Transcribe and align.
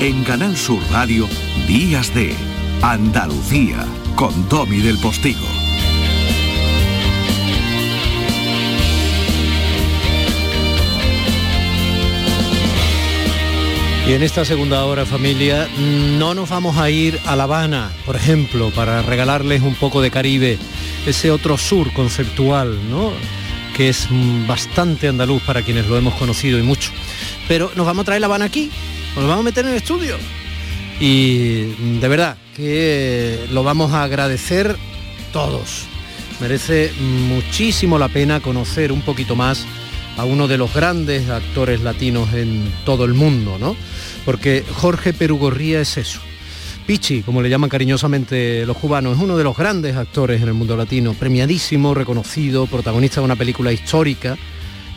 En 0.00 0.22
Canal 0.22 0.56
Sur 0.56 0.80
Radio, 0.92 1.28
Días 1.66 2.14
de 2.14 2.32
Andalucía, 2.82 3.84
con 4.14 4.48
Domi 4.48 4.78
del 4.78 4.96
Postigo. 4.98 5.44
Y 14.06 14.12
en 14.12 14.22
esta 14.22 14.44
segunda 14.44 14.84
hora, 14.84 15.04
familia, 15.04 15.68
no 16.16 16.32
nos 16.32 16.48
vamos 16.48 16.76
a 16.76 16.90
ir 16.90 17.18
a 17.26 17.34
La 17.34 17.42
Habana, 17.42 17.90
por 18.06 18.14
ejemplo, 18.14 18.70
para 18.70 19.02
regalarles 19.02 19.62
un 19.62 19.74
poco 19.74 20.00
de 20.00 20.12
Caribe, 20.12 20.58
ese 21.06 21.32
otro 21.32 21.58
sur 21.58 21.92
conceptual, 21.92 22.78
¿no? 22.88 23.10
que 23.78 23.88
es 23.88 24.08
bastante 24.48 25.06
andaluz 25.06 25.40
para 25.42 25.62
quienes 25.62 25.86
lo 25.86 25.96
hemos 25.96 26.14
conocido 26.14 26.58
y 26.58 26.62
mucho. 26.62 26.90
Pero 27.46 27.70
nos 27.76 27.86
vamos 27.86 28.02
a 28.02 28.06
traer 28.06 28.20
La 28.20 28.26
Habana 28.26 28.46
aquí, 28.46 28.72
nos 29.20 29.28
vamos 29.28 29.40
a 29.40 29.44
meter 29.44 29.64
en 29.64 29.72
el 29.72 29.76
estudio. 29.76 30.16
Y 31.00 31.98
de 32.00 32.08
verdad 32.08 32.36
que 32.56 33.46
lo 33.50 33.62
vamos 33.62 33.92
a 33.92 34.02
agradecer 34.02 34.76
todos. 35.32 35.84
Merece 36.40 36.92
muchísimo 37.00 37.98
la 37.98 38.08
pena 38.08 38.40
conocer 38.40 38.92
un 38.92 39.02
poquito 39.02 39.36
más 39.36 39.64
a 40.16 40.24
uno 40.24 40.48
de 40.48 40.58
los 40.58 40.74
grandes 40.74 41.28
actores 41.28 41.80
latinos 41.80 42.32
en 42.34 42.72
todo 42.84 43.04
el 43.04 43.14
mundo, 43.14 43.56
¿no? 43.58 43.76
Porque 44.24 44.64
Jorge 44.74 45.12
Perugorría 45.12 45.80
es 45.80 45.96
eso. 45.96 46.20
Pichi, 46.86 47.22
como 47.22 47.42
le 47.42 47.50
llaman 47.50 47.70
cariñosamente 47.70 48.64
los 48.66 48.76
cubanos, 48.76 49.16
es 49.16 49.22
uno 49.22 49.36
de 49.36 49.44
los 49.44 49.56
grandes 49.56 49.94
actores 49.96 50.40
en 50.42 50.48
el 50.48 50.54
mundo 50.54 50.76
latino, 50.76 51.12
premiadísimo, 51.14 51.94
reconocido, 51.94 52.66
protagonista 52.66 53.20
de 53.20 53.26
una 53.26 53.36
película 53.36 53.72
histórica 53.72 54.36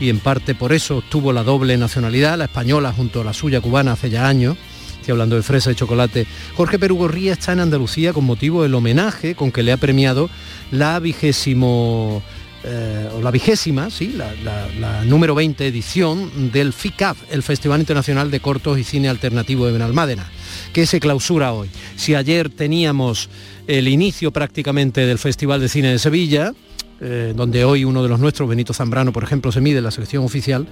y 0.02 0.10
en 0.10 0.20
parte 0.20 0.56
por 0.56 0.74
eso 0.74 0.98
obtuvo 0.98 1.32
la 1.32 1.44
doble 1.44 1.78
nacionalidad, 1.78 2.38
la 2.38 2.46
española 2.46 2.92
junto 2.92 3.22
a 3.22 3.24
la 3.24 3.34
suya 3.34 3.62
cubana 3.62 3.94
hace 3.94 4.10
ya 4.10 4.28
años. 4.28 4.58
Estoy 5.00 5.14
hablando 5.14 5.36
de 5.36 5.44
fresa 5.44 5.72
y 5.72 5.76
chocolate. 5.76 6.28
Jorge 6.56 6.80
Perugorría 6.80 7.34
está 7.34 7.54
en 7.54 7.60
Andalucía 7.60 8.12
con 8.12 8.26
motivo 8.26 8.64
del 8.64 8.74
homenaje 8.74 9.36
con 9.36 9.52
que 9.52 9.64
le 9.64 9.72
ha 9.72 9.78
premiado 9.78 10.30
la 10.72 11.00
vigésimo 11.00 12.22
eh, 12.64 13.10
o 13.16 13.22
la 13.22 13.32
vigésima, 13.32 13.90
sí, 13.90 14.16
la, 14.16 15.04
número 15.06 15.34
20 15.34 15.66
edición 15.66 16.52
del 16.52 16.74
FICAF, 16.74 17.18
el 17.32 17.42
Festival 17.42 17.80
Internacional 17.80 18.30
de 18.30 18.40
Cortos 18.40 18.78
y 18.78 18.84
Cine 18.84 19.10
Alternativo 19.10 19.66
de 19.66 19.72
Benalmádena, 19.72 20.30
que 20.72 20.86
se 20.86 21.00
clausura 21.00 21.54
hoy. 21.54 21.70
Si 21.96 22.14
ayer 22.14 22.50
teníamos 22.50 23.30
el 23.66 23.88
inicio 23.88 24.32
prácticamente 24.32 25.08
del 25.08 25.18
Festival 25.18 25.62
de 25.62 25.70
Cine 25.70 25.92
de 25.92 26.00
Sevilla, 26.00 26.54
eh, 27.02 27.34
donde 27.36 27.66
hoy 27.66 27.84
uno 27.84 28.04
de 28.04 28.10
los 28.10 28.20
nuestros, 28.20 28.48
Benito 28.48 28.74
Zambrano, 28.74 29.12
por 29.12 29.24
ejemplo, 29.24 29.52
se 29.52 29.62
mide 29.62 29.80
en 29.80 29.84
la 29.84 29.92
sección 29.92 30.24
oficial, 30.24 30.68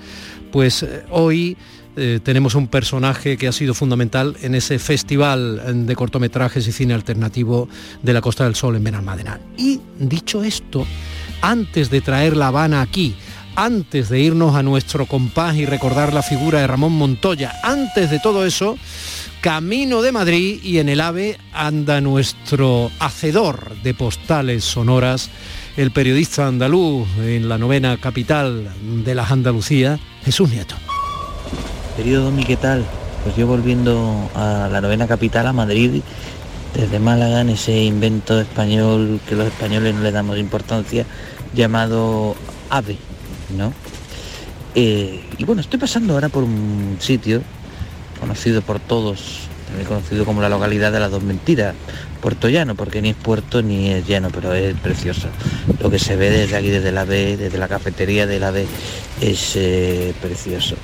pues 0.52 0.84
eh, 0.84 1.04
hoy 1.10 1.58
tenemos 2.24 2.56
un 2.56 2.68
personaje 2.68 3.36
que 3.36 3.50
ha 3.50 3.52
sido 3.52 3.74
fundamental 3.74 4.38
en 4.42 4.56
ese 4.56 4.80
festival 4.80 5.86
de 5.86 5.96
cortometrajes 5.98 6.66
y 6.66 6.72
cine 6.72 6.94
alternativo 6.94 7.68
de 8.02 8.14
la 8.14 8.22
Costa 8.22 8.46
del 8.46 8.56
Sol 8.56 8.78
en 8.78 8.86
Benalmádena. 8.86 9.38
Y 9.58 9.82
dicho 10.00 10.42
esto, 10.42 10.86
antes 11.42 11.90
de 11.90 12.00
traer 12.00 12.38
La 12.38 12.48
Habana 12.48 12.82
aquí, 12.82 13.16
antes 13.56 14.08
de 14.08 14.22
irnos 14.22 14.56
a 14.56 14.64
nuestro 14.64 15.06
compás 15.06 15.58
y 15.58 15.66
recordar 15.66 16.14
la 16.14 16.22
figura 16.22 16.62
de 16.62 16.68
Ramón 16.68 16.94
Montoya, 16.94 17.54
antes 17.64 18.10
de 18.10 18.20
todo 18.20 18.46
eso, 18.46 18.78
camino 19.42 20.02
de 20.02 20.12
Madrid 20.12 20.60
y 20.64 20.80
en 20.80 20.90
el 20.90 21.02
AVE 21.02 21.38
anda 21.54 22.02
nuestro 22.02 22.92
hacedor 23.00 23.76
de 23.84 23.94
postales 23.94 24.64
sonoras, 24.64 25.30
el 25.80 25.92
periodista 25.92 26.46
andaluz 26.46 27.08
en 27.20 27.48
la 27.48 27.58
novena 27.58 27.96
capital 27.96 28.70
de 29.06 29.16
las 29.16 29.32
Andalucías, 29.32 29.98
Jesús 30.26 30.50
Nieto. 30.50 30.76
Periodo, 31.96 32.34
¿qué 32.46 32.58
tal? 32.58 32.84
Pues 33.24 33.38
yo 33.38 33.48
volviendo 33.48 34.30
a 34.36 34.68
la 34.70 34.82
novena 34.82 35.08
capital, 35.08 35.48
a 35.48 35.54
Madrid, 35.54 36.02
desde 36.76 37.00
Málaga 37.00 37.40
en 37.40 37.52
ese 37.52 37.82
invento 37.82 38.42
español 38.42 39.22
que 39.26 39.36
los 39.36 39.48
españoles 39.48 39.96
no 39.96 40.02
le 40.02 40.12
damos 40.12 40.38
importancia, 40.38 41.06
llamado 41.54 42.36
AVE, 42.70 42.98
¿no? 43.58 43.72
Eh, 44.76 45.24
y 45.38 45.46
bueno, 45.46 45.62
estoy 45.62 45.80
pasando 45.80 46.14
ahora 46.14 46.28
por 46.28 46.44
un 46.44 46.98
sitio 47.00 47.42
conocido 48.20 48.62
por 48.62 48.82
todos, 48.82 49.49
también 49.70 49.88
conocido 49.88 50.26
como 50.26 50.42
la 50.42 50.50
localidad 50.50 50.92
de 50.92 51.00
las 51.00 51.12
dos 51.12 51.24
mentiras, 51.24 51.76
Puerto 52.22 52.50
Llano, 52.50 52.76
porque 52.76 53.02
ni 53.02 53.10
es 53.10 53.16
puerto 53.16 53.62
ni 53.62 53.92
es 53.92 54.06
llano, 54.06 54.30
pero 54.34 54.54
es 54.54 54.76
precioso. 54.76 55.28
Lo 55.80 55.90
que 55.90 56.00
se 56.00 56.16
ve 56.16 56.30
desde 56.30 56.56
aquí, 56.58 56.70
desde 56.70 56.92
la 56.92 57.06
B, 57.06 57.38
desde 57.38 57.58
la 57.58 57.68
cafetería 57.68 58.28
de 58.28 58.40
la 58.40 58.52
B, 58.52 58.66
es 59.22 59.56
eh, 59.56 60.14
precioso. 60.22 60.76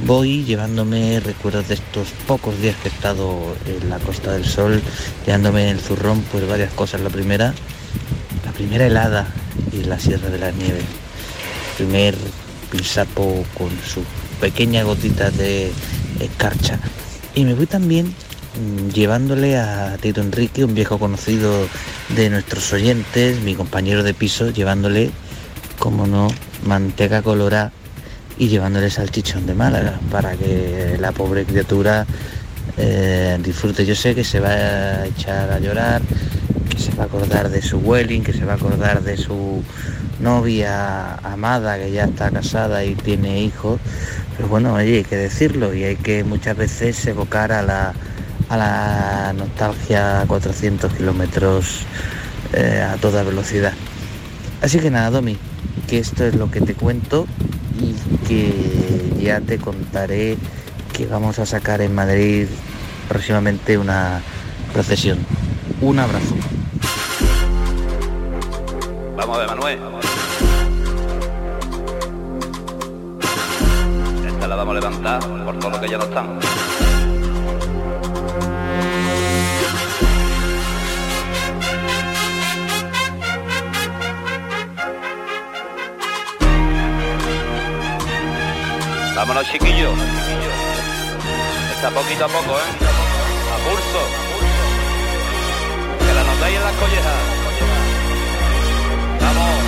Voy 0.00 0.44
llevándome 0.44 1.20
recuerdos 1.20 1.68
de 1.68 1.74
estos 1.74 2.08
pocos 2.26 2.58
días 2.60 2.76
que 2.82 2.88
he 2.88 2.92
estado 2.92 3.56
en 3.66 3.88
la 3.90 3.98
Costa 3.98 4.32
del 4.32 4.44
Sol, 4.44 4.80
llevándome 5.26 5.70
el 5.70 5.80
zurrón, 5.80 6.22
pues 6.30 6.46
varias 6.46 6.72
cosas. 6.72 7.00
La 7.00 7.10
primera, 7.10 7.54
la 8.44 8.52
primera 8.52 8.86
helada 8.86 9.26
y 9.72 9.84
la 9.84 9.98
Sierra 9.98 10.28
de 10.28 10.38
la 10.38 10.52
Nieve. 10.52 10.82
primer 11.76 12.14
pinsapo 12.70 13.44
con 13.56 13.70
sus 13.84 14.04
pequeñas 14.40 14.84
gotitas 14.84 15.36
de 15.36 15.72
escarcha. 16.20 16.78
Y 17.34 17.44
me 17.44 17.54
voy 17.54 17.66
también 17.66 18.14
llevándole 18.92 19.56
a 19.58 19.96
Tito 20.00 20.20
Enrique, 20.20 20.64
un 20.64 20.74
viejo 20.74 20.98
conocido 20.98 21.66
de 22.14 22.30
nuestros 22.30 22.72
oyentes, 22.72 23.40
mi 23.40 23.54
compañero 23.54 24.02
de 24.02 24.14
piso, 24.14 24.50
llevándole, 24.50 25.10
como 25.78 26.06
no, 26.06 26.28
manteca 26.64 27.22
colorada 27.22 27.72
y 28.38 28.48
llevándole 28.48 28.90
salchichón 28.90 29.46
de 29.46 29.54
Málaga 29.54 29.98
para 30.10 30.36
que 30.36 30.96
la 31.00 31.12
pobre 31.12 31.44
criatura 31.44 32.06
eh, 32.76 33.38
disfrute. 33.42 33.84
Yo 33.84 33.94
sé 33.94 34.14
que 34.14 34.24
se 34.24 34.40
va 34.40 34.50
a 34.50 35.06
echar 35.06 35.50
a 35.50 35.58
llorar, 35.58 36.02
que 36.68 36.78
se 36.78 36.92
va 36.94 37.04
a 37.04 37.06
acordar 37.06 37.50
de 37.50 37.62
su 37.62 37.78
welling, 37.78 38.22
que 38.22 38.32
se 38.32 38.44
va 38.44 38.52
a 38.52 38.56
acordar 38.56 39.02
de 39.02 39.16
su 39.16 39.62
novia 40.20 41.16
amada 41.16 41.76
que 41.76 41.90
ya 41.90 42.04
está 42.04 42.30
casada 42.30 42.84
y 42.84 42.94
tiene 42.94 43.40
hijos. 43.42 43.80
Pero 44.36 44.48
bueno, 44.48 44.74
oye, 44.74 44.98
hay 44.98 45.04
que 45.04 45.16
decirlo 45.16 45.74
y 45.74 45.84
hay 45.84 45.96
que 45.96 46.24
muchas 46.24 46.56
veces 46.56 47.06
evocar 47.06 47.52
a 47.52 47.62
la, 47.62 47.94
a 48.48 48.56
la 48.56 49.32
nostalgia 49.36 50.22
a 50.22 50.26
400 50.26 50.92
kilómetros 50.92 51.86
eh, 52.52 52.82
a 52.82 52.96
toda 52.96 53.22
velocidad. 53.22 53.72
Así 54.62 54.78
que 54.78 54.90
nada, 54.90 55.10
Domi, 55.10 55.36
que 55.88 55.98
esto 55.98 56.24
es 56.24 56.34
lo 56.34 56.50
que 56.50 56.60
te 56.60 56.74
cuento 56.74 57.26
y 57.78 57.94
que 58.26 59.12
ya 59.20 59.40
te 59.40 59.58
contaré 59.58 60.38
que 60.92 61.06
vamos 61.06 61.38
a 61.38 61.46
sacar 61.46 61.80
en 61.80 61.94
Madrid 61.94 62.46
próximamente 63.08 63.76
una 63.76 64.22
procesión. 64.72 65.18
Un 65.80 65.98
abrazo. 65.98 66.34
Vamos 69.16 69.36
a 69.36 69.40
ver, 69.40 69.48
Manuel. 69.48 69.78
Esta 74.26 74.48
la 74.48 74.56
vamos 74.56 74.72
a 74.72 74.80
levantar 74.80 75.20
por 75.44 75.58
todo 75.58 75.70
lo 75.70 75.80
que 75.80 75.88
ya 75.88 75.98
no 75.98 76.04
estamos. 76.04 76.44
Vámonos, 89.26 89.50
chiquillos. 89.50 89.90
Está 91.74 91.88
poquito 91.88 92.26
a 92.26 92.28
poco, 92.28 92.58
¿eh? 92.58 92.70
A 93.54 93.56
pulso. 93.64 94.02
Que 95.98 96.12
la 96.12 96.24
notáis 96.24 96.56
en 96.56 96.62
las 96.62 96.74
collejas. 96.74 97.22
Vamos. 99.22 99.64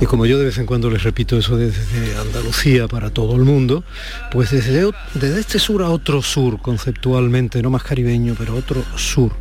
Y 0.00 0.06
como 0.06 0.24
yo 0.24 0.38
de 0.38 0.46
vez 0.46 0.56
en 0.56 0.64
cuando 0.64 0.88
les 0.88 1.02
repito 1.02 1.36
eso 1.36 1.58
desde 1.58 2.16
Andalucía 2.16 2.88
para 2.88 3.10
todo 3.10 3.36
el 3.36 3.42
mundo, 3.42 3.84
pues 4.30 4.50
desde, 4.50 4.90
desde 5.12 5.40
este 5.40 5.58
sur 5.58 5.82
a 5.82 5.90
otro 5.90 6.22
sur, 6.22 6.58
conceptualmente, 6.62 7.60
no 7.60 7.68
más 7.68 7.82
caribeño, 7.82 8.34
pero 8.38 8.56
otro 8.56 8.82
sur, 8.96 9.32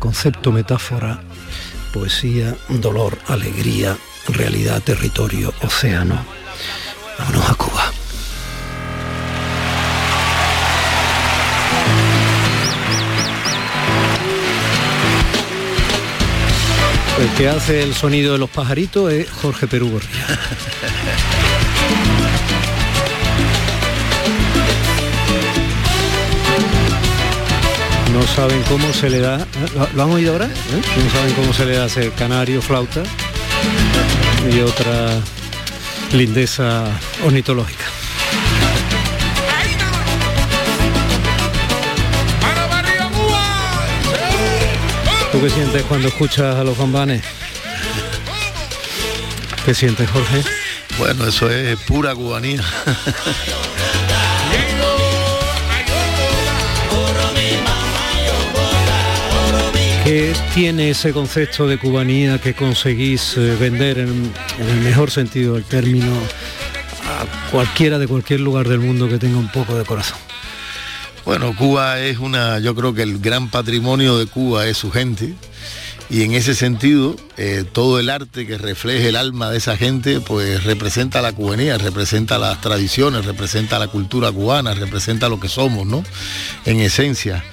concepto, 0.00 0.50
metáfora, 0.50 1.20
poesía, 1.88 2.54
dolor, 2.68 3.18
alegría, 3.26 3.96
realidad, 4.28 4.82
territorio, 4.82 5.52
océano. 5.62 6.24
Vámonos 7.18 7.50
a 7.50 7.54
Cuba. 7.54 7.92
El 17.18 17.28
que 17.30 17.48
hace 17.48 17.82
el 17.82 17.94
sonido 17.94 18.34
de 18.34 18.38
los 18.38 18.50
pajaritos 18.50 19.12
es 19.12 19.28
Jorge 19.28 19.66
Perú 19.66 19.90
Gorría. 19.90 20.26
no 28.18 28.26
saben 28.26 28.62
cómo 28.64 28.92
se 28.92 29.10
le 29.10 29.20
da. 29.20 29.46
¿Lo, 29.94 30.02
han 30.02 30.10
oído 30.10 30.32
ahora? 30.32 30.46
¿Eh? 30.46 30.82
No 31.04 31.10
saben 31.10 31.34
cómo 31.34 31.52
se 31.52 31.64
le 31.66 31.76
da 31.76 31.86
ese 31.86 32.10
canario, 32.10 32.60
flauta 32.60 33.02
y 34.52 34.60
otra 34.60 35.20
lindeza 36.12 36.86
ornitológica. 37.24 37.84
¿Tú 45.30 45.40
qué 45.40 45.50
sientes 45.50 45.82
cuando 45.84 46.08
escuchas 46.08 46.56
a 46.56 46.64
los 46.64 46.76
bambanes? 46.76 47.22
¿Qué 49.64 49.74
sientes, 49.74 50.10
Jorge? 50.10 50.42
Bueno, 50.98 51.28
eso 51.28 51.48
es 51.50 51.78
pura 51.80 52.14
cubanía. 52.14 52.64
¿Qué 60.08 60.32
tiene 60.54 60.88
ese 60.88 61.12
concepto 61.12 61.66
de 61.66 61.76
cubanía 61.76 62.40
que 62.40 62.54
conseguís 62.54 63.36
eh, 63.36 63.54
vender 63.60 63.98
en, 63.98 64.32
en, 64.58 64.68
el 64.70 64.80
mejor 64.80 65.10
sentido 65.10 65.56
del 65.56 65.64
término 65.64 66.10
a 67.04 67.50
cualquiera 67.50 67.98
de 67.98 68.08
cualquier 68.08 68.40
lugar 68.40 68.66
del 68.66 68.78
mundo 68.78 69.06
que 69.06 69.18
tenga 69.18 69.36
un 69.36 69.52
poco 69.52 69.76
de 69.76 69.84
corazón? 69.84 70.16
Bueno, 71.26 71.54
Cuba 71.54 72.00
es 72.00 72.16
una, 72.20 72.58
yo 72.58 72.74
creo 72.74 72.94
que 72.94 73.02
el 73.02 73.18
gran 73.18 73.50
patrimonio 73.50 74.16
de 74.16 74.24
Cuba 74.24 74.66
es 74.66 74.78
su 74.78 74.90
gente 74.90 75.34
y 76.08 76.22
en 76.22 76.32
ese 76.32 76.54
sentido 76.54 77.14
eh, 77.36 77.64
todo 77.70 78.00
el 78.00 78.08
arte 78.08 78.46
que 78.46 78.56
refleje 78.56 79.10
el 79.10 79.16
alma 79.16 79.50
de 79.50 79.58
esa 79.58 79.76
gente 79.76 80.20
pues 80.20 80.64
representa 80.64 81.20
la 81.20 81.32
cubanía, 81.32 81.76
representa 81.76 82.38
las 82.38 82.62
tradiciones, 82.62 83.26
representa 83.26 83.78
la 83.78 83.88
cultura 83.88 84.32
cubana, 84.32 84.72
representa 84.72 85.28
lo 85.28 85.38
que 85.38 85.50
somos, 85.50 85.86
¿no? 85.86 86.02
En 86.64 86.80
esencia. 86.80 87.44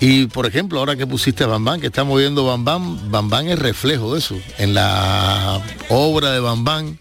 Y 0.00 0.26
por 0.26 0.46
ejemplo, 0.46 0.78
ahora 0.78 0.96
que 0.96 1.06
pusiste 1.06 1.44
Bambán, 1.46 1.80
que 1.80 1.86
estamos 1.86 2.18
viendo 2.18 2.44
Bambán, 2.44 3.10
Bambán 3.10 3.48
es 3.48 3.58
reflejo 3.58 4.12
de 4.12 4.18
eso. 4.18 4.36
En 4.58 4.74
la 4.74 5.62
obra 5.88 6.32
de 6.32 6.40
Bambán, 6.40 6.98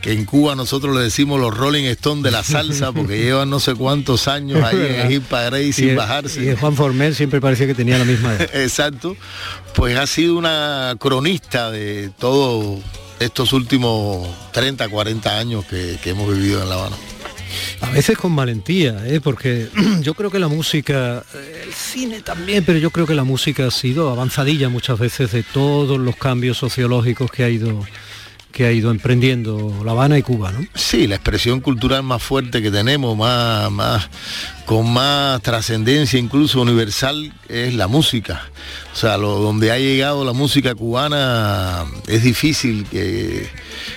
que 0.00 0.12
en 0.12 0.24
Cuba 0.24 0.56
nosotros 0.56 0.96
le 0.96 1.02
decimos 1.02 1.40
los 1.40 1.56
Rolling 1.56 1.84
Stones 1.84 2.24
de 2.24 2.32
la 2.32 2.42
salsa, 2.42 2.90
porque 2.90 3.18
llevan 3.22 3.48
no 3.48 3.60
sé 3.60 3.74
cuántos 3.74 4.26
años 4.26 4.62
ahí 4.64 4.76
en 4.76 5.10
Hit 5.10 5.22
Parade 5.22 5.72
sin 5.72 5.94
bajarse. 5.94 6.44
Y 6.44 6.56
Juan 6.56 6.74
Formel 6.74 7.14
siempre 7.14 7.40
parecía 7.40 7.68
que 7.68 7.74
tenía 7.74 7.96
la 7.96 8.04
misma 8.04 8.34
edad. 8.34 8.50
Exacto. 8.54 9.16
Pues 9.74 9.96
ha 9.96 10.06
sido 10.08 10.36
una 10.36 10.96
cronista 10.98 11.70
de 11.70 12.10
todos 12.18 12.80
estos 13.20 13.52
últimos 13.52 14.28
30, 14.52 14.88
40 14.88 15.38
años 15.38 15.64
que, 15.64 15.96
que 16.02 16.10
hemos 16.10 16.28
vivido 16.28 16.60
en 16.60 16.68
La 16.68 16.74
Habana. 16.74 16.96
A 17.80 17.90
veces 17.90 18.16
con 18.16 18.34
valentía, 18.34 19.06
¿eh? 19.06 19.20
porque 19.20 19.68
yo 20.00 20.14
creo 20.14 20.30
que 20.30 20.38
la 20.38 20.48
música, 20.48 21.24
el 21.64 21.72
cine 21.72 22.20
también, 22.20 22.64
pero 22.64 22.78
yo 22.78 22.90
creo 22.90 23.06
que 23.06 23.14
la 23.14 23.24
música 23.24 23.66
ha 23.66 23.70
sido 23.70 24.10
avanzadilla 24.10 24.68
muchas 24.68 24.98
veces 24.98 25.32
de 25.32 25.42
todos 25.42 25.98
los 25.98 26.16
cambios 26.16 26.58
sociológicos 26.58 27.30
que 27.30 27.44
ha 27.44 27.48
ido 27.48 27.84
que 28.52 28.66
ha 28.66 28.72
ido 28.72 28.90
emprendiendo 28.90 29.82
La 29.84 29.92
Habana 29.92 30.18
y 30.18 30.22
Cuba, 30.22 30.52
¿no? 30.52 30.64
Sí, 30.74 31.06
la 31.06 31.16
expresión 31.16 31.60
cultural 31.60 32.02
más 32.02 32.22
fuerte 32.22 32.62
que 32.62 32.70
tenemos, 32.70 33.16
más, 33.16 33.70
más, 33.72 34.08
con 34.66 34.92
más 34.92 35.40
trascendencia 35.42 36.18
incluso 36.18 36.60
universal, 36.60 37.32
es 37.48 37.74
la 37.74 37.88
música. 37.88 38.42
O 38.92 38.96
sea, 38.96 39.16
lo, 39.16 39.38
donde 39.38 39.72
ha 39.72 39.78
llegado 39.78 40.24
la 40.24 40.32
música 40.32 40.74
cubana 40.74 41.84
es 42.06 42.22
difícil, 42.22 42.84
que 42.84 43.48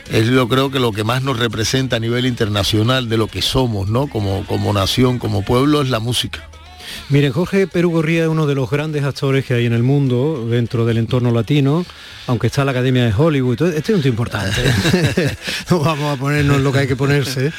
es 0.10 0.28
yo 0.28 0.48
creo 0.48 0.72
que 0.72 0.80
lo 0.80 0.92
que 0.92 1.04
más 1.04 1.22
nos 1.22 1.38
representa 1.38 1.98
a 1.98 2.00
nivel 2.00 2.26
internacional 2.26 3.10
de 3.10 3.18
lo 3.18 3.28
que 3.28 3.42
somos, 3.42 3.90
¿no? 3.90 4.08
Como, 4.08 4.46
como 4.46 4.74
nación, 4.74 5.20
como 5.20 5.44
pueblo, 5.44 5.82
es 5.82 5.90
la 5.90 6.00
música. 6.00 6.50
Miren, 7.08 7.34
Jorge 7.34 7.68
Perú 7.68 7.92
Gorría 7.92 8.24
es 8.24 8.30
uno 8.30 8.48
de 8.48 8.56
los 8.56 8.68
grandes 8.68 9.04
actores 9.04 9.46
que 9.46 9.54
hay 9.54 9.68
en 9.68 9.74
el 9.74 9.84
mundo 9.84 10.48
dentro 10.50 10.88
del 10.88 10.98
entorno 10.98 11.32
latino, 11.32 11.86
aunque 12.26 12.48
está 12.48 12.66
la 12.66 12.72
Academia 12.72 13.06
de 13.06 13.14
Hollywood. 13.14 13.62
Este 13.62 13.92
es 13.92 13.96
un 13.98 14.02
tío 14.02 14.10
importante. 14.10 14.64
no 15.70 15.82
vamos 15.82 16.18
a 16.18 16.20
ponernos 16.20 16.62
lo 16.62 16.72
que 16.72 16.80
hay 16.80 16.88
que 16.88 16.96
ponerse. 16.96 17.54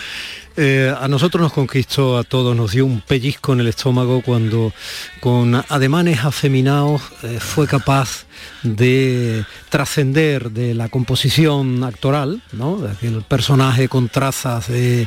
Eh, 0.56 0.92
a 0.98 1.06
nosotros 1.06 1.40
nos 1.40 1.52
conquistó 1.52 2.18
a 2.18 2.24
todos, 2.24 2.56
nos 2.56 2.72
dio 2.72 2.86
un 2.86 3.02
pellizco 3.02 3.52
en 3.52 3.60
el 3.60 3.68
estómago 3.68 4.20
cuando 4.22 4.72
con 5.20 5.54
ademanes 5.54 6.24
afeminados 6.24 7.02
eh, 7.22 7.38
fue 7.38 7.68
capaz 7.68 8.24
de 8.62 9.44
trascender 9.68 10.50
de 10.50 10.74
la 10.74 10.88
composición 10.88 11.84
actoral, 11.84 12.42
¿no? 12.52 12.78
de 12.78 12.90
aquel 12.90 13.22
personaje 13.22 13.88
con 13.88 14.08
trazas 14.08 14.68
de 14.68 15.06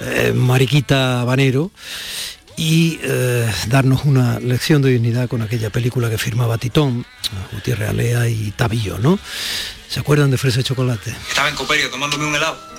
eh, 0.00 0.32
mariquita 0.34 1.24
banero 1.24 1.70
y 2.56 2.98
eh, 3.02 3.50
darnos 3.68 4.04
una 4.04 4.38
lección 4.40 4.82
de 4.82 4.90
dignidad 4.90 5.28
con 5.28 5.42
aquella 5.42 5.70
película 5.70 6.10
que 6.10 6.18
firmaba 6.18 6.58
Titón, 6.58 7.06
Gutiérrez 7.52 7.88
Alea 7.90 8.28
y 8.28 8.50
Tabillo, 8.52 8.98
¿no? 8.98 9.18
¿Se 9.88 10.00
acuerdan 10.00 10.30
de 10.30 10.38
Fresa 10.38 10.60
y 10.60 10.64
Chocolate? 10.64 11.14
Estaba 11.28 11.48
en 11.48 11.54
Coperio 11.56 11.90
tomándome 11.90 12.26
un 12.26 12.34
helado. 12.34 12.70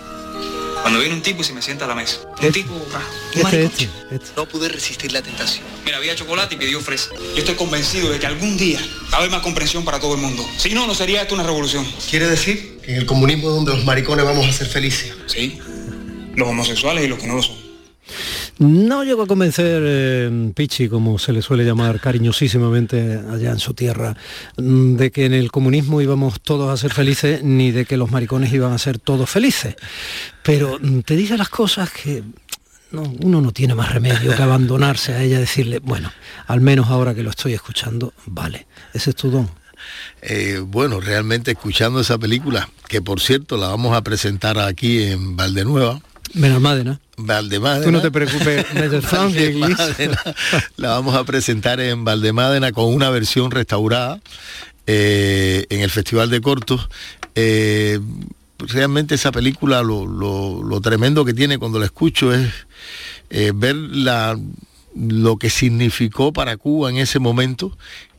Cuando 0.82 1.00
viene 1.00 1.14
un 1.14 1.22
tipo 1.22 1.42
y 1.42 1.44
se 1.44 1.54
me 1.54 1.62
sienta 1.62 1.86
a 1.86 1.88
la 1.88 1.94
mesa. 1.94 2.18
Un 2.26 2.34
Este. 2.46 2.52
tipo... 2.64 2.74
ah, 2.96 2.98
un 2.98 3.40
Este, 3.40 3.44
maricón. 3.44 3.72
este, 3.72 3.90
este. 4.16 4.28
No 4.36 4.48
pude 4.48 4.68
resistir 4.68 5.12
la 5.12 5.22
tentación. 5.22 5.64
Mira, 5.86 5.98
había 5.98 6.16
chocolate 6.16 6.56
y 6.56 6.58
pidió 6.58 6.80
fresa. 6.82 7.12
Yo 7.14 7.38
estoy 7.38 7.54
convencido 7.54 8.10
de 8.10 8.18
que 8.20 8.26
algún 8.26 8.58
día 8.58 8.80
va 9.14 9.18
a 9.18 9.20
haber 9.20 9.30
más 9.30 9.42
comprensión 9.42 9.86
para 9.86 10.00
todo 10.00 10.16
el 10.16 10.22
mundo. 10.22 10.44
Si 10.58 10.74
no, 10.74 10.88
no 10.88 10.96
sería 10.96 11.22
esto 11.22 11.36
una 11.36 11.44
revolución. 11.44 11.86
Quiere 12.10 12.28
decir 12.28 12.80
que 12.84 12.94
en 12.94 12.98
el 12.98 13.06
comunismo 13.06 13.50
es 13.50 13.56
donde 13.58 13.76
los 13.76 13.86
maricones 13.86 14.26
vamos 14.26 14.48
a 14.48 14.52
ser 14.54 14.68
felices. 14.68 15.14
Sí. 15.28 15.60
Los 16.36 16.48
homosexuales 16.48 17.04
y 17.06 17.08
los 17.10 17.20
que 17.20 17.28
no 17.28 17.36
lo 17.36 17.44
son. 17.44 17.58
No 18.60 19.04
llegó 19.04 19.24
a 19.24 19.28
convencer 19.28 19.82
eh, 19.86 20.52
Pichi, 20.54 20.88
como 20.88 21.18
se 21.18 21.34
le 21.34 21.42
suele 21.42 21.64
llamar 21.64 22.00
cariñosísimamente 22.00 23.20
allá 23.30 23.52
en 23.52 23.60
su 23.60 23.74
tierra, 23.74 24.16
mm, 24.58 24.96
de 24.96 25.12
que 25.12 25.26
en 25.26 25.34
el 25.34 25.52
comunismo 25.52 26.02
íbamos 26.02 26.42
todos 26.42 26.70
a 26.70 26.78
ser 26.78 26.94
felices, 26.94 27.44
ni 27.44 27.72
de 27.72 27.86
que 27.86 27.98
los 27.98 28.12
maricones 28.12 28.54
iban 28.54 28.74
a 28.74 28.78
ser 28.78 29.00
todos 29.00 29.30
felices. 29.30 29.76
Pero 30.44 30.78
mm, 30.80 31.00
te 31.00 31.16
dice 31.16 31.38
las 31.38 31.50
cosas 31.50 31.92
que 31.92 32.24
no, 32.92 33.04
uno 33.22 33.42
no 33.42 33.52
tiene 33.52 33.74
más 33.74 33.92
remedio 33.92 34.36
que 34.36 34.42
abandonarse 34.42 35.14
a 35.14 35.24
ella, 35.24 35.40
decirle, 35.40 35.80
bueno, 35.80 36.12
al 36.48 36.62
menos 36.62 36.90
ahora 36.90 37.16
que 37.16 37.24
lo 37.24 37.30
estoy 37.30 37.54
escuchando, 37.54 38.14
vale, 38.26 38.68
ese 38.94 39.12
es 39.12 39.16
tu 39.16 39.32
don. 39.32 39.50
Eh, 40.22 40.62
bueno, 40.64 41.00
realmente 41.00 41.52
escuchando 41.52 42.02
esa 42.02 42.18
película, 42.18 42.70
que 42.88 43.02
por 43.02 43.20
cierto 43.20 43.58
la 43.58 43.70
vamos 43.70 43.96
a 43.96 44.04
presentar 44.04 44.60
aquí 44.60 45.02
en 45.04 45.36
Valdenueva, 45.36 46.02
Benalmádena. 46.34 47.00
Valdemadena. 47.26 47.86
Tú 47.86 47.92
no 47.92 48.02
te 48.02 48.12
preocupes, 48.12 48.66
Valdemadena, 49.12 50.22
La 50.78 50.90
vamos 50.90 51.16
a 51.16 51.24
presentar 51.24 51.80
en 51.80 52.04
Valdemadena 52.06 52.72
con 52.72 52.86
una 52.94 53.10
versión 53.10 53.52
restaurada 53.52 54.20
eh, 54.88 55.66
en 55.70 55.82
el 55.82 55.90
Festival 55.90 56.30
de 56.30 56.42
Cortos. 56.42 56.90
Eh, 57.36 58.00
realmente 58.60 59.16
esa 59.16 59.32
película, 59.32 59.82
lo, 59.84 60.06
lo- 60.06 60.64
lo 60.64 60.82
tremendo 60.82 61.26
que 61.26 61.34
tiene 61.34 61.58
cuando 61.58 61.80
la 61.80 61.86
escucho 61.86 62.34
es 62.34 62.50
eh, 63.30 63.52
ver 63.56 63.76
la, 63.76 64.38
lo 64.96 65.38
que 65.38 65.50
significó 65.50 66.34
para 66.34 66.58
Cuba 66.58 66.90
en 66.90 66.98
ese 66.98 67.20
momento 67.20 67.78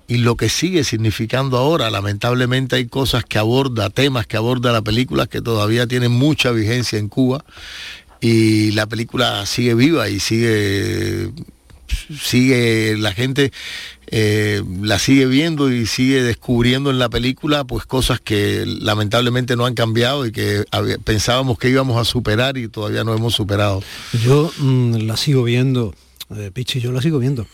y 0.09 0.19
lo 0.19 0.37
que 0.37 0.49
sigue 0.49 0.85
significando 0.85 1.57
ahora. 1.59 1.91
Lamentablemente 1.91 2.77
hay 2.77 2.87
cosas 2.87 3.25
que 3.25 3.39
aborda, 3.39 3.89
temas 3.91 4.27
que 4.27 4.37
aborda 4.37 4.73
la 4.73 4.83
película 4.83 5.27
que 5.27 5.41
todavía 5.41 5.87
tienen 5.87 6.13
mucha 6.13 6.51
vigencia 6.51 6.99
en 6.99 7.09
Cuba 7.09 7.45
y 8.23 8.71
la 8.71 8.87
película 8.87 9.45
sigue 9.45 9.75
viva 9.75 10.09
y 10.09 10.21
sigue 10.21 11.31
sigue 12.19 12.97
la 12.97 13.13
gente 13.13 13.53
eh, 14.15 14.63
la 14.83 14.99
sigue 14.99 15.27
viendo 15.27 15.73
y 15.73 15.87
sigue 15.87 16.23
descubriendo 16.23 16.91
en 16.91 16.99
la 16.99 17.09
película 17.09 17.65
pues 17.65 17.85
cosas 17.85 18.21
que 18.21 18.65
lamentablemente 18.67 19.57
no 19.57 19.67
han 19.67 19.75
cambiado 19.75 20.27
y 20.27 20.33
que 20.33 20.65
pensábamos 21.03 21.59
que 21.59 21.71
íbamos 21.71 21.99
a 21.99 22.05
superar 22.05 22.59
y 22.59 22.69
todavía 22.69 23.05
no 23.05 23.15
hemos 23.15 23.35
superado. 23.35 23.83
Yo 24.23 24.53
mm, 24.59 25.07
la 25.07 25.17
sigo 25.17 25.45
viendo, 25.45 25.95
eh, 26.37 26.51
Pichi, 26.53 26.79
yo 26.79 26.93
la 26.93 27.01
sigo 27.01 27.19
viendo. 27.19 27.47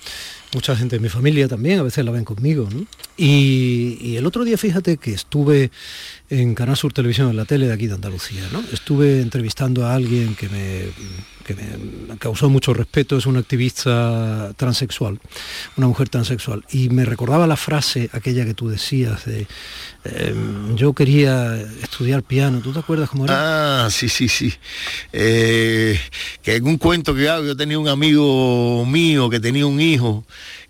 Mucha 0.52 0.74
gente 0.74 0.96
de 0.96 1.00
mi 1.00 1.08
familia 1.08 1.46
también, 1.46 1.78
a 1.78 1.84
veces 1.84 2.04
la 2.04 2.10
ven 2.10 2.24
conmigo. 2.24 2.68
¿no? 2.72 2.86
Y 3.16 4.16
el 4.16 4.26
otro 4.26 4.44
día, 4.44 4.58
fíjate 4.58 4.96
que 4.96 5.12
estuve 5.12 5.70
en 6.30 6.54
Canal 6.54 6.76
Sur 6.76 6.92
Televisión, 6.92 7.30
en 7.30 7.36
la 7.36 7.44
tele 7.44 7.66
de 7.66 7.72
aquí 7.72 7.86
de 7.86 7.94
Andalucía, 7.94 8.42
¿no? 8.52 8.62
Estuve 8.72 9.20
entrevistando 9.22 9.86
a 9.86 9.94
alguien 9.94 10.34
que 10.34 10.48
me, 10.48 10.84
que 11.44 11.54
me 11.54 12.18
causó 12.18 12.50
mucho 12.50 12.74
respeto, 12.74 13.16
es 13.16 13.24
una 13.24 13.40
activista 13.40 14.52
transexual, 14.56 15.18
una 15.76 15.86
mujer 15.86 16.10
transexual. 16.10 16.64
Y 16.70 16.90
me 16.90 17.06
recordaba 17.06 17.46
la 17.46 17.56
frase 17.56 18.10
aquella 18.12 18.44
que 18.44 18.52
tú 18.52 18.68
decías 18.68 19.24
de, 19.24 19.46
eh, 20.04 20.34
yo 20.74 20.92
quería 20.92 21.58
estudiar 21.82 22.22
piano, 22.22 22.60
¿tú 22.60 22.72
te 22.72 22.80
acuerdas 22.80 23.08
cómo 23.08 23.24
era? 23.24 23.86
Ah, 23.86 23.90
sí, 23.90 24.10
sí, 24.10 24.28
sí. 24.28 24.52
Eh, 25.12 25.98
que 26.42 26.56
en 26.56 26.66
un 26.66 26.76
cuento 26.76 27.14
que 27.14 27.28
hago, 27.28 27.46
yo 27.46 27.56
tenía 27.56 27.78
un 27.78 27.88
amigo 27.88 28.84
mío 28.84 29.30
que 29.30 29.40
tenía 29.40 29.66
un 29.66 29.80
hijo 29.80 30.24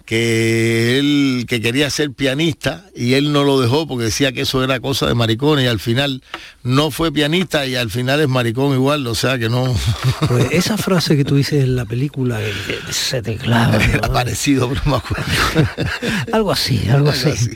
que 0.09 0.99
él 0.99 1.45
que 1.47 1.61
quería 1.61 1.91
ser 1.91 2.12
pianista 2.12 2.87
y 2.97 3.12
él 3.12 3.31
no 3.31 3.45
lo 3.45 3.61
dejó 3.61 3.87
porque 3.87 4.07
decía 4.07 4.33
que 4.33 4.41
eso 4.41 4.65
era 4.65 4.81
cosa 4.81 5.07
de 5.07 5.15
maricones 5.15 5.67
y 5.67 5.69
al 5.69 5.81
final 5.81 6.23
no 6.62 6.91
fue 6.91 7.12
pianista 7.12 7.67
y 7.67 7.77
al 7.77 7.91
final 7.91 8.19
es 8.23 8.27
maricón 8.27 8.73
igual, 8.73 9.07
o 9.07 9.15
sea 9.15 9.38
que 9.38 9.50
no. 9.50 9.77
Pues 10.27 10.47
esa 10.53 10.79
frase 10.79 11.15
que 11.15 11.27
tú 11.27 11.37
dices 11.37 11.62
en 11.62 11.77
la 11.77 11.85
película, 11.85 12.41
se 12.88 13.21
te 13.21 13.37
clava. 13.37 13.79
Ha 14.03 14.11
parecido, 14.11 14.71
pero 14.71 14.81
me 14.87 14.97
acuerdo. 14.97 15.27
algo 16.33 16.53
así, 16.53 16.88
algo, 16.88 17.11
así. 17.11 17.50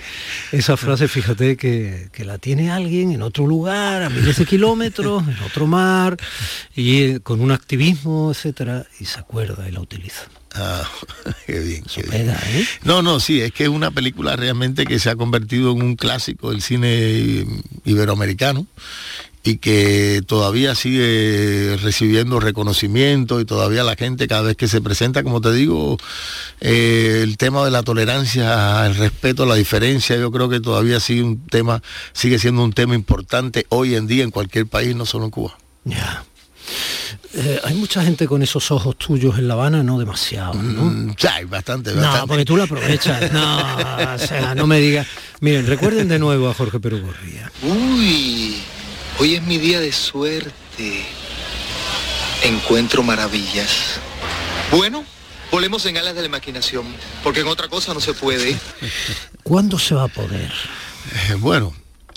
Esa 0.52 0.76
frase, 0.76 1.08
fíjate 1.08 1.56
que, 1.56 2.10
que, 2.12 2.26
la 2.26 2.36
tiene 2.36 2.70
alguien 2.70 3.12
en 3.12 3.22
otro 3.22 3.46
lugar, 3.46 4.02
a 4.02 4.10
miles 4.10 4.36
de 4.36 4.44
kilómetros, 4.44 5.26
en 5.26 5.42
otro 5.42 5.66
mar, 5.66 6.18
y 6.76 7.02
eh, 7.02 7.20
con 7.20 7.40
un 7.40 7.50
activismo, 7.50 8.30
etcétera, 8.30 8.84
y 9.00 9.06
se 9.06 9.20
acuerda 9.20 9.66
y 9.66 9.72
la 9.72 9.80
utiliza. 9.80 10.28
Ah, 10.54 10.88
qué 11.46 11.60
bien, 11.60 11.84
¿eh? 12.12 12.66
No, 12.84 13.02
no, 13.02 13.20
sí, 13.20 13.40
es 13.40 13.52
que 13.52 13.64
es 13.64 13.68
una 13.68 13.90
película 13.90 14.36
realmente 14.36 14.84
que 14.84 14.98
se 14.98 15.10
ha 15.10 15.16
convertido 15.16 15.72
en 15.72 15.82
un 15.82 15.96
clásico 15.96 16.50
del 16.50 16.62
cine 16.62 17.46
iberoamericano 17.84 18.66
y 19.44 19.56
que 19.56 20.22
todavía 20.26 20.74
sigue 20.74 21.76
recibiendo 21.82 22.38
reconocimiento 22.38 23.40
y 23.40 23.44
todavía 23.44 23.82
la 23.82 23.96
gente 23.96 24.28
cada 24.28 24.42
vez 24.42 24.56
que 24.56 24.68
se 24.68 24.80
presenta, 24.80 25.24
como 25.24 25.40
te 25.40 25.52
digo, 25.52 25.98
eh, 26.60 27.20
el 27.22 27.36
tema 27.38 27.64
de 27.64 27.72
la 27.72 27.82
tolerancia, 27.82 28.86
el 28.86 28.94
respeto, 28.94 29.44
la 29.44 29.56
diferencia, 29.56 30.16
yo 30.16 30.30
creo 30.30 30.48
que 30.48 30.60
todavía 30.60 31.00
sigue 31.00 31.22
un 31.22 31.44
tema, 31.46 31.82
sigue 32.12 32.38
siendo 32.38 32.62
un 32.62 32.72
tema 32.72 32.94
importante 32.94 33.66
hoy 33.68 33.96
en 33.96 34.06
día 34.06 34.22
en 34.22 34.30
cualquier 34.30 34.66
país, 34.66 34.94
no 34.94 35.06
solo 35.06 35.24
en 35.24 35.30
Cuba. 35.30 35.58
Ya. 35.84 36.24
Eh, 37.34 37.60
hay 37.64 37.74
mucha 37.74 38.02
gente 38.02 38.26
con 38.26 38.42
esos 38.42 38.70
ojos 38.70 38.96
tuyos 38.98 39.38
en 39.38 39.48
La 39.48 39.54
Habana, 39.54 39.82
no 39.82 39.98
demasiado, 39.98 40.54
¿no? 40.54 40.82
Mm, 40.84 41.14
hay 41.30 41.44
bastante, 41.44 41.92
bastante. 41.92 42.18
No, 42.20 42.26
porque 42.26 42.44
tú 42.44 42.56
lo 42.56 42.64
aprovechas. 42.64 43.32
No, 43.32 44.14
o 44.14 44.18
sea, 44.18 44.54
no 44.54 44.66
me 44.66 44.78
digas. 44.80 45.06
Miren, 45.40 45.66
recuerden 45.66 46.08
de 46.08 46.18
nuevo 46.18 46.50
a 46.50 46.54
Jorge 46.54 46.78
Perú 46.78 47.00
Gorría. 47.00 47.50
Uy, 47.62 48.62
hoy 49.18 49.34
es 49.34 49.42
mi 49.42 49.58
día 49.58 49.80
de 49.80 49.92
suerte. 49.92 51.04
Encuentro 52.42 53.02
maravillas. 53.02 53.98
Bueno, 54.70 55.04
volvemos 55.50 55.86
en 55.86 55.96
alas 55.96 56.14
de 56.14 56.20
la 56.20 56.26
imaginación, 56.26 56.84
porque 57.22 57.40
en 57.40 57.48
otra 57.48 57.68
cosa 57.68 57.94
no 57.94 58.00
se 58.00 58.14
puede. 58.14 58.58
¿Cuándo 59.42 59.78
se 59.78 59.94
va 59.94 60.04
a 60.04 60.08
poder? 60.08 60.52
Eh, 61.30 61.34
bueno, 61.38 61.74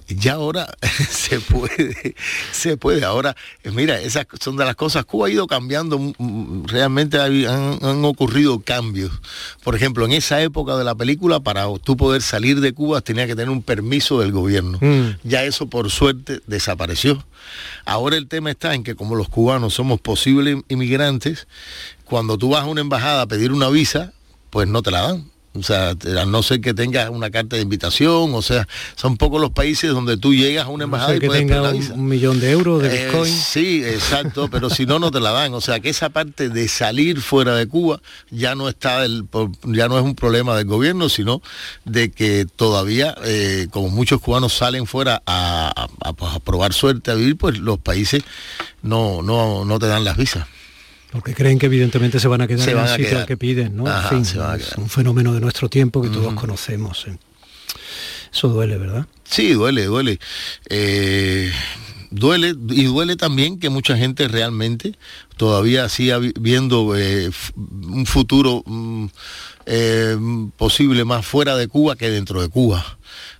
ya 0.07 0.33
ahora 0.33 0.67
se 1.09 1.39
puede, 1.39 2.15
se 2.51 2.77
puede. 2.77 3.03
Ahora, 3.03 3.35
eh, 3.63 3.71
mira, 3.71 3.99
esas 3.99 4.27
son 4.39 4.55
de 4.57 4.65
las 4.65 4.75
cosas. 4.75 5.05
Cuba 5.05 5.27
ha 5.27 5.31
ido 5.31 5.47
cambiando, 5.47 5.99
realmente 6.65 7.19
han, 7.19 8.05
ocurrido 8.05 8.59
cambios. 8.59 9.11
Por 9.63 9.75
ejemplo, 9.75 10.05
en 10.05 10.11
esa 10.13 10.41
época 10.41 10.77
de 10.77 10.83
la 10.83 10.95
película, 10.95 11.39
para 11.39 11.65
tú 11.83 11.97
poder 11.97 12.21
salir 12.21 12.59
de 12.61 12.73
Cuba, 12.73 13.01
tenía 13.01 13.25
que 13.25 13.35
tener 13.35 13.49
un 13.49 13.63
permiso 13.63 14.19
del 14.19 14.31
gobierno. 14.31 14.77
Mm. 14.79 15.17
Ya 15.23 15.43
eso, 15.43 15.67
por 15.67 15.89
suerte, 15.89 16.41
desapareció. 16.45 17.25
Ahora 17.85 18.17
el 18.17 18.27
tema 18.27 18.51
está 18.51 18.75
en 18.75 18.83
que 18.83 18.95
como 18.95 19.15
los 19.15 19.29
cubanos 19.29 19.73
somos 19.73 19.99
posibles 19.99 20.57
inmigrantes, 20.69 21.47
cuando 22.03 22.37
tú 22.37 22.49
vas 22.49 22.63
a 22.63 22.65
una 22.65 22.81
embajada 22.81 23.23
a 23.23 23.27
pedir 23.27 23.51
una 23.51 23.69
visa, 23.69 24.13
pues 24.51 24.67
no 24.67 24.81
te 24.81 24.91
la 24.91 25.01
dan 25.01 25.34
o 25.55 25.63
sea, 25.63 25.89
a 25.91 26.25
no 26.25 26.43
ser 26.43 26.61
que 26.61 26.73
tengas 26.73 27.09
una 27.09 27.29
carta 27.29 27.55
de 27.55 27.61
invitación, 27.61 28.33
o 28.33 28.41
sea, 28.41 28.67
son 28.95 29.17
pocos 29.17 29.41
los 29.41 29.51
países 29.51 29.91
donde 29.91 30.17
tú 30.17 30.33
llegas 30.33 30.65
a 30.65 30.69
una 30.69 30.83
embajada 30.85 31.15
y 31.15 31.19
que 31.19 31.29
tenga 31.29 31.69
un, 31.71 32.07
millón 32.07 32.39
de 32.39 32.51
euros 32.51 32.81
de 32.81 32.95
eh, 32.95 33.05
Bitcoin. 33.05 33.31
sí, 33.31 33.83
exacto, 33.83 34.49
pero 34.51 34.69
si 34.69 34.85
no, 34.85 34.99
no 34.99 35.11
te 35.11 35.19
la 35.19 35.31
dan. 35.31 35.53
O 35.53 35.61
sea, 35.61 35.79
que 35.79 35.89
esa 35.89 36.09
parte 36.09 36.49
de 36.49 36.67
salir 36.67 37.21
fuera 37.21 37.55
de 37.55 37.67
Cuba 37.67 38.01
ya 38.29 38.55
no 38.55 38.67
está, 38.69 39.05
el, 39.05 39.25
ya 39.63 39.87
no 39.87 39.97
es 39.97 40.03
un 40.03 40.15
problema 40.15 40.55
del 40.55 40.65
gobierno, 40.65 41.09
sino 41.09 41.41
de 41.85 42.11
que 42.11 42.45
todavía, 42.45 43.15
eh, 43.23 43.67
como 43.71 43.89
muchos 43.89 44.21
cubanos 44.21 44.53
salen 44.53 44.87
fuera 44.87 45.21
a, 45.25 45.87
pues, 46.17 46.33
a, 46.33 46.39
probar 46.39 46.73
suerte, 46.73 47.11
a 47.11 47.15
vivir, 47.15 47.37
pues 47.37 47.57
los 47.59 47.79
países 47.79 48.23
no, 48.81 49.21
no, 49.21 49.65
no 49.65 49.79
te 49.79 49.87
dan 49.87 50.03
las 50.03 50.17
visas. 50.17 50.47
Porque 51.15 51.33
creen 51.33 51.57
que 51.57 51.67
evidentemente 51.67 52.19
se 52.19 52.27
van 52.27 52.41
a 52.41 52.47
quedar 52.47 52.67
en 52.67 52.77
el 52.77 52.89
sitio 52.89 53.25
que 53.25 53.37
piden, 53.37 53.77
¿no? 53.77 53.85
es 53.87 54.73
un 54.75 54.89
fenómeno 54.89 55.33
de 55.33 55.39
nuestro 55.39 55.69
tiempo 55.69 56.01
que 56.01 56.09
todos 56.09 56.33
conocemos. 56.33 57.05
¿eh? 57.07 57.17
Eso 58.33 58.49
duele, 58.49 58.77
¿verdad? 58.77 59.07
Sí, 59.23 59.53
duele, 59.53 59.85
duele. 59.85 60.19
Eh, 60.69 61.53
duele 62.11 62.53
y 62.67 62.83
duele 62.83 63.15
también 63.15 63.59
que 63.59 63.69
mucha 63.69 63.95
gente 63.95 64.27
realmente 64.27 64.97
todavía 65.37 65.87
siga 65.87 66.19
viendo 66.19 66.97
eh, 66.97 67.31
un 67.55 68.05
futuro 68.05 68.61
mm, 68.65 69.07
posible 70.57 71.05
más 71.05 71.25
fuera 71.25 71.55
de 71.55 71.69
Cuba 71.69 71.95
que 71.95 72.09
dentro 72.09 72.41
de 72.41 72.49
Cuba. 72.49 72.97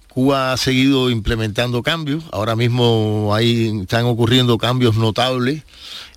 Cuba 0.08 0.53
ha 0.53 0.58
seguido 0.58 1.10
implementando 1.10 1.84
cambios, 1.84 2.24
ahora 2.32 2.55
mismo 2.55 3.36
ahí 3.36 3.82
están 3.82 4.05
ocurriendo 4.05 4.58
cambios 4.58 4.96
notables 4.96 5.63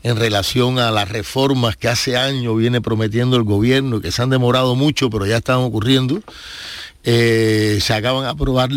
en 0.09 0.17
relación 0.17 0.79
a 0.79 0.91
las 0.91 1.11
reformas 1.11 1.77
que 1.77 1.87
hace 1.87 2.17
años 2.17 2.57
viene 2.57 2.81
prometiendo 2.81 3.37
el 3.37 3.43
gobierno 3.43 4.01
que 4.01 4.11
se 4.11 4.23
han 4.23 4.31
demorado 4.31 4.75
mucho, 4.75 5.11
pero 5.11 5.27
ya 5.27 5.37
están 5.37 5.59
ocurriendo. 5.59 6.23
Eh, 7.05 7.79
se 7.83 7.93
acaban 7.93 8.23
de 8.23 8.31
aprobar 8.31 8.71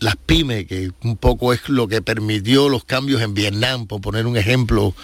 las 0.00 0.16
pymes, 0.16 0.66
que 0.66 0.90
un 1.04 1.16
poco 1.16 1.52
es 1.52 1.68
lo 1.68 1.86
que 1.86 2.02
permitió 2.02 2.68
los 2.68 2.82
cambios 2.82 3.22
en 3.22 3.34
Vietnam, 3.34 3.86
por 3.86 4.00
poner 4.00 4.26
un 4.26 4.36
ejemplo, 4.36 4.96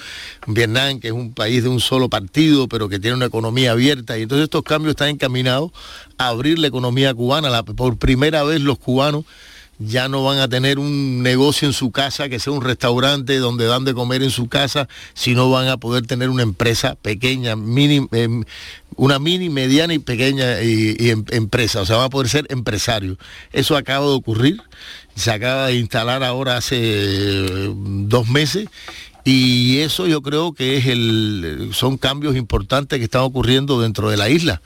Vietnam, 0.48 0.98
que 0.98 1.08
es 1.08 1.14
un 1.14 1.32
país 1.32 1.62
de 1.62 1.68
un 1.68 1.78
solo 1.78 2.08
partido, 2.08 2.66
pero 2.66 2.88
que 2.88 2.98
tiene 2.98 3.16
una 3.16 3.26
economía 3.26 3.70
abierta, 3.70 4.18
y 4.18 4.22
entonces 4.22 4.44
estos 4.44 4.64
cambios 4.64 4.90
están 4.90 5.10
encaminados 5.10 5.70
a 6.18 6.28
abrir 6.28 6.58
la 6.58 6.66
economía 6.66 7.14
cubana. 7.14 7.62
por 7.62 7.96
primera 7.96 8.42
vez 8.42 8.60
los 8.60 8.76
cubanos 8.80 9.24
ya 9.86 10.08
no 10.08 10.22
van 10.24 10.38
a 10.38 10.48
tener 10.48 10.78
un 10.78 11.22
negocio 11.22 11.68
en 11.68 11.74
su 11.74 11.90
casa, 11.90 12.28
que 12.28 12.38
sea 12.38 12.52
un 12.52 12.62
restaurante 12.62 13.38
donde 13.38 13.66
dan 13.66 13.84
de 13.84 13.94
comer 13.94 14.22
en 14.22 14.30
su 14.30 14.48
casa, 14.48 14.88
sino 15.14 15.50
van 15.50 15.68
a 15.68 15.76
poder 15.76 16.06
tener 16.06 16.28
una 16.28 16.42
empresa 16.42 16.94
pequeña, 16.94 17.56
mini, 17.56 18.06
em, 18.12 18.44
una 18.96 19.18
mini, 19.18 19.50
mediana 19.50 19.94
y 19.94 19.98
pequeña 19.98 20.58
em, 20.60 21.24
empresa, 21.30 21.80
o 21.80 21.86
sea, 21.86 21.96
van 21.96 22.06
a 22.06 22.10
poder 22.10 22.28
ser 22.28 22.46
empresarios. 22.50 23.18
Eso 23.52 23.76
acaba 23.76 24.06
de 24.06 24.12
ocurrir, 24.12 24.62
se 25.14 25.30
acaba 25.30 25.68
de 25.68 25.76
instalar 25.76 26.22
ahora 26.22 26.56
hace 26.56 26.78
eh, 26.80 27.72
dos 27.74 28.28
meses 28.28 28.68
y 29.24 29.78
eso 29.78 30.06
yo 30.06 30.20
creo 30.20 30.52
que 30.52 30.78
es 30.78 30.86
el, 30.86 31.70
son 31.72 31.96
cambios 31.96 32.36
importantes 32.36 32.98
que 32.98 33.04
están 33.04 33.22
ocurriendo 33.22 33.80
dentro 33.80 34.10
de 34.10 34.16
la 34.16 34.28
isla. 34.28 34.60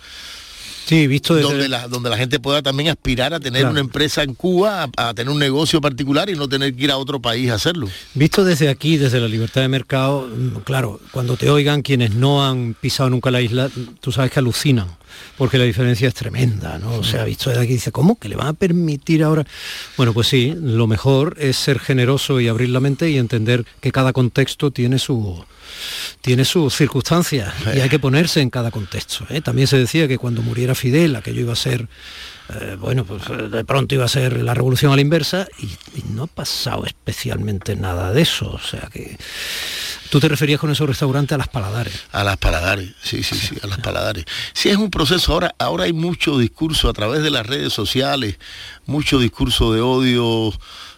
Sí, 0.87 1.09
visto 1.09 1.35
donde, 1.35 1.69
la, 1.69 1.89
donde 1.89 2.11
la 2.11 2.17
gente 2.17 2.39
pueda 2.39 2.63
también 2.63 2.91
aspirar 2.91 3.35
a 3.35 3.41
tener 3.41 3.67
una 3.67 3.81
empresa 3.81 4.23
en 4.23 4.35
Cuba, 4.35 4.89
a, 4.97 5.15
tener 5.15 5.33
un 5.33 5.39
negocio 5.41 5.81
particular 5.81 6.31
y 6.31 6.37
no 6.37 6.49
tener 6.49 6.77
que 6.77 6.85
ir 6.85 6.93
a 6.93 6.97
otro 6.97 7.21
país 7.21 7.51
a 7.51 7.55
hacerlo. 7.55 7.89
Visto 8.15 8.45
desde 8.45 8.69
aquí, 8.69 8.97
desde 8.97 9.19
la 9.19 9.27
libertad 9.27 9.63
de 9.63 9.69
mercado, 9.69 10.29
mm, 10.29 10.61
claro, 10.61 11.01
cuando 11.11 11.37
te 11.37 11.51
oigan 11.51 11.83
quienes 11.83 12.15
no 12.15 12.47
han 12.47 12.75
pisado 12.75 13.11
nunca 13.11 13.33
la 13.33 13.41
isla, 13.41 13.69
tú 14.01 14.13
sabes 14.13 14.31
que 14.31 14.39
alucinan 14.39 14.87
porque 15.37 15.59
la 15.59 15.65
diferencia 15.65 16.09
es 16.09 16.15
tremenda, 16.15 16.79
¿no? 16.79 16.95
O 16.95 17.05
sea, 17.05 17.25
visto 17.25 17.51
desde 17.51 17.63
aquí 17.63 17.75
dice, 17.75 17.93
¿cómo? 17.93 18.19
¿Que 18.19 18.29
le 18.29 18.37
van 18.37 18.49
a 18.49 18.53
permitir 18.53 19.23
ahora? 19.23 19.47
Bueno, 19.97 20.13
pues 20.13 20.29
sí, 20.29 20.55
lo 20.61 20.87
mejor 20.87 21.37
es 21.39 21.57
ser 21.57 21.79
generoso 21.79 22.41
y 22.41 22.49
abrir 22.49 22.71
la 22.71 22.81
mente 22.81 23.11
y 23.11 23.19
entender 23.19 23.65
que 23.81 23.93
cada 23.93 24.13
contexto 24.13 24.71
tiene 24.71 24.99
su, 24.99 25.45
tiene 26.21 26.45
sus 26.45 26.75
circunstancias 26.75 27.53
y 27.75 27.81
hay 27.81 27.89
que 27.89 27.99
ponerse 27.99 28.41
en 28.41 28.51
cada 28.51 28.71
contexto. 28.71 29.27
¿eh? 29.31 29.41
También 29.41 29.69
se 29.69 29.79
decía 29.79 30.09
que 30.09 30.19
cuando 30.19 30.43
muriera 30.43 30.75
Fidel, 30.75 31.17
aquello 31.17 31.43
iba 31.43 31.53
a 31.53 31.57
ser, 31.57 31.89
eh, 32.55 32.77
bueno, 32.79 33.05
pues 33.05 33.23
eh, 33.29 33.49
de 33.49 33.65
pronto 33.65 33.95
iba 33.95 34.05
a 34.05 34.09
ser 34.09 34.43
la 34.43 34.55
revolución 34.55 34.93
a 34.93 34.97
la 34.97 35.03
inversa 35.03 35.49
y, 35.59 35.69
no 36.13 36.25
ha 36.25 36.27
pasado 36.29 36.87
especialmente 36.87 37.77
nada 37.77 38.13
de 38.13 38.23
eso. 38.23 38.51
O 38.51 38.61
sea 38.61 38.89
que 38.93 39.19
tú 40.11 40.21
te 40.21 40.29
referías 40.29 40.61
con 40.61 40.71
esos 40.71 40.89
restaurantes 40.89 41.35
a 41.35 41.39
las 41.39 41.49
paladares. 41.49 42.05
A 42.13 42.25
las 42.25 42.37
paladares, 42.37 42.93
sí, 43.03 43.23
sí, 43.23 43.35
sí, 43.35 43.57
a 43.63 43.67
las 43.67 43.79
paladares. 43.79 44.25
Sí, 44.55 44.71
es 44.71 44.77
un 44.77 44.91
proceso. 44.91 45.33
Ahora, 45.33 45.55
ahora 45.59 45.85
hay 45.85 45.93
mucho 45.93 46.39
discurso 46.39 46.89
a 46.89 46.93
través 46.93 47.23
de 47.23 47.31
las 47.31 47.47
redes 47.47 47.73
sociales, 47.73 48.39
mucho 48.87 49.19
discurso 49.19 49.73
de 49.73 49.81
odio 49.81 50.53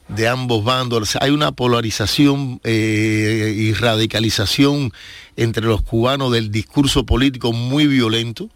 de 0.09 0.29
ambos 0.29 0.65
bandos. 0.65 1.17
Hay 1.21 1.31
una 1.31 1.53
polarización 1.53 2.61
eh, 2.65 3.55
y 3.57 3.73
radicalización 3.75 4.93
entre 5.37 5.65
los 5.65 5.83
cubanos 5.83 6.33
del 6.33 6.51
discurso 6.51 7.05
político 7.05 7.53
muy 7.53 7.87
violento. 7.87 8.51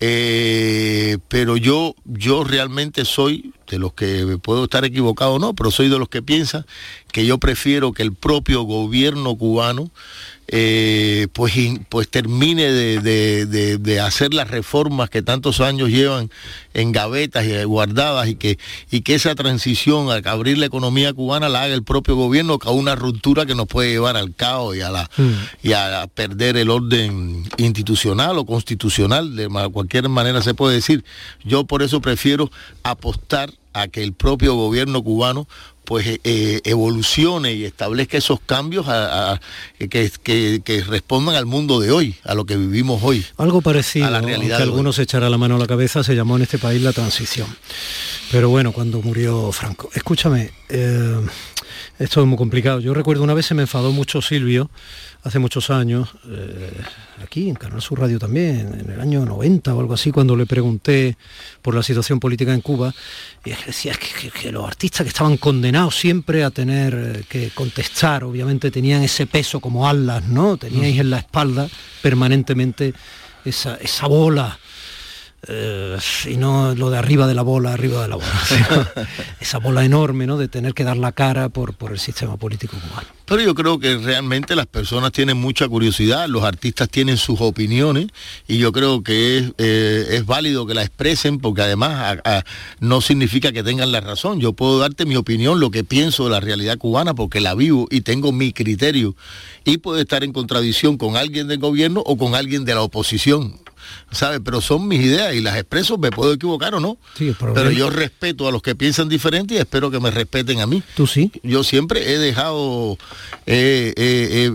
Eh, 0.00 1.18
pero 1.28 1.56
yo, 1.56 1.94
yo 2.04 2.44
realmente 2.44 3.04
soy, 3.04 3.52
de 3.68 3.78
los 3.78 3.92
que 3.92 4.38
puedo 4.42 4.64
estar 4.64 4.84
equivocado 4.84 5.34
o 5.34 5.38
no, 5.38 5.54
pero 5.54 5.70
soy 5.70 5.88
de 5.88 5.98
los 5.98 6.08
que 6.08 6.22
piensan 6.22 6.66
que 7.12 7.24
yo 7.24 7.38
prefiero 7.38 7.92
que 7.92 8.02
el 8.02 8.12
propio 8.12 8.62
gobierno 8.62 9.36
cubano 9.36 9.90
eh, 10.48 11.28
pues, 11.32 11.54
pues 11.88 12.08
termine 12.08 12.70
de, 12.72 14.00
hacer 14.00 14.34
las 14.34 14.50
reformas 14.50 15.08
que 15.08 15.22
tantos 15.22 15.60
años 15.60 15.88
llevan 15.88 16.30
en 16.74 16.92
gavetas 16.92 17.44
y 17.46 17.62
guardadas 17.64 18.28
y 18.28 18.34
que, 18.34 18.58
y 18.90 19.02
que 19.02 19.14
esa 19.14 19.34
transición 19.34 20.10
a 20.10 20.30
abrir 20.30 20.58
la 20.58 20.66
economía 20.66 21.12
cubana 21.12 21.48
la 21.48 21.62
haga 21.62 21.74
el 21.74 21.84
propio 21.84 22.16
gobierno, 22.16 22.58
que 22.58 22.68
a 22.68 22.72
una 22.72 22.94
ruptura 22.94 23.46
que 23.46 23.54
nos 23.54 23.66
puede 23.66 23.90
llevar 23.90 24.16
al 24.16 24.34
caos 24.34 24.76
y 24.76 24.80
a, 24.80 24.90
la, 24.90 25.08
mm. 25.16 25.32
y 25.62 25.72
a 25.72 26.08
perder 26.12 26.56
el 26.56 26.70
orden 26.70 27.44
institucional 27.56 28.38
o 28.38 28.44
constitucional, 28.44 29.36
de 29.36 29.48
cualquier 29.72 30.08
manera 30.08 30.42
se 30.42 30.54
puede 30.54 30.74
decir. 30.74 31.04
Yo 31.44 31.64
por 31.64 31.82
eso 31.82 32.00
prefiero 32.00 32.50
apostar 32.82 33.52
a 33.72 33.88
que 33.88 34.02
el 34.02 34.12
propio 34.12 34.54
gobierno 34.54 35.02
cubano 35.02 35.46
pues 35.84 36.06
eh, 36.06 36.20
eh, 36.24 36.60
evolucione 36.64 37.52
y 37.52 37.64
establezca 37.64 38.16
esos 38.16 38.40
cambios 38.40 38.86
que, 39.78 40.84
respondan 40.88 41.34
al 41.34 41.46
mundo 41.46 41.80
de 41.80 41.90
hoy, 41.90 42.14
a 42.24 42.34
lo 42.34 42.44
que 42.44 42.56
vivimos 42.56 43.02
hoy. 43.02 43.26
Algo 43.36 43.60
parecido, 43.62 44.06
a 44.06 44.10
la 44.10 44.20
realidad 44.20 44.58
que 44.58 44.62
algunos 44.62 44.98
echará 44.98 45.28
la 45.28 45.38
mano 45.38 45.56
a 45.56 45.58
la 45.58 45.66
cabeza, 45.66 46.04
se 46.04 46.14
llamó 46.14 46.36
en 46.36 46.42
este 46.42 46.58
país 46.58 46.80
la 46.82 46.92
transición. 46.92 47.48
Pero 48.30 48.48
bueno, 48.48 48.72
cuando 48.72 49.02
murió 49.02 49.52
Franco. 49.52 49.90
Escúchame, 49.92 50.52
eh, 50.68 51.20
esto 51.98 52.20
es 52.20 52.26
muy 52.26 52.38
complicado. 52.38 52.80
Yo 52.80 52.94
recuerdo 52.94 53.22
una 53.22 53.34
vez 53.34 53.46
se 53.46 53.54
me 53.54 53.62
enfadó 53.62 53.92
mucho 53.92 54.22
Silvio, 54.22 54.70
hace 55.22 55.38
muchos 55.38 55.70
años, 55.70 56.10
aquí 57.22 57.48
en 57.48 57.54
Canal 57.54 57.80
Sur 57.80 58.00
Radio 58.00 58.18
también, 58.18 58.80
en 58.80 58.90
el 58.90 59.00
año 59.00 59.24
90 59.24 59.74
o 59.74 59.80
algo 59.80 59.94
así, 59.94 60.10
cuando 60.10 60.36
le 60.36 60.46
pregunté 60.46 61.16
por 61.60 61.74
la 61.74 61.82
situación 61.82 62.18
política 62.18 62.52
en 62.52 62.60
Cuba, 62.60 62.92
y 63.44 63.50
decía 63.50 63.94
que, 63.94 64.50
los 64.50 64.66
artistas 64.66 65.02
que 65.02 65.08
estaban 65.08 65.36
condenados 65.36 65.96
siempre 65.96 66.44
a 66.44 66.50
tener 66.50 66.94
eh, 66.94 67.24
que 67.28 67.50
contestar, 67.50 68.24
obviamente 68.24 68.70
tenían 68.70 69.02
ese 69.02 69.26
peso 69.26 69.60
como 69.60 69.88
alas, 69.88 70.24
¿no? 70.24 70.56
Teníais 70.56 70.98
en 70.98 71.10
la 71.10 71.18
espalda 71.18 71.68
permanentemente 72.02 72.92
esa, 73.44 73.76
esa 73.76 74.06
bola 74.06 74.58
eh, 75.48 75.98
y 76.28 76.36
no 76.36 76.72
lo 76.76 76.90
de 76.90 76.98
arriba 76.98 77.26
de 77.26 77.34
la 77.34 77.42
bola, 77.42 77.72
arriba 77.72 78.02
de 78.02 78.08
la 78.08 78.14
bola. 78.14 79.08
esa 79.40 79.58
bola 79.58 79.84
enorme, 79.84 80.24
¿no? 80.26 80.38
De 80.38 80.46
tener 80.46 80.72
que 80.72 80.84
dar 80.84 80.96
la 80.96 81.10
cara 81.10 81.48
por, 81.48 81.74
por 81.74 81.90
el 81.90 81.98
sistema 81.98 82.36
político 82.36 82.76
cubano. 82.76 83.08
Pero 83.24 83.42
yo 83.42 83.54
creo 83.54 83.80
que 83.80 83.96
realmente 83.98 84.54
las 84.54 84.66
personas 84.66 85.10
tienen 85.10 85.36
mucha 85.36 85.66
curiosidad, 85.68 86.28
los 86.28 86.44
artistas 86.44 86.88
tienen 86.88 87.16
sus 87.16 87.40
opiniones 87.40 88.06
y 88.46 88.58
yo 88.58 88.70
creo 88.70 89.02
que 89.02 89.38
es, 89.38 89.52
eh, 89.58 90.22
válido 90.24 90.64
que 90.64 90.74
la 90.74 90.82
expresen 90.82 91.40
porque 91.40 91.62
además 91.62 92.18
no 92.78 93.00
significa 93.00 93.50
que 93.50 93.64
tengan 93.64 93.90
la 93.90 94.00
razón. 94.00 94.38
Yo 94.38 94.52
puedo 94.52 94.78
darte 94.78 95.06
mi 95.06 95.16
opinión, 95.16 95.58
lo 95.58 95.70
que 95.70 95.82
pienso 95.82 96.24
de 96.24 96.30
la 96.30 96.40
realidad 96.40 96.78
cubana 96.78 97.14
porque 97.14 97.40
la 97.40 97.54
vivo 97.54 97.88
y 97.90 98.02
tengo 98.02 98.30
mi 98.30 98.52
criterio 98.52 99.16
y 99.64 99.78
puede 99.78 100.02
estar 100.02 100.22
en 100.22 100.32
contradicción 100.32 100.98
con 100.98 101.16
alguien 101.16 101.48
del 101.48 101.58
gobierno 101.58 102.02
o 102.06 102.16
con 102.16 102.36
alguien 102.36 102.64
de 102.64 102.74
la 102.74 102.82
oposición. 102.82 103.58
¿Sabes? 104.10 104.40
Pero 104.44 104.60
son 104.60 104.88
mis 104.88 105.00
ideas 105.00 105.34
y 105.34 105.40
las 105.40 105.56
expreso, 105.56 105.98
me 105.98 106.10
puedo 106.10 106.32
equivocar 106.32 106.74
o 106.74 106.80
no. 106.80 106.98
pero 107.54 107.70
yo 107.70 107.90
respeto 107.90 108.48
a 108.48 108.52
los 108.52 108.62
que 108.62 108.74
piensan 108.74 109.08
diferente 109.08 109.54
y 109.54 109.58
espero 109.58 109.90
que 109.90 110.00
me 110.00 110.10
respeten 110.10 110.60
a 110.60 110.66
mí. 110.66 110.82
¿Tú 110.94 111.06
sí? 111.06 111.30
Yo 111.42 111.64
siempre 111.64 112.12
he 112.12 112.18
dejado, 112.18 112.98
he 113.46 114.52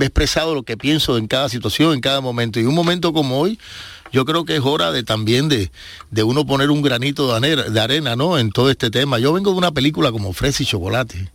expresado 0.00 0.54
lo 0.54 0.62
que 0.62 0.76
pienso 0.76 1.18
en 1.18 1.26
cada 1.26 1.48
situación, 1.48 1.94
en 1.94 2.00
cada 2.00 2.20
momento. 2.20 2.60
Y 2.60 2.64
un 2.64 2.74
momento 2.74 3.12
como 3.12 3.40
hoy, 3.40 3.58
yo 4.12 4.24
creo 4.24 4.44
que 4.44 4.56
es 4.56 4.62
hora 4.62 4.90
de 4.92 5.02
también 5.02 5.48
de, 5.48 5.70
de 6.10 6.22
uno 6.22 6.46
poner 6.46 6.70
un 6.70 6.82
granito 6.82 7.28
de 7.28 7.36
arena, 7.36 7.62
de 7.64 7.80
arena, 7.80 8.16
¿no? 8.16 8.38
En 8.38 8.50
todo 8.50 8.70
este 8.70 8.90
tema. 8.90 9.18
Yo 9.18 9.32
vengo 9.32 9.52
de 9.52 9.58
una 9.58 9.72
película 9.72 10.12
como 10.12 10.32
Fresa 10.32 10.62
y 10.62 10.66
Chocolate, 10.66 11.30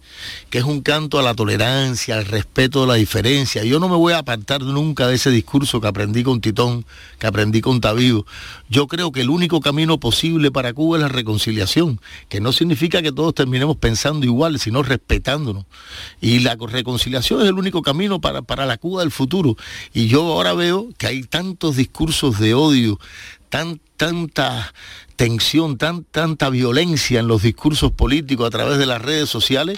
que 0.49 0.57
es 0.57 0.63
un 0.63 0.81
canto 0.81 1.19
a 1.19 1.23
la 1.23 1.33
tolerancia, 1.33 2.17
al 2.17 2.25
respeto 2.25 2.81
de 2.81 2.87
la 2.87 2.93
diferencia. 2.95 3.63
Yo 3.63 3.79
no 3.79 3.89
me 3.89 3.95
voy 3.95 4.13
a 4.13 4.19
apartar 4.19 4.61
nunca 4.61 5.07
de 5.07 5.15
ese 5.15 5.29
discurso 5.29 5.81
que 5.81 5.87
aprendí 5.87 6.23
con 6.23 6.41
Titón, 6.41 6.85
que 7.19 7.27
aprendí 7.27 7.61
con 7.61 7.81
Tabido. 7.81 8.25
Yo 8.69 8.87
creo 8.87 9.11
que 9.11 9.21
el 9.21 9.29
único 9.29 9.61
camino 9.61 9.99
posible 9.99 10.51
para 10.51 10.73
Cuba 10.73 10.97
es 10.97 11.03
la 11.03 11.09
reconciliación, 11.09 11.99
que 12.29 12.41
no 12.41 12.51
significa 12.51 13.01
que 13.01 13.11
todos 13.11 13.35
terminemos 13.35 13.77
pensando 13.77 14.25
igual, 14.25 14.59
sino 14.59 14.83
respetándonos. 14.83 15.65
Y 16.21 16.39
la 16.39 16.55
reconciliación 16.55 17.41
es 17.41 17.47
el 17.47 17.53
único 17.53 17.81
camino 17.81 18.19
para, 18.19 18.41
para 18.41 18.65
la 18.65 18.77
Cuba 18.77 19.01
del 19.01 19.11
futuro. 19.11 19.55
Y 19.93 20.07
yo 20.07 20.23
ahora 20.33 20.53
veo 20.53 20.89
que 20.97 21.07
hay 21.07 21.23
tantos 21.23 21.75
discursos 21.75 22.39
de 22.39 22.53
tan, 23.49 23.79
tanta 23.97 24.73
tensión, 25.15 25.77
tan, 25.77 26.03
tanta 26.03 26.49
violencia 26.49 27.19
en 27.19 27.27
los 27.27 27.43
discursos 27.43 27.91
políticos 27.91 28.47
a 28.47 28.49
través 28.49 28.77
de 28.77 28.85
las 28.85 29.01
redes 29.01 29.29
sociales, 29.29 29.77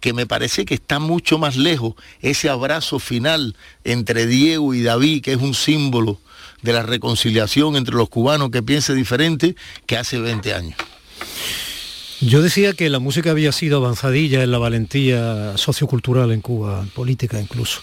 que 0.00 0.12
me 0.12 0.26
parece 0.26 0.66
que 0.66 0.74
está 0.74 0.98
mucho 0.98 1.38
más 1.38 1.56
lejos 1.56 1.94
ese 2.20 2.50
abrazo 2.50 2.98
final 2.98 3.56
entre 3.84 4.26
Diego 4.26 4.74
y 4.74 4.82
David, 4.82 5.22
que 5.22 5.32
es 5.32 5.38
un 5.38 5.54
símbolo 5.54 6.20
de 6.60 6.74
la 6.74 6.82
reconciliación 6.82 7.76
entre 7.76 7.94
los 7.94 8.10
cubanos 8.10 8.50
que 8.50 8.62
piense 8.62 8.94
diferente, 8.94 9.56
que 9.86 9.96
hace 9.96 10.18
20 10.18 10.54
años. 10.54 10.78
Yo 12.20 12.42
decía 12.42 12.74
que 12.74 12.88
la 12.90 12.98
música 12.98 13.30
había 13.30 13.52
sido 13.52 13.78
avanzadilla 13.78 14.42
en 14.42 14.50
la 14.50 14.58
valentía 14.58 15.56
sociocultural 15.56 16.32
en 16.32 16.40
Cuba, 16.40 16.86
política 16.94 17.40
incluso. 17.40 17.80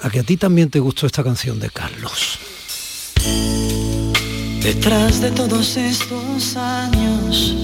A 0.00 0.10
que 0.10 0.20
a 0.20 0.22
ti 0.22 0.36
también 0.36 0.70
te 0.70 0.78
gustó 0.80 1.06
esta 1.06 1.24
canción 1.24 1.60
de 1.60 1.70
Carlos. 1.70 2.38
Detrás 4.62 5.20
de 5.20 5.30
todos 5.30 5.76
estos 5.76 6.56
años, 6.56 7.54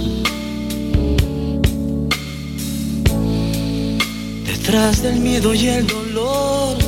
detrás 4.46 5.02
del 5.02 5.20
miedo 5.20 5.54
y 5.54 5.68
el 5.68 5.86
dolor, 5.86 6.78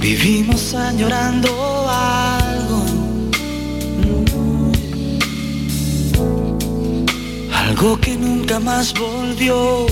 vivimos 0.00 0.74
añorando 0.74 1.48
algo, 1.88 2.84
algo 7.52 8.00
que 8.00 8.16
nunca 8.16 8.60
más 8.60 8.94
volvió. 8.94 9.86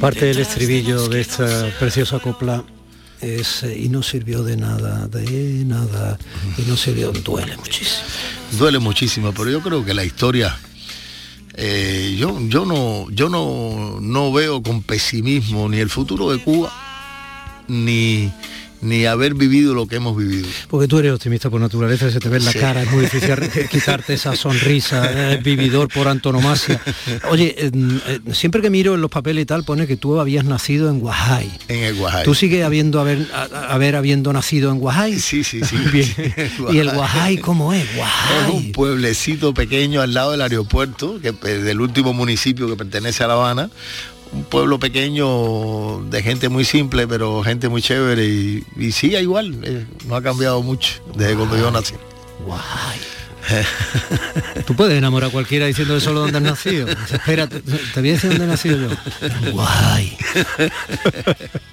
Parte 0.00 0.24
del 0.24 0.38
estribillo 0.38 1.08
de 1.08 1.20
esta 1.20 1.70
preciosa 1.78 2.18
copla 2.20 2.64
es 3.20 3.64
eh, 3.64 3.78
y 3.78 3.90
no 3.90 4.02
sirvió 4.02 4.42
de 4.42 4.56
nada, 4.56 5.06
de 5.08 5.62
nada, 5.66 6.18
y 6.56 6.62
no 6.62 6.74
sirvió, 6.74 7.12
duele 7.12 7.54
muchísimo. 7.58 8.08
Duele 8.58 8.78
muchísimo, 8.78 9.32
pero 9.32 9.50
yo 9.50 9.60
creo 9.60 9.84
que 9.84 9.92
la 9.92 10.02
historia, 10.02 10.58
eh, 11.52 12.16
yo, 12.18 12.38
yo, 12.48 12.64
no, 12.64 13.10
yo 13.10 13.28
no, 13.28 13.98
no 14.00 14.32
veo 14.32 14.62
con 14.62 14.82
pesimismo 14.82 15.68
ni 15.68 15.76
el 15.78 15.90
futuro 15.90 16.30
de 16.32 16.38
Cuba, 16.38 16.72
ni, 17.68 18.32
ni 18.82 19.04
haber 19.06 19.34
vivido 19.34 19.74
lo 19.74 19.86
que 19.86 19.96
hemos 19.96 20.16
vivido. 20.16 20.48
Porque 20.68 20.88
tú 20.88 20.98
eres 20.98 21.12
optimista 21.12 21.50
por 21.50 21.60
naturaleza, 21.60 22.10
se 22.10 22.18
te 22.18 22.28
ve 22.28 22.38
en 22.38 22.44
la 22.44 22.52
cara, 22.52 22.82
es 22.82 22.90
muy 22.90 23.02
difícil 23.02 23.30
quitarte 23.70 24.14
esa 24.14 24.34
sonrisa, 24.36 25.32
es 25.32 25.42
vividor 25.42 25.88
por 25.88 26.08
antonomasia. 26.08 26.80
Oye, 27.30 27.54
eh, 27.58 28.20
siempre 28.32 28.62
que 28.62 28.70
miro 28.70 28.94
en 28.94 29.00
los 29.00 29.10
papeles 29.10 29.42
y 29.42 29.46
tal, 29.46 29.64
pone 29.64 29.86
que 29.86 29.96
tú 29.96 30.18
habías 30.18 30.44
nacido 30.44 30.88
en 30.88 31.00
Guajay. 31.00 31.50
En 31.68 31.84
el 31.84 31.94
Guajay. 31.96 32.24
¿Tú 32.24 32.34
sigues 32.34 32.64
habiendo 32.64 33.00
haber, 33.00 33.26
haber 33.68 33.96
habiendo 33.96 34.32
nacido 34.32 34.70
en 34.70 34.78
Guajay? 34.78 35.18
Sí, 35.18 35.44
sí, 35.44 35.60
sí. 35.64 35.76
¿Y 36.70 36.78
el 36.78 36.90
Guajay 36.90 37.38
cómo 37.38 37.72
es? 37.72 37.84
Guajay. 37.94 38.48
Es 38.48 38.54
un 38.54 38.72
pueblecito 38.72 39.52
pequeño 39.54 40.00
al 40.00 40.14
lado 40.14 40.32
del 40.32 40.42
aeropuerto, 40.42 41.20
que 41.20 41.32
del 41.32 41.80
último 41.80 42.12
municipio 42.12 42.68
que 42.68 42.76
pertenece 42.76 43.24
a 43.24 43.26
La 43.28 43.34
Habana, 43.34 43.70
un 44.32 44.44
pueblo 44.44 44.78
pequeño 44.78 46.02
de 46.04 46.22
gente 46.22 46.48
muy 46.48 46.64
simple, 46.64 47.06
pero 47.06 47.42
gente 47.42 47.68
muy 47.68 47.82
chévere 47.82 48.26
y, 48.26 48.64
y 48.76 48.92
sí, 48.92 49.14
igual, 49.16 49.58
eh, 49.62 49.86
no 50.06 50.16
ha 50.16 50.22
cambiado 50.22 50.62
mucho 50.62 51.02
desde 51.14 51.34
cuando 51.34 51.56
yo 51.56 51.70
nací. 51.70 51.94
Guay. 52.46 53.00
Tú 54.66 54.74
puedes 54.74 54.96
enamorar 54.96 55.30
a 55.30 55.32
cualquiera 55.32 55.66
diciendo 55.66 55.98
solo 56.00 56.20
dónde 56.20 56.38
has 56.38 56.44
nacido. 56.44 56.88
Espera, 56.88 57.48
te, 57.48 57.60
voy 57.60 58.10
a 58.10 58.12
decir 58.12 58.30
dónde 58.30 58.44
he 58.44 58.48
nacido 58.48 58.78
yo. 58.88 59.52
Guay. 59.52 60.16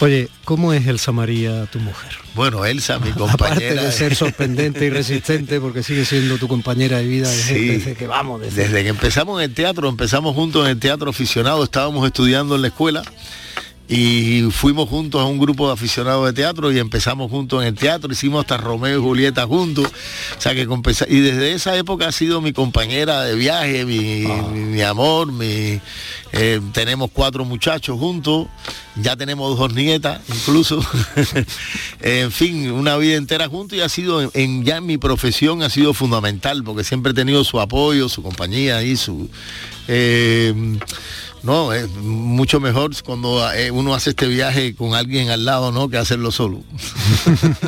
Oye, 0.00 0.28
¿cómo 0.44 0.72
es 0.72 0.86
Elsa 0.86 1.10
María, 1.10 1.66
tu 1.66 1.80
mujer? 1.80 2.12
Bueno, 2.34 2.64
Elsa, 2.64 2.98
mi 3.00 3.10
compañera. 3.12 3.72
Aparte 3.72 3.86
de 3.86 3.92
ser 3.92 4.14
sorprendente 4.14 4.86
y 4.86 4.90
resistente, 4.90 5.60
porque 5.60 5.82
sigue 5.82 6.04
siendo 6.04 6.38
tu 6.38 6.46
compañera 6.46 6.98
de 6.98 7.06
vida 7.06 7.28
desde, 7.28 7.94
que 7.94 8.06
vamos. 8.06 8.40
Desde... 8.40 8.82
que 8.82 8.88
empezamos 8.88 9.40
en 9.40 9.50
el 9.50 9.54
teatro, 9.54 9.88
empezamos 9.88 10.34
juntos 10.34 10.64
en 10.66 10.72
el 10.72 10.78
teatro 10.78 11.10
aficionado, 11.10 11.64
estábamos 11.64 12.06
estudiando 12.06 12.54
en 12.54 12.62
la 12.62 12.68
escuela 12.68 13.02
y 13.88 14.42
fuimos 14.50 14.88
juntos 14.88 15.20
a 15.20 15.24
un 15.24 15.38
grupo 15.38 15.66
de 15.66 15.72
aficionados 15.72 16.26
de 16.26 16.32
teatro 16.34 16.70
y 16.70 16.78
empezamos 16.78 17.30
juntos 17.30 17.62
en 17.62 17.68
el 17.68 17.74
teatro, 17.74 18.12
hicimos 18.12 18.40
hasta 18.42 18.58
Romeo 18.58 18.98
y 18.98 19.02
Julieta 19.02 19.46
juntos, 19.46 19.86
o 19.86 20.40
sea 20.40 20.54
que 20.54 20.66
y 21.08 21.20
desde 21.20 21.52
esa 21.54 21.74
época 21.76 22.08
ha 22.08 22.12
sido 22.12 22.40
mi 22.42 22.52
compañera 22.52 23.22
de 23.24 23.34
viaje, 23.34 23.84
mi, 23.86 24.26
mi- 24.52 24.60
mi 24.60 24.82
amor, 24.82 25.32
mi, 25.32 25.80
eh, 26.32 26.60
tenemos 26.72 27.10
cuatro 27.12 27.46
muchachos 27.46 27.98
juntos, 27.98 28.46
ya 28.96 29.16
tenemos 29.16 29.56
dos 29.58 29.72
nietas 29.72 30.20
incluso, 30.28 30.84
en 32.00 32.30
fin, 32.30 32.70
una 32.70 32.96
vida 32.98 33.16
entera 33.16 33.48
juntos 33.48 33.78
y 33.78 33.80
ha 33.80 33.88
sido 33.88 34.20
en, 34.22 34.30
en- 34.34 34.64
ya 34.64 34.76
en 34.76 34.86
mi 34.86 34.98
profesión 34.98 35.62
ha 35.62 35.70
sido 35.70 35.94
fundamental 35.94 36.62
porque 36.62 36.84
siempre 36.84 37.12
he 37.12 37.14
tenido 37.14 37.42
su 37.44 37.58
apoyo, 37.60 38.08
su 38.10 38.22
compañía 38.22 38.82
y 38.82 38.96
su 38.96 39.30
eh, 39.88 40.52
no, 41.42 41.72
es 41.72 41.88
mucho 41.90 42.60
mejor 42.60 42.90
cuando 43.02 43.50
eh, 43.52 43.70
uno 43.70 43.94
hace 43.94 44.10
este 44.10 44.26
viaje 44.26 44.74
con 44.74 44.94
alguien 44.94 45.30
al 45.30 45.44
lado, 45.44 45.72
¿no? 45.72 45.88
Que 45.88 45.98
hacerlo 45.98 46.30
solo. 46.30 46.62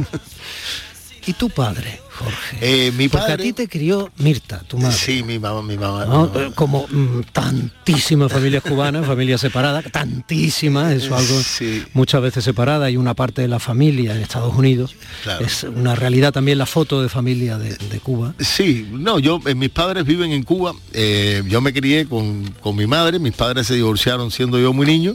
¿Y 1.26 1.32
tu 1.34 1.50
padre, 1.50 2.00
Jorge? 2.24 2.58
Eh, 2.60 2.92
mi 2.92 3.08
Porque 3.08 3.24
a 3.24 3.28
padre- 3.28 3.42
ti 3.44 3.52
te 3.52 3.68
crió 3.68 4.10
Mirta, 4.18 4.60
tu 4.68 4.78
madre. 4.78 4.96
Sí, 4.96 5.22
mi 5.22 5.38
mamá, 5.38 5.62
mi 5.62 5.76
mamá. 5.76 6.04
¿no? 6.04 6.26
mi 6.28 6.38
mamá. 6.38 6.54
Como 6.54 6.86
mm, 6.88 7.20
tantísimas 7.32 8.30
familias 8.32 8.62
cubanas, 8.62 9.06
familias 9.06 9.40
separadas, 9.40 9.84
tantísimas, 9.90 10.92
eso 10.92 11.16
algo 11.16 11.40
Sí. 11.42 11.82
muchas 11.94 12.22
veces 12.22 12.44
separada 12.44 12.90
y 12.90 12.96
una 12.96 13.14
parte 13.14 13.42
de 13.42 13.48
la 13.48 13.58
familia 13.58 14.14
en 14.14 14.20
Estados 14.22 14.54
Unidos. 14.54 14.94
Claro. 15.22 15.44
Es 15.44 15.64
una 15.64 15.94
realidad 15.94 16.32
también 16.32 16.58
la 16.58 16.66
foto 16.66 17.02
de 17.02 17.08
familia 17.08 17.58
de, 17.58 17.76
de 17.76 18.00
Cuba. 18.00 18.34
Sí, 18.38 18.86
no, 18.92 19.18
yo, 19.18 19.40
eh, 19.46 19.54
mis 19.54 19.70
padres 19.70 20.04
viven 20.04 20.32
en 20.32 20.42
Cuba, 20.42 20.74
eh, 20.92 21.42
yo 21.48 21.60
me 21.60 21.72
crié 21.72 22.06
con, 22.06 22.50
con 22.60 22.76
mi 22.76 22.86
madre, 22.86 23.18
mis 23.18 23.32
padres 23.34 23.66
se 23.66 23.74
divorciaron 23.74 24.30
siendo 24.30 24.58
yo 24.58 24.72
muy 24.72 24.86
niño 24.86 25.14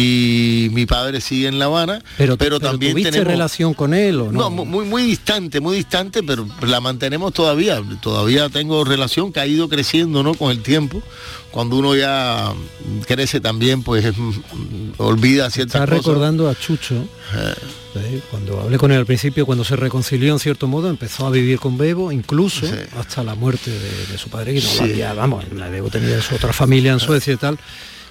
y 0.00 0.68
mi 0.72 0.86
padre 0.86 1.20
sigue 1.20 1.48
en 1.48 1.58
La 1.58 1.64
Habana, 1.64 2.00
Pero, 2.16 2.36
pero, 2.36 2.58
pero 2.58 2.60
también 2.60 2.92
¿tuviste 2.92 3.10
tenemos... 3.10 3.32
relación 3.32 3.74
con 3.74 3.94
él 3.94 4.20
o 4.20 4.24
no? 4.30 4.38
No, 4.42 4.50
mu- 4.50 4.64
muy, 4.64 4.84
muy 4.84 5.02
distante, 5.02 5.60
muy 5.60 5.76
distante, 5.76 6.22
pero 6.22 6.46
la 6.66 6.80
mantenemos 6.80 7.32
todavía. 7.32 7.82
Todavía 8.00 8.48
tengo 8.48 8.84
relación 8.84 9.32
que 9.32 9.40
ha 9.40 9.46
ido 9.46 9.68
creciendo, 9.68 10.22
¿no? 10.22 10.34
Con 10.34 10.52
el 10.52 10.62
tiempo. 10.62 11.02
Cuando 11.50 11.76
uno 11.76 11.96
ya 11.96 12.52
crece 13.06 13.40
también, 13.40 13.82
pues 13.82 14.16
mm, 14.16 14.30
olvida 14.98 15.50
ciertas 15.50 15.80
cosas. 15.80 15.88
recordando 15.96 16.48
a 16.48 16.54
Chucho, 16.54 16.94
¿eh? 17.96 18.20
cuando 18.30 18.60
hablé 18.60 18.78
con 18.78 18.92
él 18.92 18.98
al 18.98 19.06
principio, 19.06 19.44
cuando 19.46 19.64
se 19.64 19.74
reconcilió 19.74 20.32
en 20.32 20.38
cierto 20.38 20.68
modo, 20.68 20.88
empezó 20.90 21.26
a 21.26 21.30
vivir 21.30 21.58
con 21.58 21.76
Bebo, 21.76 22.12
incluso 22.12 22.66
Sí. 22.66 22.72
hasta 22.96 23.24
la 23.24 23.34
muerte 23.34 23.70
de, 23.72 24.06
de 24.12 24.18
su 24.18 24.28
padre, 24.28 24.54
que 24.54 24.60
no 24.60 24.68
Sí. 24.68 24.78
había, 24.84 25.12
vamos, 25.14 25.44
la 25.52 25.68
Bebo 25.68 25.88
tenía 25.90 26.20
su 26.22 26.36
otra 26.36 26.52
familia 26.52 26.92
en 26.92 27.00
Suecia 27.00 27.32
y 27.32 27.36
tal, 27.38 27.58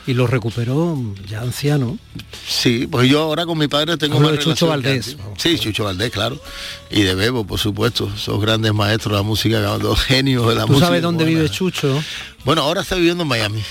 y 0.08 0.14
lo 0.14 0.26
recuperó 0.26 0.98
ya 1.30 1.42
anciano. 1.42 2.00
Sí, 2.48 2.88
pues 2.90 3.10
yo 3.10 3.22
ahora 3.22 3.46
con 3.46 3.58
mi 3.58 3.68
padre 3.68 3.98
tengo 3.98 4.16
Hablo 4.16 4.30
más 4.30 4.38
de 4.38 4.44
Chucho 4.44 4.66
que 4.66 4.70
Valdés, 4.70 5.18
vamos. 5.18 5.42
Sí, 5.42 5.60
Chucho 5.60 5.84
Valdés, 5.84 6.10
claro. 6.12 6.42
Y 6.90 7.02
de 7.04 7.14
Bebo, 7.14 7.46
por 7.46 7.60
supuesto. 7.60 8.10
Esos 8.16 8.42
grandes 8.42 8.74
maestros 8.74 9.12
de 9.12 9.18
la 9.18 9.24
música, 9.24 9.60
dos 9.60 10.02
genios 10.02 10.48
de 10.48 10.56
la 10.56 10.62
¿Tú 10.62 10.68
música. 10.70 10.88
sabes 10.88 11.02
dónde 11.02 11.26
vive 11.26 11.50
Chucho? 11.50 12.02
Bueno, 12.46 12.62
ahora 12.64 12.82
está 12.82 12.96
viviendo 12.96 13.24
en 13.24 13.30
Miami. 13.30 13.62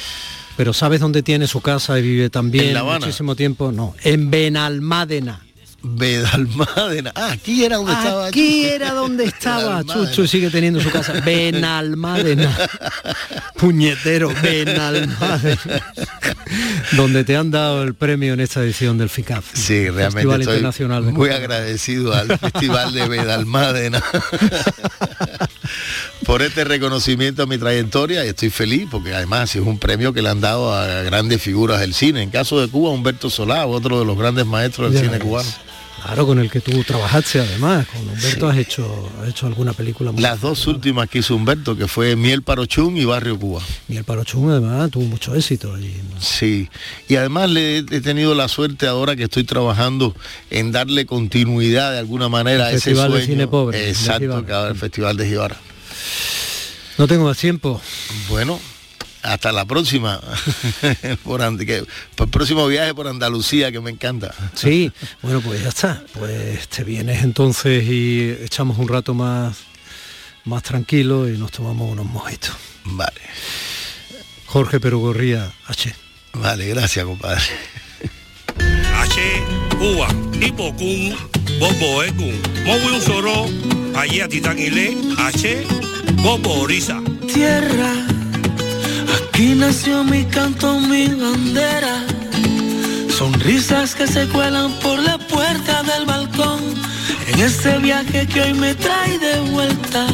Pero 0.56 0.72
¿sabes 0.72 1.00
dónde 1.00 1.22
tiene 1.22 1.46
su 1.46 1.60
casa 1.60 1.98
y 1.98 2.02
vive 2.02 2.30
también 2.30 2.66
¿En 2.66 2.74
La 2.74 2.80
Habana? 2.80 3.00
muchísimo 3.06 3.34
tiempo? 3.34 3.72
No, 3.72 3.94
en 4.02 4.30
Benalmádena. 4.30 5.45
Bedalmádena. 5.82 7.12
Ah, 7.14 7.30
aquí 7.32 7.64
era 7.64 7.76
donde 7.76 7.92
estaba 7.92 8.26
Aquí 8.26 8.64
era 8.64 8.92
donde 8.92 9.24
estaba 9.26 9.78
Benalmádena. 9.82 10.22
Y 10.24 10.28
sigue 10.28 10.50
teniendo 10.50 10.80
su 10.80 10.90
casa. 10.90 11.12
Benalmádena. 11.20 12.56
Puñetero, 13.56 14.32
Benalmádena. 14.42 15.82
donde 16.92 17.24
te 17.24 17.36
han 17.36 17.50
dado 17.50 17.82
el 17.82 17.94
premio 17.94 18.32
en 18.34 18.40
esta 18.40 18.62
edición 18.62 18.98
del 18.98 19.08
FICAF. 19.08 19.44
Sí, 19.54 19.88
realmente 19.88 20.12
Festival 20.14 20.40
estoy 20.40 20.54
Internacional 20.56 21.06
de 21.06 21.12
muy 21.12 21.30
agradecido 21.30 22.14
al 22.14 22.38
Festival 22.38 22.92
de 22.92 23.08
Bedalmádena 23.08 24.02
por 26.24 26.42
este 26.42 26.64
reconocimiento 26.64 27.42
a 27.44 27.46
mi 27.46 27.58
trayectoria 27.58 28.24
y 28.24 28.28
estoy 28.28 28.50
feliz 28.50 28.88
porque 28.90 29.14
además 29.14 29.54
es 29.54 29.62
un 29.62 29.78
premio 29.78 30.12
que 30.12 30.22
le 30.22 30.28
han 30.30 30.40
dado 30.40 30.72
a 30.74 31.02
grandes 31.02 31.40
figuras 31.40 31.80
del 31.80 31.94
cine. 31.94 32.22
En 32.22 32.30
caso 32.30 32.60
de 32.60 32.68
Cuba, 32.68 32.90
Humberto 32.90 33.30
Solá, 33.30 33.66
otro 33.66 33.98
de 34.00 34.04
los 34.04 34.18
grandes 34.18 34.44
maestros 34.46 34.92
del 34.92 34.94
Ya 35.02 35.06
cine 35.06 35.18
ves. 35.18 35.26
cubano. 35.26 35.48
Claro, 36.06 36.26
con 36.26 36.38
el 36.38 36.50
que 36.50 36.60
tú 36.60 36.82
trabajaste 36.84 37.40
además. 37.40 37.86
Con 37.88 38.08
Humberto 38.08 38.48
has 38.48 38.58
hecho 38.58 39.10
has 39.22 39.28
hecho 39.28 39.46
alguna 39.46 39.72
película 39.72 40.12
muy 40.12 40.22
Las 40.22 40.40
dos 40.40 40.66
últimas 40.66 41.08
que 41.08 41.18
hizo 41.18 41.34
Humberto, 41.34 41.76
que 41.76 41.88
fue 41.88 42.14
Miel 42.16 42.42
Parochún 42.42 42.96
y 42.96 43.04
Barrio 43.04 43.38
Cuba. 43.38 43.60
Y 43.88 43.96
el 43.96 44.04
Parochún 44.04 44.50
además 44.50 44.90
tuvo 44.90 45.04
mucho 45.04 45.34
éxito. 45.34 45.76
Y, 45.78 45.92
Sí, 46.20 46.68
y 47.08 47.16
además 47.16 47.50
le 47.50 47.78
he 47.78 47.84
he 47.96 48.00
tenido 48.00 48.34
la 48.34 48.48
suerte 48.48 48.86
ahora 48.86 49.16
que 49.16 49.24
estoy 49.24 49.44
trabajando 49.44 50.14
en 50.50 50.72
darle 50.72 51.06
continuidad 51.06 51.92
de 51.92 51.98
alguna 51.98 52.28
manera 52.28 52.66
a 52.66 52.70
El 52.70 52.76
ese 52.76 52.90
Festival 52.90 53.10
de 53.12 53.18
sueño. 53.18 53.26
Cine 53.32 53.46
Pobre, 53.48 53.78
de 53.78 53.90
Exacto, 53.90 54.44
que 54.46 54.52
ahora 54.52 54.70
el 54.70 54.76
Festival 54.76 55.16
de 55.16 55.28
Gibarra. 55.28 55.56
no 56.98 57.06
tengo 57.06 57.24
más 57.24 57.38
tiempo. 57.38 57.80
Bueno, 58.28 58.60
hasta 59.26 59.52
la 59.52 59.64
próxima. 59.64 60.20
por, 61.24 61.42
And- 61.42 61.64
que- 61.66 61.84
por 62.14 62.26
el 62.26 62.30
próximo 62.30 62.66
viaje 62.66 62.94
por 62.94 63.06
Andalucía, 63.08 63.70
que 63.72 63.80
me 63.80 63.90
encanta. 63.90 64.34
Sí, 64.54 64.90
bueno, 65.22 65.40
pues 65.40 65.62
ya 65.62 65.68
está. 65.68 66.02
Pues 66.14 66.68
te 66.68 66.84
vienes 66.84 67.22
entonces 67.22 67.84
y 67.84 68.30
echamos 68.42 68.78
un 68.78 68.88
rato 68.88 69.14
más, 69.14 69.56
más 70.44 70.62
tranquilo 70.62 71.28
y 71.28 71.36
nos 71.38 71.50
tomamos 71.52 71.90
unos 71.90 72.06
mojitos. 72.06 72.52
Vale, 72.84 73.20
Jorge 74.46 74.78
Perugorría, 74.80 75.52
H. 75.66 75.94
vale, 76.34 76.66
gracias, 76.68 77.04
compadre. 77.04 77.42
H, 78.94 79.20
Cuba, 79.78 80.08
Hipocún, 80.40 81.14
Bobo 81.60 82.02
Mowi 82.64 82.94
un 82.94 83.02
soro, 83.02 83.46
allí 83.96 84.20
a 84.20 84.28
Titán 84.28 84.58
Ile, 84.58 84.96
H, 85.18 85.66
Bobo 86.22 86.60
Orisa. 86.60 87.00
Tierra, 87.32 87.92
aquí 89.14 89.54
nació 89.54 90.04
mi 90.04 90.24
canto, 90.24 90.80
mi 90.80 91.08
bandera. 91.08 92.04
Sonrisas 93.16 93.94
que 93.94 94.06
se 94.06 94.26
cuelan 94.28 94.72
por 94.80 94.98
la 94.98 95.18
puerta 95.18 95.82
del 95.82 96.04
balcón. 96.06 96.60
En 97.28 97.40
este 97.40 97.78
viaje 97.78 98.26
que 98.26 98.42
hoy 98.42 98.54
me 98.54 98.74
trae 98.74 99.18
de 99.18 99.40
vuelta. 99.50 100.06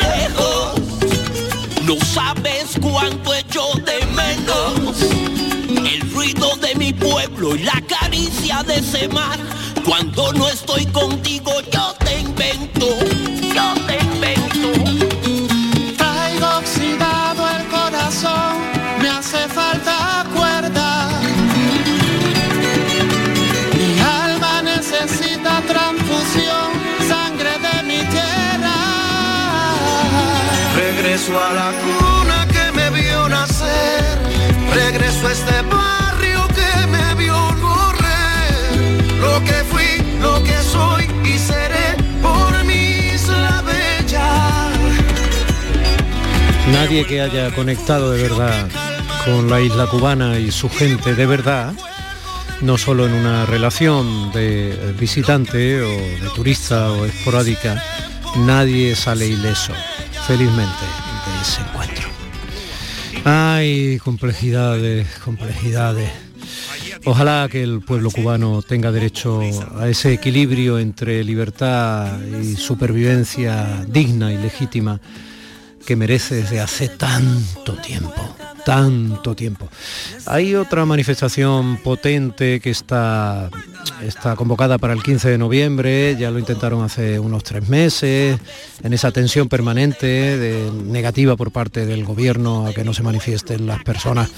lejos. 0.00 0.80
No 1.84 1.96
sabes 2.04 2.78
cuánto 2.80 3.34
echo 3.34 3.62
de 3.84 4.06
menos 4.06 5.02
el 5.86 6.10
ruido 6.12 6.56
de 6.56 6.74
mi 6.76 6.92
pueblo 6.92 7.54
y 7.56 7.60
la 7.60 7.80
caricia 7.86 8.62
de 8.62 8.78
ese 8.78 9.08
mar. 9.08 9.38
Cuando 9.84 10.32
no 10.32 10.48
estoy 10.48 10.86
contigo, 10.86 11.52
yo 11.70 11.94
te 12.04 12.20
invento, 12.20 12.86
Regreso 31.26 31.42
a 31.42 31.54
la 31.54 31.72
cuna 31.80 32.46
que 32.48 32.72
me 32.72 32.90
vio 32.90 33.28
nacer, 33.30 34.18
regreso 34.74 35.26
a 35.26 35.32
este 35.32 35.62
barrio 35.62 36.46
que 36.48 36.86
me 36.86 37.14
vio 37.14 37.34
correr. 37.62 39.14
Lo 39.22 39.42
que 39.42 39.64
fui, 39.70 40.20
lo 40.20 40.42
que 40.44 40.58
soy 40.60 41.04
y 41.24 41.38
seré 41.38 41.96
por 42.20 42.62
mi 42.64 43.14
isla 43.14 43.62
bella. 43.62 44.70
Nadie 46.70 47.06
que 47.06 47.22
haya 47.22 47.54
conectado 47.54 48.10
de 48.10 48.22
verdad 48.22 48.68
con 49.24 49.48
la 49.48 49.62
isla 49.62 49.86
cubana 49.86 50.38
y 50.38 50.50
su 50.52 50.68
gente 50.68 51.14
de 51.14 51.24
verdad, 51.24 51.72
no 52.60 52.76
solo 52.76 53.06
en 53.06 53.14
una 53.14 53.46
relación 53.46 54.30
de 54.32 54.94
visitante 54.98 55.80
o 55.80 55.90
de 55.90 56.30
turista 56.34 56.92
o 56.92 57.06
esporádica, 57.06 57.82
nadie 58.36 58.94
sale 58.94 59.26
ileso, 59.26 59.72
felizmente. 60.26 61.03
Ay, 63.24 63.98
complejidades, 64.04 65.06
complejidades. 65.24 66.10
Ojalá 67.06 67.48
que 67.50 67.62
el 67.62 67.80
pueblo 67.80 68.10
cubano 68.10 68.60
tenga 68.60 68.92
derecho 68.92 69.40
a 69.78 69.88
ese 69.88 70.12
equilibrio 70.12 70.78
entre 70.78 71.24
libertad 71.24 72.18
y 72.22 72.56
supervivencia 72.56 73.84
digna 73.88 74.32
y 74.32 74.36
legítima 74.36 75.00
que 75.86 75.96
merece 75.96 76.36
desde 76.36 76.60
hace 76.60 76.88
tanto 76.88 77.76
tiempo. 77.76 78.36
Tanto 78.64 79.34
tiempo. 79.34 79.68
Hay 80.26 80.54
otra 80.54 80.84
manifestación 80.84 81.76
potente 81.78 82.60
que 82.60 82.70
está, 82.70 83.50
está 84.02 84.36
convocada 84.36 84.78
para 84.78 84.92
el 84.92 85.02
15 85.02 85.30
de 85.30 85.38
noviembre, 85.38 86.16
ya 86.18 86.30
lo 86.30 86.38
intentaron 86.38 86.82
hace 86.82 87.18
unos 87.18 87.44
tres 87.44 87.68
meses, 87.68 88.38
en 88.82 88.92
esa 88.92 89.12
tensión 89.12 89.48
permanente 89.48 90.06
de, 90.06 90.70
negativa 90.70 91.36
por 91.36 91.50
parte 91.50 91.86
del 91.86 92.04
gobierno 92.04 92.66
a 92.66 92.72
que 92.72 92.84
no 92.84 92.94
se 92.94 93.02
manifiesten 93.02 93.66
las 93.66 93.82
personas 93.82 94.30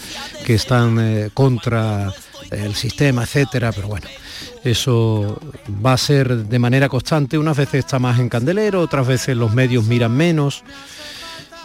que 0.44 0.54
están 0.54 0.98
eh, 1.00 1.30
contra 1.32 2.12
el 2.50 2.74
sistema, 2.74 3.22
etcétera, 3.22 3.72
pero 3.72 3.88
bueno. 3.88 4.06
Eso 4.64 5.40
va 5.84 5.92
a 5.92 5.98
ser 5.98 6.36
de 6.36 6.58
manera 6.58 6.88
constante, 6.88 7.38
unas 7.38 7.56
veces 7.56 7.80
está 7.80 7.98
más 7.98 8.18
en 8.18 8.28
candelero, 8.28 8.80
otras 8.80 9.06
veces 9.06 9.36
los 9.36 9.54
medios 9.54 9.84
miran 9.84 10.12
menos, 10.12 10.64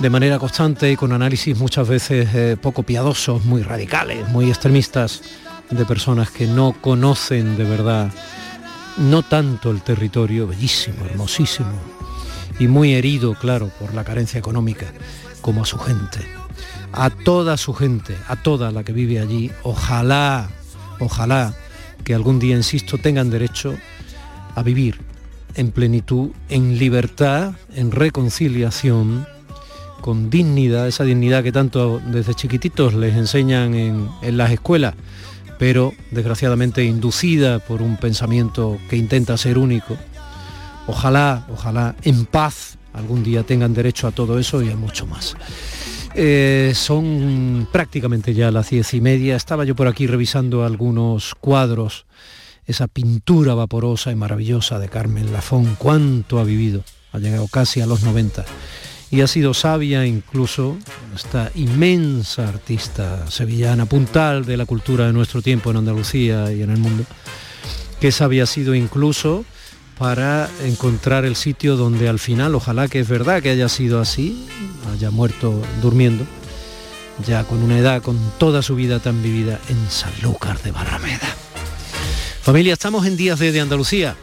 de 0.01 0.09
manera 0.09 0.39
constante 0.39 0.91
y 0.91 0.95
con 0.95 1.13
análisis 1.13 1.55
muchas 1.59 1.87
veces 1.87 2.27
eh, 2.33 2.57
poco 2.59 2.81
piadosos, 2.81 3.45
muy 3.45 3.61
radicales, 3.61 4.27
muy 4.29 4.49
extremistas, 4.49 5.21
de 5.69 5.85
personas 5.85 6.31
que 6.31 6.47
no 6.47 6.73
conocen 6.81 7.55
de 7.55 7.63
verdad, 7.63 8.11
no 8.97 9.21
tanto 9.21 9.69
el 9.69 9.83
territorio, 9.83 10.47
bellísimo, 10.47 11.05
hermosísimo, 11.05 11.73
y 12.59 12.67
muy 12.67 12.95
herido, 12.95 13.35
claro, 13.35 13.69
por 13.79 13.93
la 13.93 14.03
carencia 14.03 14.39
económica, 14.39 14.87
como 15.39 15.61
a 15.61 15.65
su 15.65 15.77
gente. 15.77 16.19
A 16.93 17.11
toda 17.11 17.55
su 17.55 17.73
gente, 17.73 18.17
a 18.27 18.35
toda 18.37 18.71
la 18.71 18.83
que 18.83 18.93
vive 18.93 19.19
allí, 19.19 19.51
ojalá, 19.61 20.49
ojalá 20.99 21.53
que 22.03 22.15
algún 22.15 22.39
día, 22.39 22.55
insisto, 22.55 22.97
tengan 22.97 23.29
derecho 23.29 23.75
a 24.55 24.63
vivir 24.63 24.99
en 25.53 25.71
plenitud, 25.71 26.31
en 26.49 26.79
libertad, 26.79 27.53
en 27.75 27.91
reconciliación, 27.91 29.27
con 30.01 30.29
dignidad, 30.29 30.87
esa 30.87 31.03
dignidad 31.03 31.43
que 31.43 31.51
tanto 31.51 32.01
desde 32.05 32.33
chiquititos 32.33 32.93
les 32.93 33.15
enseñan 33.15 33.73
en, 33.73 34.37
las 34.37 34.51
escuelas, 34.51 34.95
pero 35.57 35.93
desgraciadamente 36.11 36.83
inducida 36.83 37.59
por 37.59 37.81
un 37.81 37.97
pensamiento 37.97 38.77
que 38.89 38.97
intenta 38.97 39.37
ser 39.37 39.57
único. 39.57 39.97
Ojalá, 40.87 41.45
ojalá 41.51 41.95
en 42.03 42.25
paz 42.25 42.77
algún 42.93 43.23
día 43.23 43.43
tengan 43.43 43.73
derecho 43.73 44.07
a 44.07 44.11
todo 44.11 44.39
eso 44.39 44.61
y 44.61 44.69
a 44.69 44.75
mucho 44.75 45.05
más. 45.05 45.35
Eh, 46.13 46.73
son 46.75 47.67
prácticamente 47.71 48.33
ya 48.33 48.51
las 48.51 48.69
diez 48.71 48.93
y 48.93 48.99
media. 48.99 49.35
Estaba 49.35 49.63
yo 49.63 49.75
por 49.75 49.87
aquí 49.87 50.07
revisando 50.07 50.65
algunos 50.65 51.35
cuadros, 51.35 52.05
esa 52.65 52.87
pintura 52.87 53.53
vaporosa 53.53 54.11
y 54.11 54.15
maravillosa 54.15 54.79
de 54.79 54.89
Carmen 54.89 55.31
Lafón. 55.31 55.75
¿Cuánto 55.77 56.39
ha 56.39 56.43
vivido? 56.43 56.83
Ha 57.13 57.19
llegado 57.19 57.47
casi 57.47 57.81
a 57.81 57.85
los 57.85 58.03
90 58.03 58.45
y 59.11 59.19
ha 59.19 59.27
sido 59.27 59.53
sabia 59.53 60.05
incluso 60.05 60.77
esta 61.13 61.51
inmensa 61.55 62.47
artista 62.47 63.29
sevillana, 63.29 63.85
puntal 63.85 64.45
de 64.45 64.55
la 64.55 64.65
cultura 64.65 65.05
de 65.05 65.13
nuestro 65.13 65.41
tiempo 65.41 65.69
en 65.69 65.77
Andalucía 65.77 66.51
y 66.53 66.61
en 66.63 66.69
el 66.69 66.77
mundo, 66.77 67.03
que 67.99 68.13
sabia 68.13 68.43
ha 68.43 68.47
sido 68.47 68.73
incluso 68.73 69.43
para 69.97 70.49
encontrar 70.63 71.25
el 71.25 71.35
sitio 71.35 71.75
donde 71.75 72.07
al 72.07 72.19
final, 72.19 72.55
ojalá 72.55 72.87
que 72.87 73.01
es 73.01 73.07
verdad 73.07 73.43
que 73.43 73.49
haya 73.49 73.67
sido 73.67 73.99
así, 73.99 74.47
haya 74.93 75.11
muerto 75.11 75.61
durmiendo, 75.81 76.25
ya 77.27 77.43
con 77.43 77.61
una 77.61 77.77
edad, 77.77 78.01
con 78.01 78.17
toda 78.39 78.61
su 78.61 78.75
vida 78.75 78.99
tan 78.99 79.21
vivida 79.21 79.59
en 79.67 79.91
Sanlúcar 79.91 80.59
de 80.63 80.71
Barrameda. 80.71 81.35
Familia, 82.41 82.73
estamos 82.73 83.05
en 83.05 83.17
Días 83.17 83.37
de, 83.39 83.51
de 83.51 83.59
Andalucía, 83.59 84.15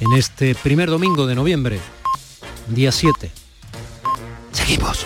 en 0.00 0.12
este 0.14 0.56
primer 0.56 0.90
domingo 0.90 1.28
de 1.28 1.36
noviembre, 1.36 1.78
día 2.68 2.90
7 2.90 3.41
Seguimos. 4.62 5.04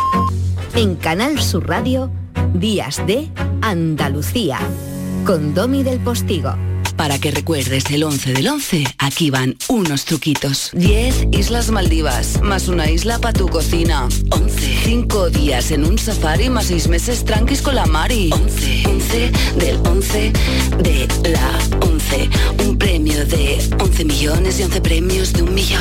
En 0.75 0.97
Canal 0.97 1.41
Sur 1.41 1.67
Radio, 1.67 2.11
Días 2.53 3.01
de 3.07 3.31
Andalucía, 3.63 4.59
con 5.25 5.55
Domi 5.55 5.83
del 5.83 5.99
Postigo. 5.99 6.55
Para 6.97 7.19
que 7.19 7.31
recuerdes 7.31 7.91
el 7.91 8.05
11 8.05 8.35
del 8.35 8.49
11, 8.49 8.85
aquí 8.99 9.31
van 9.31 9.57
unos 9.69 10.05
truquitos. 10.05 10.73
10 10.75 11.29
Islas 11.33 11.71
Maldivas, 11.71 12.43
más 12.43 12.69
una 12.69 12.91
isla 12.91 13.19
para 13.19 13.33
tu 13.33 13.49
cocina. 13.49 14.09
11. 14.31 14.79
5 14.85 15.31
días 15.31 15.71
en 15.71 15.87
un 15.87 15.97
safari, 15.97 16.51
más 16.51 16.67
6 16.67 16.89
meses 16.89 17.25
tranquis 17.25 17.63
con 17.63 17.77
la 17.77 17.87
Mari. 17.87 18.31
11. 18.33 18.83
11 18.89 19.33
del 19.57 19.77
11 19.87 20.33
de 20.83 21.31
la 21.31 21.59
11. 21.81 22.29
Un 22.67 22.77
premio 22.77 23.25
de 23.25 23.59
11 23.81 24.05
millones 24.05 24.61
y 24.61 24.65
11 24.65 24.81
premios 24.83 25.33
de 25.33 25.43
un 25.43 25.55
millón. 25.55 25.81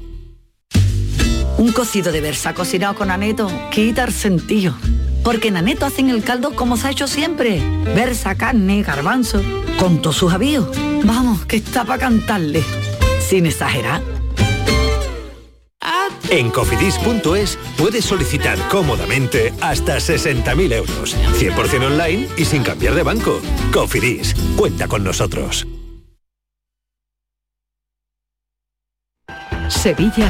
Un 1.71 1.75
cocido 1.75 2.11
de 2.11 2.19
versa 2.19 2.53
cocinado 2.53 2.95
con 2.95 3.11
aneto 3.11 3.49
quita 3.71 4.03
el 4.03 4.11
sentido 4.11 4.75
porque 5.23 5.47
en 5.47 5.55
Aneto 5.55 5.85
hacen 5.85 6.09
el 6.09 6.21
caldo 6.21 6.53
como 6.53 6.75
se 6.75 6.87
ha 6.87 6.91
hecho 6.91 7.07
siempre. 7.07 7.61
Versa, 7.95 8.35
carne, 8.35 8.83
garbanzo, 8.83 9.41
con 9.79 10.01
todos 10.01 10.17
sus 10.17 10.33
avíos. 10.33 10.67
Vamos, 11.05 11.45
que 11.45 11.55
está 11.55 11.85
para 11.85 11.97
cantarle. 11.97 12.61
Sin 13.25 13.45
exagerar. 13.45 14.01
En 16.29 16.49
cofidis.es 16.49 17.57
puedes 17.77 18.03
solicitar 18.03 18.57
cómodamente 18.67 19.53
hasta 19.61 19.95
60.000 19.95 20.73
euros. 20.73 21.15
100% 21.39 21.85
online 21.85 22.27
y 22.35 22.43
sin 22.43 22.63
cambiar 22.63 22.95
de 22.95 23.03
banco. 23.03 23.39
Cofidis, 23.71 24.35
cuenta 24.57 24.89
con 24.89 25.05
nosotros. 25.05 25.65
Sevilla 29.69 30.29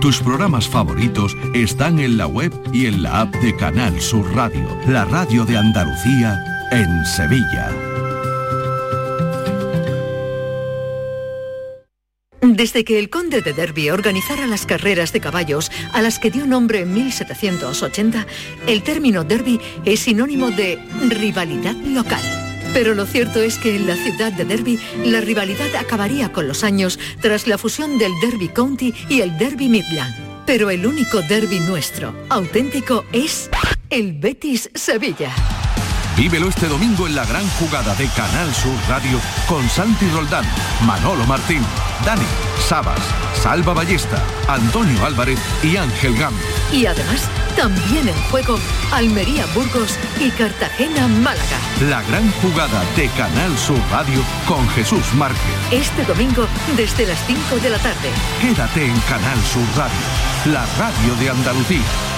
Tus 0.00 0.20
programas 0.20 0.68
favoritos 0.68 1.36
están 1.54 1.98
en 1.98 2.16
la 2.16 2.28
web 2.28 2.52
y 2.72 2.86
en 2.86 3.02
la 3.02 3.22
app 3.22 3.34
de 3.36 3.56
Canal 3.56 4.00
Sur 4.00 4.32
Radio, 4.32 4.78
la 4.86 5.04
radio 5.04 5.44
de 5.44 5.58
Andalucía 5.58 6.38
en 6.70 7.04
Sevilla. 7.04 7.68
Desde 12.40 12.84
que 12.84 13.00
el 13.00 13.10
conde 13.10 13.42
de 13.42 13.52
Derby 13.52 13.90
organizara 13.90 14.46
las 14.46 14.66
carreras 14.66 15.12
de 15.12 15.20
caballos 15.20 15.70
a 15.92 16.00
las 16.00 16.20
que 16.20 16.30
dio 16.30 16.46
nombre 16.46 16.82
en 16.82 16.94
1780, 16.94 18.24
el 18.68 18.84
término 18.84 19.24
derby 19.24 19.60
es 19.84 20.00
sinónimo 20.00 20.52
de 20.52 20.78
rivalidad 21.08 21.74
local. 21.74 22.47
Pero 22.72 22.94
lo 22.94 23.06
cierto 23.06 23.40
es 23.40 23.58
que 23.58 23.76
en 23.76 23.86
la 23.86 23.96
ciudad 23.96 24.32
de 24.32 24.44
Derby 24.44 24.78
la 25.04 25.20
rivalidad 25.20 25.74
acabaría 25.76 26.32
con 26.32 26.46
los 26.46 26.64
años 26.64 26.98
tras 27.20 27.46
la 27.46 27.58
fusión 27.58 27.98
del 27.98 28.12
Derby 28.20 28.48
County 28.48 28.94
y 29.08 29.20
el 29.20 29.36
Derby 29.38 29.68
Midland. 29.68 30.14
Pero 30.46 30.70
el 30.70 30.86
único 30.86 31.20
derby 31.22 31.60
nuestro, 31.60 32.14
auténtico, 32.30 33.04
es 33.12 33.50
el 33.90 34.12
Betis 34.14 34.70
Sevilla. 34.74 35.30
Vívelo 36.16 36.48
este 36.48 36.66
domingo 36.66 37.06
en 37.06 37.14
la 37.14 37.24
gran 37.26 37.46
jugada 37.60 37.94
de 37.94 38.08
Canal 38.08 38.52
Sur 38.54 38.74
Radio 38.88 39.20
con 39.46 39.68
Santi 39.68 40.08
Roldán, 40.08 40.44
Manolo 40.84 41.24
Martín, 41.26 41.62
Dani, 42.04 42.26
Sabas, 42.68 43.00
Salva 43.32 43.72
Ballesta, 43.72 44.22
Antonio 44.46 45.02
Álvarez 45.06 45.38
y 45.62 45.78
Ángel 45.78 46.14
Gámez. 46.18 46.44
Y 46.70 46.84
además, 46.84 47.26
también 47.56 48.06
en 48.06 48.22
juego 48.30 48.58
Almería 48.92 49.46
Burgos 49.54 49.98
y 50.20 50.28
Cartagena 50.32 51.08
Málaga. 51.08 51.58
La 51.88 52.02
gran 52.02 52.30
jugada 52.42 52.84
de 52.94 53.08
Canal 53.16 53.56
Sur 53.56 53.80
Radio 53.90 54.22
con 54.46 54.68
Jesús 54.68 55.14
Márquez. 55.14 55.40
Este 55.70 56.04
domingo 56.04 56.46
desde 56.76 57.06
las 57.06 57.18
5 57.26 57.56
de 57.56 57.70
la 57.70 57.78
tarde. 57.78 58.10
Quédate 58.42 58.84
en 58.84 59.00
Canal 59.08 59.38
Sur 59.44 59.64
Radio, 59.74 60.52
la 60.52 60.66
radio 60.76 61.14
de 61.18 61.30
Andalucía. 61.30 62.17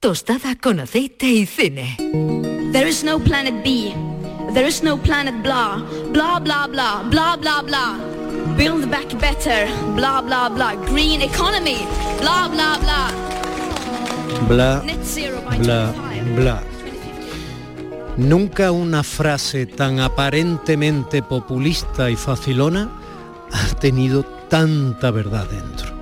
Tostada 0.00 0.56
con 0.56 0.80
aceite 0.80 1.26
y 1.26 1.44
cine. 1.44 1.94
There 2.72 2.88
is 2.88 3.04
no 3.04 3.18
planet 3.18 3.62
B. 3.62 3.92
There 4.54 4.66
is 4.66 4.82
no 4.82 4.96
planet 4.96 5.42
blah. 5.42 5.84
Blah 6.10 6.40
blah 6.40 6.66
blah. 6.66 7.02
Blah 7.10 7.36
blah 7.36 7.60
blah. 7.60 7.98
Build 8.56 8.90
back 8.90 9.12
better. 9.20 9.68
Blah 9.94 10.22
blah 10.22 10.48
blah. 10.48 10.74
Green 10.88 11.20
economy. 11.20 11.86
Blah 12.18 12.48
blah 12.48 12.78
blah. 12.78 13.12
Bla, 14.48 14.82
Net 14.86 15.04
zero 15.04 15.38
by 15.42 15.58
bla, 15.58 15.92
25. 15.92 16.34
bla. 16.34 16.62
Nunca 18.16 18.72
una 18.72 19.02
frase 19.02 19.66
tan 19.66 20.00
aparentemente 20.00 21.22
populista 21.22 22.08
y 22.08 22.16
facilona 22.16 22.88
ha 23.52 23.74
tenido 23.78 24.24
tanta 24.48 25.10
verdad 25.10 25.44
dentro. 25.50 25.99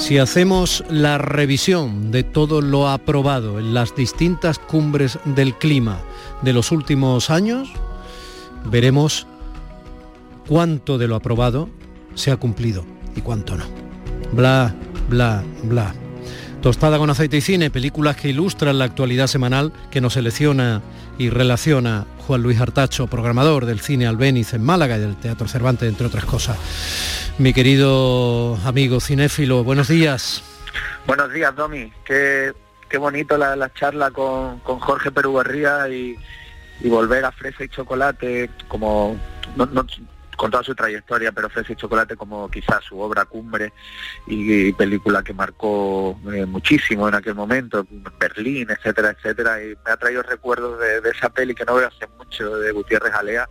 Si 0.00 0.16
hacemos 0.16 0.82
la 0.88 1.18
revisión 1.18 2.10
de 2.10 2.24
todo 2.24 2.62
lo 2.62 2.88
aprobado 2.88 3.60
en 3.60 3.74
las 3.74 3.94
distintas 3.94 4.58
cumbres 4.58 5.18
del 5.26 5.54
clima 5.54 6.00
de 6.40 6.54
los 6.54 6.72
últimos 6.72 7.28
años, 7.28 7.68
veremos 8.64 9.26
cuánto 10.48 10.96
de 10.96 11.06
lo 11.06 11.16
aprobado 11.16 11.68
se 12.14 12.30
ha 12.30 12.38
cumplido 12.38 12.84
y 13.14 13.20
cuánto 13.20 13.56
no. 13.56 13.64
Bla, 14.32 14.74
bla, 15.10 15.44
bla. 15.64 15.94
Tostada 16.62 16.98
con 16.98 17.10
aceite 17.10 17.36
y 17.36 17.42
cine, 17.42 17.70
películas 17.70 18.16
que 18.16 18.30
ilustran 18.30 18.78
la 18.78 18.86
actualidad 18.86 19.26
semanal 19.26 19.70
que 19.90 20.00
nos 20.00 20.14
selecciona 20.14 20.80
y 21.20 21.28
relaciona 21.28 22.06
Juan 22.26 22.42
Luis 22.42 22.58
Artacho, 22.62 23.06
programador 23.06 23.66
del 23.66 23.80
cine 23.80 24.06
Albéniz 24.06 24.54
en 24.54 24.64
Málaga 24.64 24.96
y 24.96 25.00
del 25.00 25.16
Teatro 25.16 25.46
Cervantes, 25.48 25.86
entre 25.86 26.06
otras 26.06 26.24
cosas. 26.24 26.56
Mi 27.36 27.52
querido 27.52 28.56
amigo 28.64 29.00
cinéfilo, 29.00 29.62
buenos 29.62 29.88
días. 29.88 30.42
Buenos 31.06 31.30
días, 31.30 31.54
Domi. 31.54 31.92
Qué, 32.06 32.54
qué 32.88 32.96
bonito 32.96 33.36
la, 33.36 33.54
la 33.54 33.70
charla 33.74 34.10
con, 34.10 34.60
con 34.60 34.78
Jorge 34.80 35.10
Perugarría 35.10 35.86
y, 35.90 36.16
volver 36.88 37.26
a 37.26 37.32
Fresa 37.32 37.64
y 37.64 37.68
Chocolate 37.68 38.48
como 38.66 39.14
no- 39.56 39.68
con 40.40 40.50
toda 40.50 40.62
su 40.62 40.74
trayectoria, 40.74 41.32
pero 41.32 41.50
Fresa 41.50 41.74
y 41.74 41.76
Chocolate 41.76 42.16
como 42.16 42.50
quizás 42.50 42.82
su 42.82 42.98
obra 42.98 43.26
cumbre 43.26 43.74
y, 44.26 44.68
y 44.68 44.72
película 44.72 45.22
que 45.22 45.34
marcó 45.34 46.18
eh, 46.32 46.46
muchísimo 46.46 47.06
en 47.06 47.14
aquel 47.14 47.34
momento, 47.34 47.86
Berlín, 48.18 48.66
etcétera, 48.70 49.10
etcétera. 49.10 49.62
Y 49.62 49.76
me 49.84 49.92
ha 49.92 49.98
traído 49.98 50.22
recuerdos 50.22 50.80
de, 50.80 51.02
de 51.02 51.10
esa 51.10 51.28
peli 51.28 51.54
que 51.54 51.66
no 51.66 51.74
veo 51.74 51.88
hace 51.88 52.06
mucho, 52.16 52.56
de 52.56 52.72
Gutiérrez 52.72 53.12
Alea, 53.12 53.50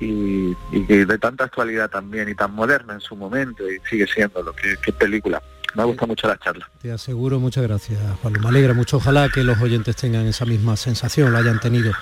y, 0.00 0.56
y 0.72 0.86
que 0.86 1.04
de 1.04 1.18
tanta 1.18 1.44
actualidad 1.44 1.90
también 1.90 2.26
y 2.30 2.34
tan 2.34 2.54
moderna 2.54 2.94
en 2.94 3.00
su 3.00 3.14
momento, 3.14 3.70
y 3.70 3.78
sigue 3.90 4.06
siendo 4.06 4.42
lo 4.42 4.54
que 4.54 4.76
qué 4.82 4.94
película. 4.94 5.42
Me 5.74 5.82
ha 5.82 5.84
gustado 5.84 6.06
mucho 6.06 6.26
la 6.26 6.38
charla. 6.38 6.70
Te 6.80 6.90
aseguro, 6.90 7.38
muchas 7.38 7.64
gracias, 7.64 8.00
Juan 8.22 8.32
Luis. 8.32 8.42
Me 8.44 8.48
alegra 8.48 8.72
mucho. 8.72 8.96
Ojalá 8.96 9.28
que 9.28 9.44
los 9.44 9.60
oyentes 9.60 9.94
tengan 9.96 10.24
esa 10.26 10.46
misma 10.46 10.74
sensación, 10.78 11.34
la 11.34 11.40
hayan 11.40 11.60
tenido. 11.60 11.92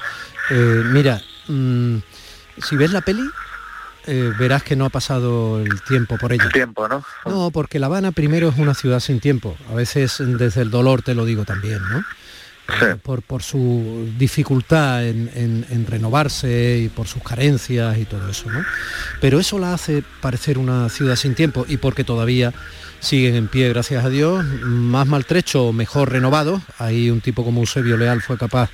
Eh, 0.50 0.82
mira, 0.92 1.20
mm, 1.48 1.96
si 2.58 2.76
ves 2.76 2.92
la 2.92 3.00
peli, 3.00 3.28
eh, 4.06 4.32
verás 4.38 4.62
que 4.62 4.76
no 4.76 4.84
ha 4.86 4.90
pasado 4.90 5.60
el 5.60 5.82
tiempo 5.82 6.16
por 6.18 6.32
ella. 6.32 6.44
El 6.44 6.52
tiempo, 6.52 6.88
¿no? 6.88 7.04
No, 7.24 7.50
porque 7.50 7.78
La 7.78 7.86
Habana 7.86 8.12
primero 8.12 8.48
es 8.48 8.56
una 8.58 8.74
ciudad 8.74 9.00
sin 9.00 9.20
tiempo. 9.20 9.56
A 9.70 9.74
veces 9.74 10.16
desde 10.18 10.62
el 10.62 10.70
dolor 10.70 11.02
te 11.02 11.14
lo 11.14 11.24
digo 11.24 11.44
también, 11.44 11.80
¿no? 11.90 12.04
Eh, 12.82 12.96
Por, 13.00 13.22
por 13.22 13.44
su 13.44 14.08
dificultad 14.18 15.06
en, 15.06 15.30
en- 15.34 15.66
en 15.70 15.86
renovarse 15.86 16.80
y 16.84 16.88
por 16.88 17.06
sus 17.06 17.22
carencias 17.22 17.96
y 17.96 18.04
todo 18.06 18.28
eso, 18.28 18.50
¿no? 18.50 18.64
Pero 19.20 19.38
eso 19.38 19.58
la 19.60 19.72
hace 19.72 20.02
parecer 20.20 20.58
una 20.58 20.88
ciudad 20.88 21.14
sin 21.14 21.34
tiempo 21.36 21.64
y 21.68 21.76
porque 21.76 22.02
todavía 22.02 22.52
siguen 22.98 23.36
en 23.36 23.46
pie, 23.46 23.68
gracias 23.68 24.04
a 24.04 24.08
Dios, 24.08 24.44
más 24.64 25.06
maltrecho 25.06 25.66
o 25.66 25.72
mejor 25.72 26.10
renovado. 26.10 26.60
Ahí 26.78 27.08
un 27.08 27.20
tipo 27.20 27.44
como 27.44 27.60
Eusebio 27.60 27.96
Leal 27.96 28.20
fue 28.20 28.36
capaz 28.36 28.70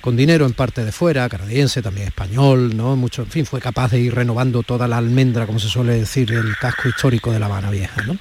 con 0.00 0.16
dinero 0.16 0.46
en 0.46 0.52
parte 0.52 0.84
de 0.84 0.92
fuera, 0.92 1.28
canadiense, 1.28 1.82
también 1.82 2.08
español, 2.08 2.76
¿no? 2.76 2.96
Mucho, 2.96 3.22
en 3.22 3.30
fin, 3.30 3.46
fue 3.46 3.60
capaz 3.60 3.90
de 3.90 4.00
ir 4.00 4.14
renovando 4.14 4.62
toda 4.62 4.86
la 4.86 4.98
almendra, 4.98 5.46
como 5.46 5.58
se 5.58 5.68
suele 5.68 5.94
decir, 5.94 6.32
el 6.32 6.56
casco 6.56 6.88
histórico 6.88 7.32
de 7.32 7.40
La 7.40 7.46
Habana 7.46 7.70
Vieja, 7.70 8.02
¿no? 8.02 8.16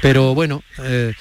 Pero 0.00 0.34
bueno, 0.34 0.62
eh, 0.78 1.12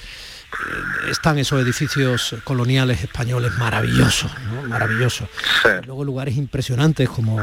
están 1.10 1.38
esos 1.38 1.62
edificios 1.62 2.36
coloniales 2.43 3.04
españoles 3.04 3.52
maravillosos, 3.58 4.32
¿no? 4.52 4.63
Maravillosos. 4.63 5.30
Y 5.65 5.86
Luego 5.86 6.04
lugares 6.04 6.38
impresionantes 6.38 7.10
como 7.10 7.41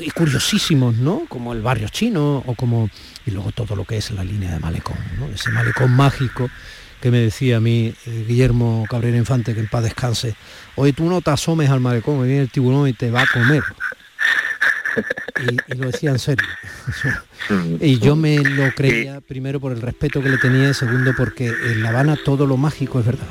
y, 0.00 0.06
y 0.06 0.10
curiosísimos, 0.10 0.94
¿no? 0.96 1.24
Como 1.28 1.52
el 1.52 1.62
barrio 1.62 1.88
chino 1.88 2.42
o 2.46 2.54
como 2.54 2.90
y 3.26 3.30
luego 3.30 3.50
todo 3.52 3.74
lo 3.74 3.84
que 3.84 3.96
es 3.96 4.10
la 4.10 4.24
línea 4.24 4.52
de 4.52 4.60
malecón, 4.60 4.98
¿no? 5.18 5.26
Ese 5.26 5.50
malecón 5.50 5.90
mágico 5.90 6.50
que 7.00 7.10
me 7.10 7.18
decía 7.18 7.58
a 7.58 7.60
mí 7.60 7.94
eh, 8.06 8.24
Guillermo 8.26 8.86
Cabrera 8.88 9.16
Infante, 9.16 9.54
que 9.54 9.60
en 9.60 9.68
paz 9.68 9.84
descanse, 9.84 10.34
oye, 10.76 10.92
tú 10.92 11.08
no 11.08 11.20
te 11.20 11.30
asomes 11.30 11.70
al 11.70 11.80
malecón, 11.80 12.20
que 12.20 12.26
viene 12.26 12.42
el 12.42 12.50
tiburón 12.50 12.88
y 12.88 12.92
te 12.92 13.10
va 13.10 13.22
a 13.22 13.26
comer. 13.26 13.62
Y, 15.66 15.74
lo 15.74 15.86
decía 15.90 16.10
en 16.10 16.18
serio. 16.18 16.46
y 17.80 17.98
yo 17.98 18.14
me 18.14 18.38
lo 18.38 18.72
creía 18.74 19.20
primero 19.20 19.58
por 19.60 19.72
el 19.72 19.82
respeto 19.82 20.22
que 20.22 20.28
le 20.28 20.38
tenía 20.38 20.70
y 20.70 20.74
segundo 20.74 21.12
porque 21.16 21.48
en 21.48 21.82
La 21.82 21.88
Habana 21.88 22.16
todo 22.24 22.46
lo 22.46 22.56
mágico 22.56 23.00
es 23.00 23.06
verdad. 23.06 23.26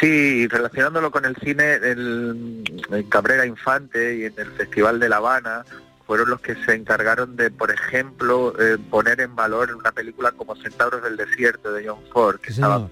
Sí, 0.00 0.48
relacionándolo 0.48 1.10
con 1.10 1.24
el 1.24 1.36
cine, 1.36 1.74
el, 1.74 2.64
en 2.90 3.02
Cabrera 3.04 3.46
Infante 3.46 4.18
y 4.18 4.24
en 4.24 4.34
el 4.36 4.50
Festival 4.52 4.98
de 4.98 5.08
La 5.08 5.16
Habana 5.16 5.64
fueron 6.06 6.30
los 6.30 6.40
que 6.40 6.54
se 6.64 6.74
encargaron 6.74 7.36
de, 7.36 7.50
por 7.50 7.70
ejemplo, 7.70 8.54
eh, 8.60 8.78
poner 8.90 9.20
en 9.20 9.34
valor 9.34 9.74
una 9.74 9.92
película 9.92 10.32
como 10.32 10.56
Centauros 10.56 11.02
del 11.02 11.16
Desierto 11.16 11.72
de 11.72 11.88
John 11.88 12.00
Ford, 12.12 12.40
que 12.40 12.50
estaba 12.50 12.78
un 12.78 12.90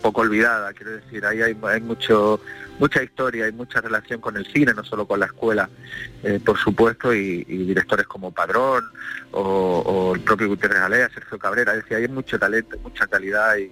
poco 0.00 0.20
olvidada, 0.20 0.72
quiero 0.72 0.92
decir, 0.92 1.24
ahí 1.26 1.42
hay, 1.42 1.56
hay 1.62 1.80
mucho 1.80 2.40
mucha 2.78 3.02
historia 3.02 3.46
y 3.46 3.52
mucha 3.52 3.80
relación 3.80 4.20
con 4.20 4.36
el 4.36 4.46
cine, 4.46 4.74
no 4.74 4.82
solo 4.82 5.06
con 5.06 5.20
la 5.20 5.26
escuela, 5.26 5.68
eh, 6.22 6.40
por 6.44 6.58
supuesto, 6.58 7.14
y, 7.14 7.44
y 7.46 7.58
directores 7.58 8.06
como 8.06 8.32
Padrón 8.32 8.84
o, 9.30 9.40
o 9.40 10.14
el 10.14 10.20
propio 10.22 10.48
Gutiérrez 10.48 10.80
Alea, 10.80 11.10
Sergio 11.12 11.38
Cabrera, 11.38 11.72
es 11.74 11.82
decir, 11.82 11.96
hay 11.98 12.08
mucho 12.08 12.38
talento, 12.38 12.76
mucha 12.82 13.06
calidad 13.06 13.56
y, 13.56 13.70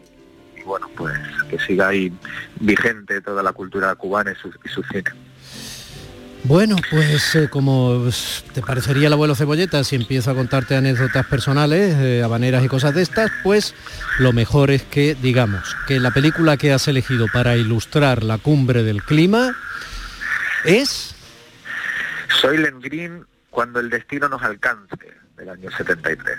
y 0.61 0.63
bueno, 0.65 0.89
pues 0.97 1.17
que 1.49 1.59
siga 1.59 1.89
ahí 1.89 2.13
vigente 2.61 3.21
toda 3.21 3.43
la 3.43 3.53
cultura 3.53 3.95
cubana 3.95 4.33
y 4.33 4.37
su, 4.37 4.49
y 4.65 4.69
su 4.69 4.83
cine. 4.85 5.11
Bueno, 6.45 6.77
pues 6.91 7.35
eh, 7.37 7.49
como 7.51 8.09
te 8.55 8.63
parecería 8.63 9.07
el 9.09 9.13
abuelo 9.13 9.35
cebolleta 9.35 9.85
si 9.85 9.97
empiezo 9.97 10.31
a 10.31 10.35
contarte 10.35 10.75
anécdotas 10.75 11.27
personales, 11.27 11.95
eh, 11.99 12.23
habaneras 12.23 12.65
y 12.65 12.69
cosas 12.69 12.95
de 12.95 13.03
estas, 13.03 13.31
pues 13.43 13.75
lo 14.19 14.33
mejor 14.33 14.71
es 14.71 14.83
que 14.83 15.15
digamos 15.15 15.77
que 15.87 16.01
la 16.01 16.11
película 16.11 16.57
que 16.57 16.73
has 16.73 16.89
elegido 16.89 17.27
para 17.33 17.57
ilustrar 17.57 18.25
la 18.25 18.39
cumbre 18.39 18.83
del 18.83 19.03
clima 19.03 19.55
es 20.65 21.15
Soy 22.41 22.59
Len 22.59 22.81
Green 22.81 23.27
cuando 23.51 23.81
el 23.81 23.91
destino 23.91 24.29
nos 24.29 24.43
alcance, 24.43 24.97
del 25.37 25.49
año 25.51 25.71
73. 25.71 26.39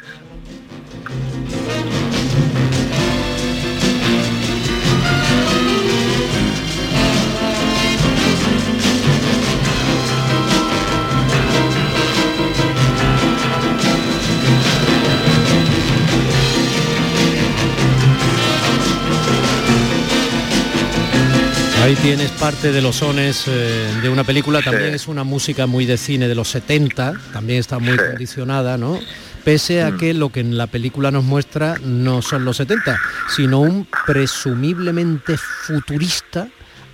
Ahí 21.92 21.98
tienes 21.98 22.32
parte 22.32 22.72
de 22.72 22.82
los 22.82 22.96
sones 22.96 23.50
eh, 23.50 24.00
de 24.02 24.08
una 24.08 24.24
película, 24.24 24.62
también 24.62 24.94
es 24.94 25.10
una 25.10 25.26
música 25.26 25.68
muy 25.68 25.86
de 25.86 25.98
cine 25.98 26.30
de 26.30 26.36
los 26.36 26.48
70, 26.48 27.16
también 27.34 27.60
está 27.60 27.80
muy 27.80 27.98
condicionada, 27.98 28.78
¿no? 28.78 28.98
pese 29.44 29.84
a 29.84 29.98
que 29.98 30.14
lo 30.14 30.30
que 30.30 30.40
en 30.40 30.58
la 30.58 30.68
película 30.68 31.12
nos 31.12 31.26
muestra 31.26 31.76
no 31.84 32.22
son 32.22 32.46
los 32.46 32.56
70, 32.56 32.98
sino 33.28 33.60
un 33.60 33.86
presumiblemente 34.06 35.36
futurista 35.36 36.48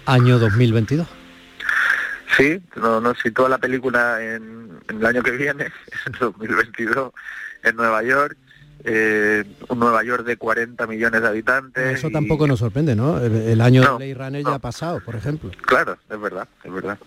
año 0.08 0.40
2022. 0.40 1.08
Sí, 2.36 2.60
no, 2.76 3.00
nos 3.00 3.20
sitúa 3.20 3.50
la 3.50 3.60
película 3.60 4.18
en, 4.20 4.80
en 4.90 4.98
el 4.98 5.06
año 5.06 5.22
que 5.22 5.30
viene, 5.30 5.66
en 6.08 6.12
2022, 6.20 7.12
en 7.62 7.76
Nueva 7.76 8.02
York, 8.02 8.36
eh, 8.84 9.44
un 9.70 9.80
Nueva 9.80 10.04
York 10.04 10.26
de 10.26 10.38
40 10.38 10.88
millones 10.88 11.22
de 11.22 11.28
habitantes. 11.28 11.98
Eso 11.98 12.10
tampoco 12.10 12.48
nos 12.48 12.60
sorprende, 12.60 12.96
¿no? 12.96 13.20
El, 13.20 13.36
el 13.36 13.62
año 13.62 13.82
de 13.82 13.88
Blade 13.88 14.14
Runner 14.14 14.44
ya 14.44 14.56
ha 14.56 14.60
pasado, 14.60 15.02
por 15.04 15.16
ejemplo. 15.16 15.52
Claro, 15.62 15.98
es 16.10 16.20
verdad, 16.20 16.48
es 16.64 16.72
verdad. 16.72 16.98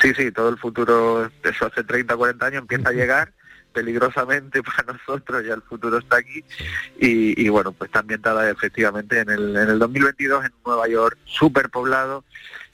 Sí, 0.00 0.12
sí, 0.14 0.30
todo 0.30 0.48
el 0.48 0.58
futuro, 0.58 1.30
eso 1.42 1.66
hace 1.66 1.84
30, 1.84 2.16
40 2.16 2.46
años 2.46 2.60
empieza 2.62 2.90
a 2.90 2.92
llegar 2.92 3.32
peligrosamente 3.74 4.62
para 4.62 4.94
nosotros, 4.94 5.44
ya 5.44 5.52
el 5.54 5.62
futuro 5.62 5.98
está 5.98 6.16
aquí 6.16 6.42
y, 6.98 7.44
y 7.44 7.48
bueno, 7.50 7.72
pues 7.72 7.88
está 7.88 7.98
ambientada 7.98 8.48
efectivamente 8.48 9.20
en 9.20 9.28
el, 9.28 9.56
en 9.56 9.68
el 9.68 9.78
2022 9.78 10.46
en 10.46 10.52
Nueva 10.64 10.88
York, 10.88 11.18
súper 11.24 11.68
poblado, 11.68 12.24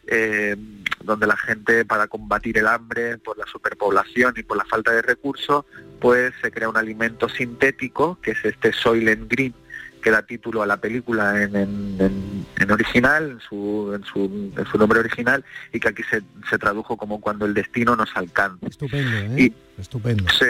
eh, 0.07 0.57
donde 1.03 1.26
la 1.26 1.36
gente 1.36 1.84
para 1.84 2.07
combatir 2.09 2.59
el 2.59 2.66
hambre 2.66 3.18
por 3.18 3.38
la 3.38 3.46
superpoblación 3.46 4.34
y 4.36 4.42
por 4.42 4.57
la 4.57 4.64
falta 4.64 4.92
de 4.92 5.03
recursos, 5.03 5.64
pues 6.01 6.32
se 6.42 6.51
crea 6.51 6.68
un 6.68 6.76
alimento 6.76 7.28
sintético, 7.28 8.18
que 8.20 8.32
es 8.32 8.44
este 8.44 8.72
Soylent 8.72 9.30
Green, 9.30 9.55
que 10.03 10.11
da 10.11 10.22
título 10.22 10.62
a 10.62 10.66
la 10.66 10.78
película 10.78 11.42
en, 11.42 11.55
en- 11.57 11.96
en- 12.01 12.46
en 12.59 12.70
original, 12.70 13.30
en 13.32 13.40
su, 13.40 13.92
en, 13.94 14.05
su, 14.05 14.53
en 14.57 14.66
su 14.66 14.78
nombre 14.78 14.98
original, 15.01 15.44
y 15.72 15.80
que 15.80 15.88
aquí 15.88 16.03
se, 16.05 16.22
se 16.48 16.59
tradujo 16.59 16.96
como 16.96 17.20
cuando 17.20 17.44
el 17.46 17.53
destino 17.55 17.96
nos 17.96 18.14
alcanza. 18.16 18.66
Estupendo, 18.66 19.16
¿eh? 19.36 19.53
Estupendo. 19.78 20.24
Sí, 20.30 20.46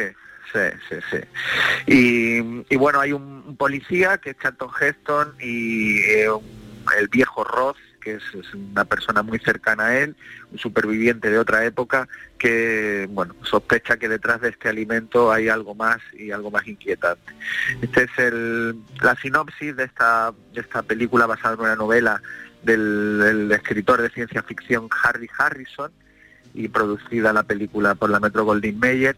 sí, 0.52 0.60
sí, 0.88 0.96
sí. 1.10 1.18
Y, 1.86 2.74
y 2.74 2.76
bueno, 2.76 3.00
hay 3.00 3.12
un, 3.12 3.22
un 3.46 3.56
policía 3.56 4.18
que 4.18 4.30
es 4.30 4.36
Charlton 4.38 4.70
Heston 4.80 5.34
y 5.40 5.98
eh, 6.02 6.30
un- 6.30 6.60
el 6.98 7.08
viejo 7.08 7.44
Roth, 7.44 7.76
que 8.00 8.14
es, 8.14 8.22
una 8.54 8.84
persona 8.84 9.22
muy 9.22 9.38
cercana 9.38 9.86
a 9.86 9.98
él, 9.98 10.16
un 10.50 10.58
superviviente 10.58 11.30
de 11.30 11.38
otra 11.38 11.64
época, 11.64 12.08
que 12.38 13.06
bueno, 13.10 13.34
sospecha 13.42 13.98
que 13.98 14.08
detrás 14.08 14.40
de 14.40 14.48
este 14.48 14.68
alimento 14.68 15.30
hay 15.30 15.48
algo 15.48 15.74
más 15.74 15.98
y 16.12 16.30
algo 16.30 16.50
más 16.50 16.66
inquietante. 16.66 17.32
Este 17.82 18.04
es 18.04 18.74
la 19.02 19.14
sinopsis 19.16 19.76
de 19.76 19.84
esta, 19.84 20.32
de 20.52 20.60
esta 20.60 20.82
película 20.82 21.26
basada 21.26 21.54
en 21.54 21.60
una 21.60 21.76
novela 21.76 22.22
del, 22.62 23.18
del 23.18 23.52
escritor 23.52 24.02
de 24.02 24.10
ciencia 24.10 24.42
ficción 24.42 24.88
Harry 25.02 25.28
Harrison, 25.38 25.92
y 26.54 26.68
producida 26.68 27.32
la 27.32 27.42
película 27.42 27.94
por 27.94 28.10
la 28.10 28.20
Metro 28.20 28.44
Goldwyn 28.44 28.78
Mayer 28.78 29.16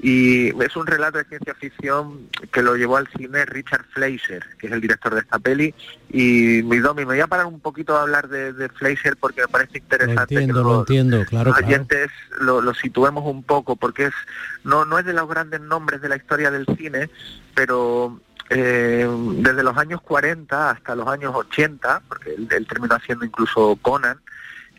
y 0.00 0.50
es 0.62 0.76
un 0.76 0.86
relato 0.86 1.18
de 1.18 1.24
ciencia 1.24 1.54
ficción 1.54 2.28
que 2.52 2.62
lo 2.62 2.76
llevó 2.76 2.98
al 2.98 3.08
cine 3.08 3.44
Richard 3.46 3.84
Fleischer, 3.90 4.44
que 4.58 4.68
es 4.68 4.72
el 4.72 4.80
director 4.80 5.12
de 5.14 5.20
esta 5.20 5.38
peli 5.40 5.74
y 6.10 6.62
mi 6.64 6.78
Domi, 6.78 7.00
me 7.00 7.14
voy 7.14 7.20
a 7.20 7.26
parar 7.26 7.46
un 7.46 7.58
poquito 7.58 7.96
a 7.96 8.02
hablar 8.02 8.28
de, 8.28 8.52
de 8.52 8.68
Fleischer 8.68 9.16
porque 9.16 9.40
me 9.42 9.48
parece 9.48 9.72
Lo 9.72 9.78
interesante 9.78 10.34
entiendo, 10.34 10.54
que 10.54 10.60
lo 10.60 10.70
los 10.70 10.78
entiendo, 10.80 11.24
claro, 11.24 11.52
claro. 11.52 11.66
oyentes 11.66 12.10
lo, 12.40 12.60
lo 12.60 12.74
situemos 12.74 13.24
un 13.26 13.42
poco 13.42 13.74
porque 13.76 14.04
es 14.06 14.14
no 14.62 14.84
no 14.84 14.98
es 14.98 15.04
de 15.04 15.12
los 15.12 15.28
grandes 15.28 15.60
nombres 15.60 16.00
de 16.00 16.08
la 16.08 16.16
historia 16.16 16.50
del 16.50 16.66
cine, 16.76 17.10
pero 17.54 18.20
eh, 18.50 19.06
desde 19.36 19.62
los 19.62 19.76
años 19.76 20.00
40 20.00 20.70
hasta 20.70 20.94
los 20.94 21.06
años 21.08 21.32
80, 21.34 22.02
porque 22.08 22.34
él, 22.34 22.48
él 22.50 22.66
terminó 22.66 22.94
haciendo 22.94 23.24
incluso 23.24 23.78
Conan, 23.82 24.18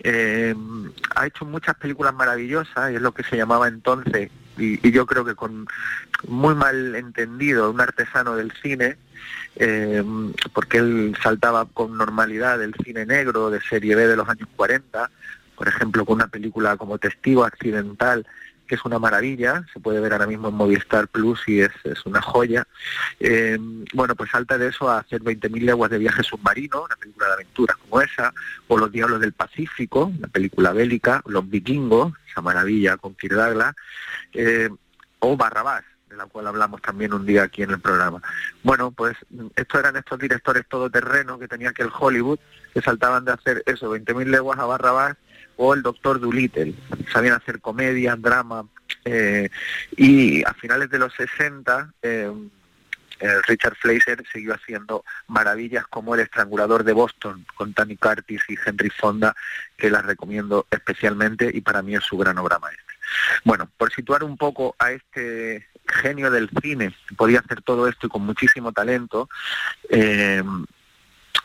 eh, 0.03 0.55
ha 1.15 1.27
hecho 1.27 1.45
muchas 1.45 1.75
películas 1.75 2.13
maravillosas 2.13 2.91
y 2.91 2.95
es 2.95 3.01
lo 3.01 3.13
que 3.13 3.23
se 3.23 3.37
llamaba 3.37 3.67
entonces 3.67 4.31
y, 4.57 4.87
y 4.87 4.91
yo 4.91 5.05
creo 5.05 5.25
que 5.25 5.35
con 5.35 5.67
muy 6.27 6.55
mal 6.55 6.95
entendido 6.95 7.71
un 7.71 7.81
artesano 7.81 8.35
del 8.35 8.51
cine 8.61 8.97
eh, 9.55 10.03
porque 10.53 10.77
él 10.77 11.17
saltaba 11.21 11.65
con 11.65 11.97
normalidad 11.97 12.59
del 12.59 12.73
cine 12.83 13.05
negro 13.05 13.49
de 13.49 13.61
serie 13.61 13.95
B 13.95 14.07
de 14.07 14.15
los 14.15 14.27
años 14.29 14.47
40 14.55 15.09
por 15.55 15.67
ejemplo 15.67 16.05
con 16.05 16.15
una 16.15 16.27
película 16.27 16.77
como 16.77 16.97
Testigo 16.97 17.43
Accidental 17.43 18.25
que 18.69 18.75
es 18.75 18.85
una 18.85 18.99
maravilla, 18.99 19.65
se 19.73 19.79
puede 19.79 19.99
ver 19.99 20.13
ahora 20.13 20.27
mismo 20.27 20.47
en 20.47 20.53
Movistar 20.53 21.07
Plus 21.07 21.41
y 21.47 21.61
es, 21.61 21.71
es 21.83 22.05
una 22.05 22.21
joya. 22.21 22.65
Eh, 23.19 23.57
bueno, 23.93 24.15
pues 24.15 24.29
salta 24.29 24.59
de 24.59 24.67
eso 24.67 24.87
a 24.87 24.99
hacer 24.99 25.21
20.000 25.21 25.61
leguas 25.63 25.89
de 25.89 25.97
viaje 25.97 26.21
submarino, 26.23 26.83
una 26.83 26.95
película 26.95 27.27
de 27.27 27.33
aventuras 27.33 27.77
como 27.77 27.99
esa, 27.99 28.31
o 28.67 28.77
Los 28.77 28.91
Diablos 28.91 29.19
del 29.19 29.33
Pacífico, 29.33 30.05
una 30.05 30.27
película 30.27 30.71
bélica, 30.71 31.23
Los 31.25 31.49
Vikingos, 31.49 32.13
esa 32.29 32.41
maravilla 32.41 32.95
con 32.97 33.15
Kirk 33.15 33.33
Douglas, 33.33 33.75
eh, 34.33 34.69
o 35.17 35.35
Barrabás, 35.35 35.83
de 36.07 36.15
la 36.15 36.27
cual 36.27 36.45
hablamos 36.45 36.79
también 36.81 37.11
un 37.13 37.25
día 37.25 37.43
aquí 37.43 37.63
en 37.63 37.71
el 37.71 37.79
programa. 37.79 38.21
Bueno, 38.61 38.91
pues 38.91 39.17
estos 39.55 39.79
eran 39.79 39.95
estos 39.95 40.19
directores 40.19 40.67
todoterreno 40.69 41.39
que 41.39 41.47
tenía 41.47 41.73
que 41.73 41.81
el 41.81 41.91
Hollywood, 41.97 42.39
que 42.71 42.81
saltaban 42.81 43.25
de 43.25 43.31
hacer 43.31 43.63
eso, 43.65 43.95
20.000 43.95 44.25
leguas 44.25 44.59
a 44.59 44.65
Barrabás, 44.65 45.17
o 45.61 45.73
el 45.73 45.81
Doctor 45.81 46.19
Dolittle. 46.21 46.73
Sabían 47.11 47.35
hacer 47.35 47.59
comedia, 47.59 48.15
drama, 48.15 48.65
eh, 49.03 49.49
y 49.97 50.41
a 50.43 50.53
finales 50.53 50.89
de 50.89 50.99
los 50.99 51.13
60 51.13 51.93
eh, 52.01 52.31
Richard 53.47 53.75
Fleischer 53.75 54.23
siguió 54.31 54.53
haciendo 54.53 55.03
maravillas 55.27 55.85
como 55.87 56.15
El 56.15 56.21
estrangulador 56.21 56.85
de 56.85 56.93
Boston 56.93 57.45
con 57.55 57.73
Tony 57.73 57.97
Curtis 57.97 58.41
y 58.47 58.55
Henry 58.65 58.89
Fonda, 58.89 59.35
que 59.75 59.89
las 59.89 60.05
recomiendo 60.05 60.65
especialmente 60.71 61.51
y 61.53 61.59
para 61.59 61.81
mí 61.81 61.93
es 61.95 62.03
su 62.05 62.17
gran 62.17 62.37
obra 62.37 62.59
maestra. 62.59 62.95
Bueno, 63.43 63.69
por 63.77 63.91
situar 63.91 64.23
un 64.23 64.37
poco 64.37 64.73
a 64.79 64.91
este 64.91 65.67
genio 65.85 66.31
del 66.31 66.49
cine, 66.61 66.95
podía 67.17 67.39
hacer 67.39 67.61
todo 67.61 67.89
esto 67.89 68.07
y 68.07 68.09
con 68.09 68.21
muchísimo 68.21 68.71
talento, 68.71 69.27
eh, 69.89 70.41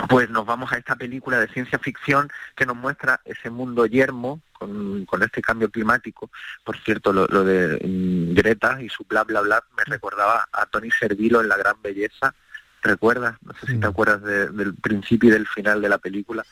pues 0.08 0.28
nos 0.30 0.44
vamos 0.44 0.72
a 0.72 0.76
esta 0.78 0.96
película 0.96 1.38
de 1.38 1.48
ciencia 1.48 1.78
ficción 1.78 2.30
que 2.56 2.66
nos 2.66 2.76
muestra 2.76 3.20
ese 3.24 3.48
mundo 3.50 3.86
yermo 3.86 4.40
con, 4.52 5.04
con 5.06 5.22
este 5.22 5.40
cambio 5.40 5.70
climático. 5.70 6.30
Por 6.64 6.76
cierto, 6.78 7.12
lo, 7.12 7.26
lo 7.26 7.44
de 7.44 7.78
mm, 7.84 8.34
Greta 8.34 8.82
y 8.82 8.88
su 8.88 9.04
bla 9.04 9.24
bla 9.24 9.40
bla 9.40 9.62
me 9.76 9.84
recordaba 9.84 10.48
a 10.52 10.66
Tony 10.66 10.90
Servilo 10.90 11.40
en 11.40 11.48
La 11.48 11.56
Gran 11.56 11.76
Belleza. 11.82 12.34
¿Te 12.82 12.90
recuerdas? 12.90 13.36
No 13.42 13.54
sé 13.54 13.66
si 13.68 13.80
te 13.80 13.86
acuerdas 13.86 14.22
de- 14.22 14.48
del 14.50 14.74
principio 14.74 15.30
y 15.30 15.32
del 15.32 15.46
final 15.48 15.80
de 15.80 15.88
la 15.88 15.96
película, 15.96 16.44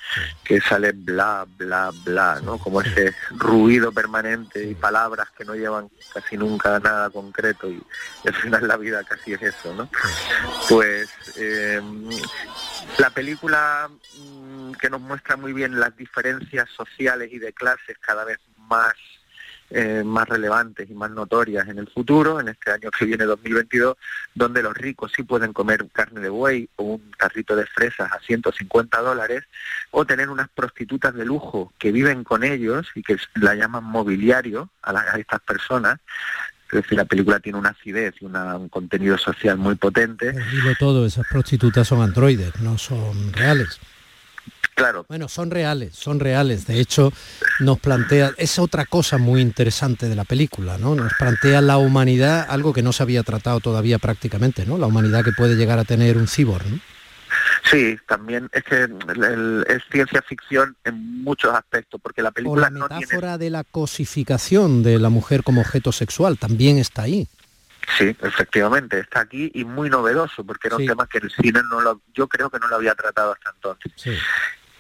que 0.43 0.63
sale 0.63 0.93
bla, 0.93 1.45
bla, 1.59 1.91
bla, 2.07 2.41
¿no? 2.43 2.57
Como 2.57 2.81
ese 2.81 3.15
ruido 3.33 3.93
permanente 3.93 4.65
y 4.65 4.75
palabras 4.75 5.29
que 5.37 5.45
no 5.45 5.55
llevan 5.55 5.91
casi 6.15 6.39
nunca 6.39 6.77
a 6.77 6.81
nada 6.81 7.11
concreto 7.11 7.69
y, 7.69 7.83
y 8.25 8.29
al 8.29 8.35
final 8.35 8.67
la 8.67 8.79
vida 8.79 9.05
casi 9.05 9.35
es 9.35 9.43
eso, 9.43 9.75
¿no? 9.75 9.91
Pues 10.71 11.11
eh, 11.37 11.83
la 12.99 13.11
película 13.11 13.89
mm, 14.19 14.73
que 14.73 14.91
nos 14.91 15.01
muestra 15.01 15.37
muy 15.37 15.53
bien 15.53 15.79
las 15.81 15.97
diferencias 15.97 16.69
sociales 16.71 17.31
y 17.33 17.39
de 17.39 17.53
clases 17.53 17.97
cada 18.01 18.25
vez 18.25 18.39
más 18.69 18.95
eh, 19.75 20.03
más 20.05 20.29
relevantes 20.29 20.91
y 20.91 20.93
más 20.93 21.11
notorias 21.13 21.67
en 21.67 21.79
el 21.79 21.89
futuro, 21.89 22.39
en 22.41 22.49
este 22.49 22.71
año 22.73 22.91
que 22.91 23.07
viene 23.07 23.25
2022, 23.25 23.97
donde 24.35 24.63
los 24.63 24.75
ricos 24.77 25.13
sí 25.17 25.23
pueden 25.23 25.55
comer 25.55 25.89
carne 25.91 26.21
de 26.21 26.29
buey 26.29 26.69
o 26.77 26.83
un 26.85 27.11
carrito 27.13 27.57
de 27.57 27.65
fresas 27.65 28.13
a 28.13 28.21
150 28.21 29.01
dólares, 29.01 29.45
o 29.91 30.05
tener 30.05 30.29
unas 30.29 30.51
prostitutas 30.51 31.15
de 31.15 31.25
lujo 31.25 31.73
que 31.79 31.91
viven 31.91 32.23
con 32.23 32.45
ellos 32.45 32.87
y 32.95 33.03
que 33.03 33.17
la 33.37 33.55
llaman 33.55 33.85
mobiliario 33.85 34.69
a, 34.83 34.93
la- 34.93 35.07
a 35.11 35.17
estas 35.19 35.41
personas. 35.41 35.99
Es 36.73 36.83
decir, 36.83 36.97
la 36.97 37.05
película 37.05 37.39
tiene 37.39 37.59
una 37.59 37.69
acidez 37.69 38.15
y 38.21 38.25
una- 38.25 38.57
un 38.57 38.69
contenido 38.71 39.19
social 39.19 39.59
muy 39.59 39.75
potente. 39.75 40.33
Digo 40.33 40.71
todo, 40.79 41.05
esas 41.05 41.27
prostitutas 41.31 41.87
son 41.87 42.01
androides, 42.01 42.59
no 42.61 42.79
son 42.79 43.33
reales. 43.35 43.79
Claro. 44.75 45.05
Bueno, 45.07 45.29
son 45.29 45.51
reales, 45.51 45.95
son 45.95 46.19
reales. 46.19 46.67
De 46.67 46.81
hecho, 46.81 47.13
nos 47.61 47.79
plantea, 47.79 48.33
es 48.39 48.59
otra 48.59 48.87
cosa 48.87 49.19
muy 49.19 49.43
interesante 49.43 50.09
de 50.09 50.17
la 50.17 50.25
película, 50.25 50.79
¿no? 50.79 50.95
Nos 50.95 51.13
plantea 51.19 51.61
la 51.61 51.77
humanidad, 51.77 52.47
algo 52.49 52.73
que 52.73 52.81
no 52.83 52.93
se 52.95 53.03
había 53.03 53.23
tratado 53.23 53.61
todavía 53.61 53.99
prácticamente, 53.99 54.65
¿no? 54.65 54.79
La 54.79 54.87
humanidad 54.87 55.25
que 55.25 55.33
puede 55.33 55.57
llegar 55.57 55.79
a 55.79 55.85
tener 55.85 56.17
un 56.17 56.27
cibor, 56.27 56.65
¿no? 56.67 56.81
Sí, 57.73 57.99
también 58.07 58.51
es 58.53 58.63
que 58.65 58.83
el- 58.83 59.25
el- 59.25 59.65
es 59.67 59.83
ciencia 59.91 60.21
ficción 60.23 60.77
en 60.85 61.23
muchos 61.25 61.55
aspectos, 61.55 61.99
porque 62.03 62.21
la 62.23 62.29
O 62.29 62.33
película 62.33 62.63
la 62.65 62.71
no 62.71 62.87
tiene 62.89 63.01
metáfora 63.07 63.39
de 63.39 63.49
la 63.51 63.65
cosificación 63.65 64.83
de 64.83 64.99
la 64.99 65.09
mujer 65.09 65.43
como 65.43 65.63
objeto 65.63 65.91
sexual 65.91 66.37
también 66.39 66.77
está 66.79 67.03
ahí. 67.03 67.27
Sí, 67.99 68.15
efectivamente, 68.21 69.01
está 69.01 69.21
aquí 69.21 69.51
y 69.55 69.65
muy 69.65 69.89
novedoso, 69.91 70.45
porque 70.45 70.69
era 70.69 70.77
Sí. 70.77 70.83
un 70.83 70.89
tema 70.89 71.07
que 71.07 71.19
el 71.19 71.31
cine 71.31 71.63
no 71.69 71.81
lo, 71.81 72.01
yo 72.15 72.29
creo 72.29 72.51
que 72.51 72.59
no 72.59 72.69
lo 72.69 72.77
había 72.77 72.95
tratado 72.95 73.33
hasta 73.33 73.51
entonces. 73.51 73.93
Sí. 73.97 74.13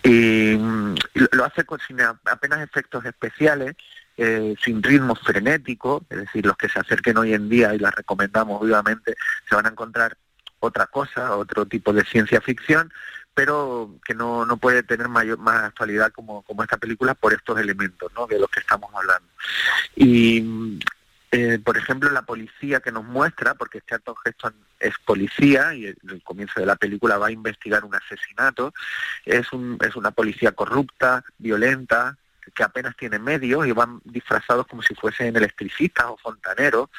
Y, 0.05 0.57
mm, 0.57 0.95
y 1.15 1.21
lo- 1.37 1.45
hace 1.45 1.65
con 1.65 1.81
sin 1.87 2.01
apenas 2.01 2.61
efectos 2.61 3.05
especiales, 3.05 3.75
eh, 4.19 4.55
sin 4.63 4.83
ritmo 4.83 5.15
frenético, 5.15 6.05
es 6.11 6.19
decir, 6.19 6.45
los 6.45 6.57
que 6.57 6.69
se 6.69 6.79
acerquen 6.79 7.17
hoy 7.17 7.33
en 7.33 7.49
día 7.49 7.75
y 7.75 7.79
las 7.79 7.95
recomendamos 7.95 8.61
vivamente, 8.63 9.15
se 9.49 9.55
van 9.55 9.67
a 9.67 9.71
encontrar 9.71 10.17
otra 10.63 10.87
cosa, 10.87 11.37
otro 11.37 11.67
tipo 11.67 11.93
de 11.93 12.05
ciencia 12.05 12.41
ficción, 12.41 12.93
pero 13.35 13.97
que 14.05 14.15
no, 14.15 14.47
no 14.47 14.57
puede 14.59 14.83
tener 14.83 15.09
mayor, 15.09 15.39
más 15.39 15.65
actualidad 15.65 16.13
como, 16.13 16.43
como 16.43 16.63
esta 16.63 16.77
película 16.77 17.15
por 17.15 17.33
estos 17.33 17.59
elementos 17.59 18.13
¿no? 18.15 18.27
de 18.27 18.39
los 18.39 18.49
que 18.49 18.61
estamos 18.61 18.91
hablando. 18.95 19.29
Y 19.97 20.79
eh, 21.33 21.59
por 21.59 21.79
ejemplo, 21.79 22.11
la 22.11 22.23
policía 22.23 22.81
que 22.81 22.93
nos 22.93 23.05
muestra, 23.05 23.55
porque 23.55 23.81
Charlton 23.89 24.15
Heston 24.25 24.55
es 24.79 24.95
policía 25.05 25.75
y 25.75 25.87
en 25.87 25.97
el 26.11 26.23
comienzo 26.23 26.61
de 26.61 26.67
la 26.67 26.77
película 26.77 27.17
va 27.19 27.29
a 27.29 27.33
investigar 27.33 27.85
un 27.85 27.95
asesinato, 27.95 28.73
es, 29.25 29.53
un, 29.53 29.79
es 29.81 29.97
una 29.97 30.11
policía 30.11 30.53
corrupta, 30.53 31.25
violenta, 31.39 32.19
que 32.55 32.63
apenas 32.63 32.97
tiene 32.97 33.19
medios 33.19 33.67
y 33.67 33.73
van 33.73 34.01
disfrazados 34.05 34.67
como 34.67 34.83
si 34.83 34.95
fuesen 34.95 35.35
electricistas 35.35 36.05
o 36.07 36.19
fontaneros. 36.19 36.91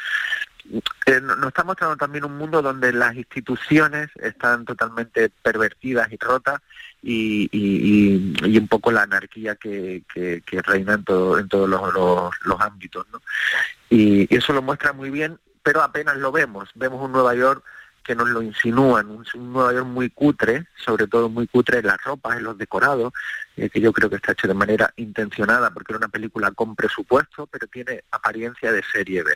Eh, 1.05 1.19
nos 1.21 1.47
está 1.47 1.63
mostrando 1.63 1.97
también 1.97 2.23
un 2.23 2.37
mundo 2.37 2.61
donde 2.61 2.93
las 2.93 3.15
instituciones 3.15 4.09
están 4.15 4.63
totalmente 4.63 5.29
pervertidas 5.29 6.11
y 6.11 6.17
rotas 6.17 6.61
y, 7.01 7.49
y, 7.51 8.33
y 8.47 8.57
un 8.57 8.67
poco 8.67 8.91
la 8.91 9.03
anarquía 9.03 9.55
que, 9.55 10.03
que, 10.13 10.61
reina 10.61 10.93
en, 10.93 11.03
todo, 11.03 11.37
en 11.37 11.49
todos 11.49 11.67
los, 11.67 11.93
los, 12.45 12.61
ámbitos. 12.61 13.05
¿no? 13.11 13.21
Y 13.89 14.33
eso 14.33 14.53
lo 14.53 14.61
muestra 14.61 14.93
muy 14.93 15.09
bien, 15.09 15.37
pero 15.61 15.81
apenas 15.81 16.15
lo 16.17 16.31
vemos. 16.31 16.69
Vemos 16.75 17.01
un 17.01 17.11
Nueva 17.11 17.35
York 17.35 17.63
que 18.03 18.15
nos 18.15 18.29
lo 18.29 18.41
insinúan, 18.41 19.09
un, 19.09 19.25
Nueva 19.53 19.73
York 19.73 19.87
muy 19.87 20.09
cutre, 20.09 20.67
sobre 20.83 21.07
todo 21.07 21.29
muy 21.29 21.47
cutre 21.47 21.79
en 21.79 21.87
las 21.87 22.01
ropas, 22.03 22.37
en 22.37 22.43
los 22.43 22.57
decorados, 22.57 23.13
eh, 23.55 23.69
que 23.69 23.79
yo 23.79 23.93
creo 23.93 24.09
que 24.09 24.17
está 24.17 24.33
hecho 24.33 24.47
de 24.47 24.53
manera 24.53 24.93
intencionada, 24.97 25.71
porque 25.71 25.93
era 25.93 25.97
una 25.97 26.09
película 26.09 26.51
con 26.51 26.75
presupuesto, 26.75 27.47
pero 27.47 27.67
tiene 27.67 28.03
apariencia 28.11 28.71
de 28.71 28.83
serie 28.91 29.23
B. 29.23 29.31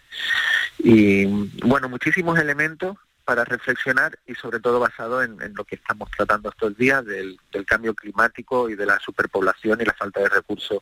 Y 0.80 1.26
bueno, 1.65 1.89
muchísimos 1.89 2.38
elementos 2.38 2.97
para 3.28 3.43
reflexionar 3.43 4.18
y 4.26 4.36
sobre 4.36 4.61
todo 4.61 4.80
basado 4.80 5.22
en, 5.22 5.41
en 5.41 5.53
lo 5.53 5.65
que 5.65 5.76
estamos 5.76 6.09
tratando 6.15 6.49
estos 6.49 6.78
días 6.78 7.05
del, 7.05 7.38
del, 7.51 7.65
cambio 7.65 7.93
climático 7.93 8.70
y 8.70 8.76
de 8.76 8.86
la 8.86 8.97
superpoblación 8.99 9.82
y 9.82 9.84
la 9.84 9.93
falta 9.93 10.22
de 10.22 10.30
recursos 10.30 10.82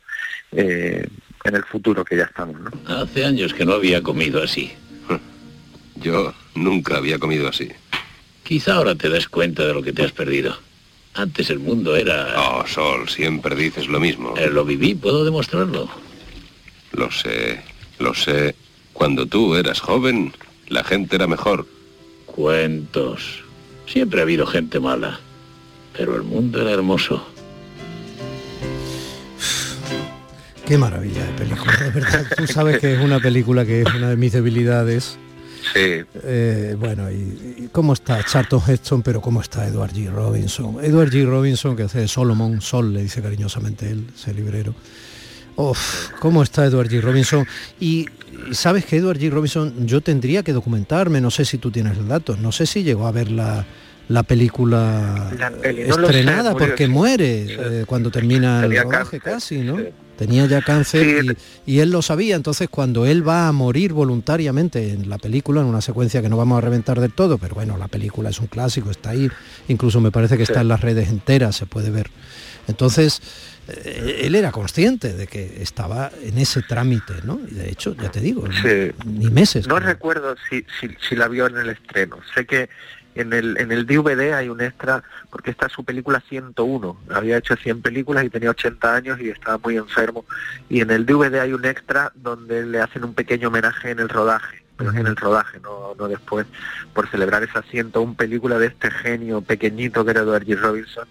eh, 0.51 1.07
en 1.43 1.55
el 1.55 1.63
futuro 1.63 2.05
que 2.05 2.17
ya 2.17 2.25
estamos. 2.25 2.61
¿no? 2.61 2.71
Hace 2.87 3.25
años 3.25 3.51
que 3.51 3.65
no 3.65 3.73
había 3.73 4.03
comido 4.03 4.43
así. 4.43 4.77
Yo 6.05 6.35
nunca 6.53 6.97
había 6.97 7.17
comido 7.17 7.49
así. 7.49 7.67
Quizá 8.43 8.75
ahora 8.75 8.93
te 8.93 9.09
des 9.09 9.27
cuenta 9.27 9.65
de 9.65 9.73
lo 9.73 9.81
que 9.81 9.91
te 9.91 10.03
has 10.03 10.11
perdido. 10.11 10.55
Antes 11.15 11.49
el 11.49 11.57
mundo 11.57 11.95
era... 11.95 12.39
Oh, 12.39 12.67
Sol, 12.67 13.09
siempre 13.09 13.55
dices 13.55 13.87
lo 13.87 13.99
mismo. 13.99 14.35
Eh, 14.37 14.51
lo 14.51 14.63
viví, 14.63 14.93
puedo 14.93 15.25
demostrarlo. 15.25 15.89
Lo 16.91 17.11
sé, 17.11 17.59
lo 17.97 18.13
sé. 18.13 18.53
Cuando 18.93 19.25
tú 19.25 19.55
eras 19.55 19.79
joven, 19.79 20.31
la 20.67 20.83
gente 20.83 21.15
era 21.15 21.25
mejor. 21.25 21.65
Cuentos. 22.27 23.43
Siempre 23.87 24.19
ha 24.19 24.23
habido 24.23 24.45
gente 24.45 24.79
mala. 24.79 25.19
Pero 25.97 26.15
el 26.15 26.21
mundo 26.21 26.61
era 26.61 26.69
hermoso. 26.69 27.25
Qué 30.67 30.77
maravilla 30.77 31.25
de 31.25 31.31
película, 31.33 31.77
de 31.77 31.89
verdad. 31.89 32.27
Tú 32.37 32.45
sabes 32.45 32.79
que 32.79 32.93
es 32.93 32.99
una 32.99 33.19
película 33.19 33.65
que 33.65 33.81
es 33.81 33.91
una 33.91 34.09
de 34.09 34.17
mis 34.17 34.33
debilidades. 34.33 35.17
Sí. 35.73 36.03
Eh, 36.23 36.75
bueno, 36.77 37.09
y, 37.11 37.15
y, 37.15 37.69
cómo 37.71 37.93
está 37.93 38.23
Charlton 38.23 38.61
Heston, 38.67 39.01
pero 39.01 39.21
cómo 39.21 39.41
está 39.41 39.67
Edward 39.67 39.93
G. 39.93 40.11
Robinson. 40.11 40.77
Edward 40.83 41.09
G. 41.09 41.25
Robinson, 41.25 41.75
que 41.75 41.83
hace 41.83 42.07
Solomon, 42.07 42.61
Sol, 42.61 42.93
le 42.93 43.03
dice 43.03 43.21
cariñosamente 43.21 43.89
él, 43.89 44.07
ese 44.15 44.33
librero. 44.33 44.73
Uf, 45.55 46.11
cómo 46.19 46.43
está 46.43 46.65
Edward 46.65 46.89
G. 46.89 47.01
Robinson. 47.01 47.47
Y 47.79 48.07
sabes 48.51 48.85
que 48.85 48.97
Edward 48.97 49.17
G. 49.17 49.29
Robinson, 49.29 49.87
yo 49.87 50.01
tendría 50.01 50.43
que 50.43 50.53
documentarme, 50.53 51.21
no 51.21 51.31
sé 51.31 51.45
si 51.45 51.57
tú 51.57 51.71
tienes 51.71 51.97
el 51.97 52.07
dato, 52.07 52.35
no 52.37 52.51
sé 52.51 52.65
si 52.65 52.83
llegó 52.83 53.07
a 53.07 53.11
ver 53.11 53.31
la, 53.31 53.65
la 54.09 54.23
película 54.23 55.31
La 55.37 55.51
peli, 55.51 55.85
no 55.85 55.97
lo 55.97 56.07
estrenada 56.07 56.51
sé, 56.51 56.57
porque 56.57 56.85
sí. 56.85 56.91
muere 56.91 57.45
eh, 57.47 57.83
cuando 57.85 58.11
termina 58.11 58.65
el 58.65 58.83
rodaje 58.83 59.19
casi, 59.19 59.59
¿no? 59.59 59.77
Tenía 60.17 60.45
ya 60.45 60.61
cáncer 60.61 61.37
y, 61.65 61.73
y 61.75 61.79
él 61.79 61.91
lo 61.91 62.01
sabía, 62.01 62.35
entonces 62.35 62.69
cuando 62.69 63.05
él 63.05 63.27
va 63.27 63.47
a 63.47 63.51
morir 63.51 63.91
voluntariamente 63.93 64.91
en 64.91 65.09
la 65.09 65.17
película, 65.17 65.61
en 65.61 65.67
una 65.67 65.81
secuencia 65.81 66.21
que 66.21 66.29
no 66.29 66.37
vamos 66.37 66.57
a 66.57 66.61
reventar 66.61 66.99
del 66.99 67.11
todo, 67.11 67.37
pero 67.37 67.55
bueno, 67.55 67.77
la 67.77 67.87
película 67.87 68.29
es 68.29 68.39
un 68.39 68.47
clásico, 68.47 68.89
está 68.91 69.09
ahí, 69.11 69.29
incluso 69.67 69.99
me 69.99 70.11
parece 70.11 70.37
que 70.37 70.43
está 70.43 70.61
en 70.61 70.69
las 70.69 70.81
redes 70.81 71.09
enteras, 71.09 71.55
se 71.55 71.65
puede 71.65 71.89
ver. 71.89 72.09
Entonces, 72.67 73.21
eh, 73.67 74.21
él 74.23 74.35
era 74.35 74.51
consciente 74.51 75.13
de 75.13 75.27
que 75.27 75.61
estaba 75.61 76.11
en 76.23 76.37
ese 76.37 76.61
trámite, 76.61 77.13
¿no? 77.23 77.39
Y 77.51 77.55
de 77.55 77.69
hecho, 77.69 77.95
ya 77.95 78.09
te 78.09 78.19
digo, 78.21 78.45
Sí. 78.61 78.91
ni 79.05 79.29
meses. 79.29 79.67
No 79.67 79.79
recuerdo 79.79 80.35
si, 80.49 80.65
si, 80.79 80.89
si 81.07 81.15
la 81.15 81.27
vio 81.27 81.47
en 81.47 81.57
el 81.57 81.69
estreno. 81.69 82.17
Sé 82.33 82.45
que 82.45 82.69
en 83.15 83.33
el, 83.33 83.57
en 83.57 83.71
el 83.71 83.85
DVD 83.85 84.33
hay 84.33 84.49
un 84.49 84.61
extra, 84.61 85.03
porque 85.29 85.51
esta 85.51 85.67
es 85.67 85.71
su 85.71 85.83
película 85.83 86.21
101. 86.27 86.97
Había 87.09 87.37
hecho 87.37 87.55
100 87.55 87.81
películas 87.81 88.25
y 88.25 88.29
tenía 88.29 88.49
80 88.51 88.95
años 88.95 89.19
y 89.19 89.29
estaba 89.29 89.57
muy 89.57 89.77
enfermo. 89.77 90.25
Y 90.69 90.81
en 90.81 90.91
el 90.91 91.05
DVD 91.05 91.39
hay 91.39 91.53
un 91.53 91.65
extra 91.65 92.11
donde 92.15 92.65
le 92.65 92.79
hacen 92.81 93.05
un 93.05 93.13
pequeño 93.13 93.47
homenaje 93.47 93.91
en 93.91 93.99
el 93.99 94.09
rodaje, 94.09 94.63
pero 94.75 94.91
es 94.91 94.97
en 94.97 95.07
el 95.07 95.15
rodaje, 95.15 95.59
no, 95.61 95.95
no 95.97 96.07
después, 96.09 96.45
por 96.93 97.09
celebrar 97.09 97.43
esa 97.43 97.61
101 97.63 98.15
película 98.15 98.59
de 98.59 98.67
este 98.67 98.91
genio 98.91 99.41
pequeñito 99.41 100.03
que 100.03 100.11
era 100.11 100.21
Edward 100.21 100.43
G. 100.43 100.57
Robinson. 100.57 101.07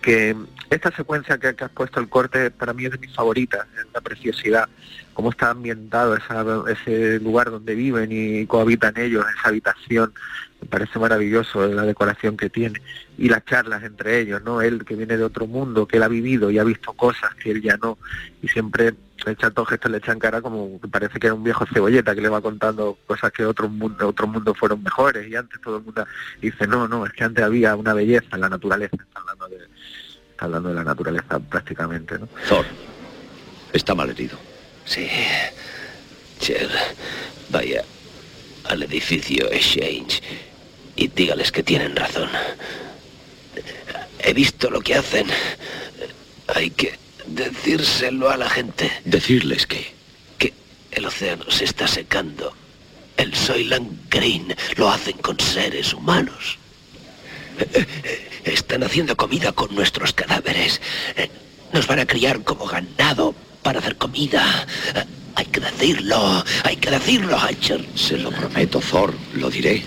Que 0.00 0.36
esta 0.70 0.92
secuencia 0.92 1.38
que, 1.38 1.56
que 1.56 1.64
has 1.64 1.70
puesto 1.70 1.98
el 1.98 2.08
corte 2.08 2.50
para 2.50 2.72
mí 2.72 2.84
es 2.84 2.92
de 2.92 2.98
mis 2.98 3.14
favoritas, 3.14 3.66
es 3.76 3.86
una 3.86 4.00
preciosidad 4.00 4.68
cómo 5.14 5.30
está 5.30 5.50
ambientado 5.50 6.16
esa, 6.16 6.44
ese 6.68 7.20
lugar 7.20 7.50
donde 7.50 7.74
viven 7.74 8.10
y 8.12 8.46
cohabitan 8.46 8.94
ellos, 8.98 9.24
esa 9.38 9.48
habitación, 9.48 10.12
me 10.64 10.70
parece 10.70 10.98
maravilloso 10.98 11.66
la 11.66 11.82
decoración 11.82 12.38
que 12.38 12.48
tiene 12.48 12.80
y 13.18 13.28
las 13.28 13.44
charlas 13.44 13.82
entre 13.82 14.20
ellos, 14.20 14.42
¿no? 14.42 14.62
Él 14.62 14.84
que 14.84 14.96
viene 14.96 15.18
de 15.18 15.24
otro 15.24 15.46
mundo, 15.46 15.86
que 15.86 15.98
él 15.98 16.02
ha 16.02 16.08
vivido 16.08 16.50
y 16.50 16.58
ha 16.58 16.64
visto 16.64 16.94
cosas 16.94 17.34
que 17.34 17.50
él 17.50 17.60
ya 17.60 17.76
no 17.76 17.98
y 18.42 18.48
siempre 18.48 18.94
el 19.26 19.36
chato 19.36 19.64
gesto 19.66 19.88
le 19.88 19.98
echan 19.98 20.18
cara 20.18 20.40
como 20.40 20.80
que 20.80 20.88
parece 20.88 21.18
que 21.18 21.26
era 21.26 21.34
un 21.34 21.44
viejo 21.44 21.66
cebolleta 21.66 22.14
que 22.14 22.22
le 22.22 22.30
va 22.30 22.40
contando 22.40 22.98
cosas 23.06 23.30
que 23.30 23.44
otro 23.44 23.68
mundo, 23.68 24.08
otro 24.08 24.26
mundo 24.26 24.54
fueron 24.54 24.82
mejores 24.82 25.28
y 25.28 25.36
antes 25.36 25.60
todo 25.60 25.76
el 25.76 25.84
mundo 25.84 26.06
dice 26.40 26.66
no, 26.66 26.88
no, 26.88 27.04
es 27.04 27.12
que 27.12 27.24
antes 27.24 27.44
había 27.44 27.76
una 27.76 27.92
belleza 27.92 28.28
en 28.32 28.40
la 28.40 28.48
naturaleza, 28.48 28.96
está 28.96 29.20
hablando 29.20 29.48
de, 29.48 29.58
está 30.30 30.44
hablando 30.46 30.68
de 30.70 30.74
la 30.74 30.84
naturaleza 30.84 31.38
prácticamente, 31.38 32.18
¿no? 32.18 32.26
Thor, 32.48 32.64
está 33.72 33.94
mal 33.94 34.08
herido. 34.08 34.38
Sí. 34.86 35.08
Cher, 36.40 36.68
vaya 37.50 37.84
al 38.64 38.82
edificio 38.82 39.50
Exchange 39.50 40.22
y 40.96 41.08
dígales 41.08 41.52
que 41.52 41.62
tienen 41.62 41.96
razón. 41.96 42.28
He 44.18 44.32
visto 44.32 44.70
lo 44.70 44.80
que 44.80 44.94
hacen. 44.94 45.26
Hay 46.54 46.70
que 46.70 46.98
decírselo 47.26 48.30
a 48.30 48.36
la 48.36 48.48
gente. 48.48 48.90
¿Decirles 49.04 49.66
qué? 49.66 49.92
Que 50.38 50.52
el 50.92 51.04
océano 51.06 51.50
se 51.50 51.64
está 51.64 51.86
secando. 51.86 52.54
El 53.16 53.34
Soylent 53.34 54.10
Green 54.10 54.54
lo 54.76 54.90
hacen 54.90 55.16
con 55.18 55.38
seres 55.38 55.92
humanos. 55.94 56.58
Están 58.44 58.82
haciendo 58.82 59.16
comida 59.16 59.52
con 59.52 59.74
nuestros 59.74 60.12
cadáveres. 60.12 60.80
Nos 61.72 61.86
van 61.86 62.00
a 62.00 62.06
criar 62.06 62.42
como 62.42 62.66
ganado 62.66 63.34
para 63.62 63.78
hacer 63.78 63.96
comida. 63.96 64.66
Hay 65.36 65.46
que 65.46 65.60
decirlo, 65.60 66.44
hay 66.62 66.76
que 66.76 66.90
decirlo, 66.90 67.36
Hatcher. 67.38 67.84
Se 67.94 68.16
lo 68.18 68.30
prometo, 68.30 68.80
Thor, 68.80 69.14
lo 69.34 69.50
diré. 69.50 69.82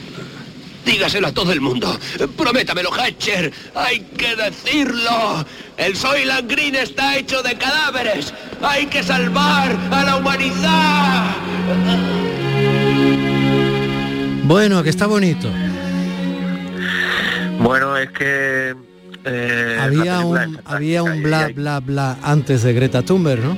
Dígaselo 0.87 1.27
a 1.27 1.33
todo 1.33 1.51
el 1.51 1.59
mundo. 1.59 1.99
Prométamelo, 2.37 2.89
Hatcher. 2.93 3.51
Hay 3.75 3.99
que 3.99 4.37
decirlo. 4.37 5.45
El 5.75 5.97
Soylent 5.97 6.49
Green 6.49 6.75
está 6.75 7.17
hecho 7.17 7.43
de 7.43 7.55
cadáveres. 7.57 8.33
Hay 8.61 8.85
que 8.85 9.03
salvar 9.03 9.75
a 9.91 10.03
la 10.05 10.15
humanidad. 10.15 11.35
Bueno, 14.43 14.81
que 14.81 14.89
está 14.89 15.07
bonito. 15.07 15.49
Bueno, 17.59 17.97
es 17.97 18.09
que 18.11 18.73
eh, 19.25 19.77
había 19.81 20.21
un 20.21 20.61
había 20.63 21.03
un 21.03 21.21
bla 21.21 21.49
bla 21.53 21.81
bla 21.81 22.17
antes 22.23 22.63
de 22.63 22.71
Greta 22.71 23.01
Thunberg, 23.01 23.43
¿no? 23.43 23.57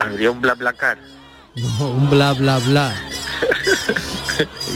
Habría 0.00 0.32
un 0.32 0.40
bla 0.40 0.54
bla 0.54 0.72
car. 0.72 0.98
No, 1.54 1.90
un 1.90 2.10
bla 2.10 2.32
bla 2.32 2.58
bla. 2.58 2.92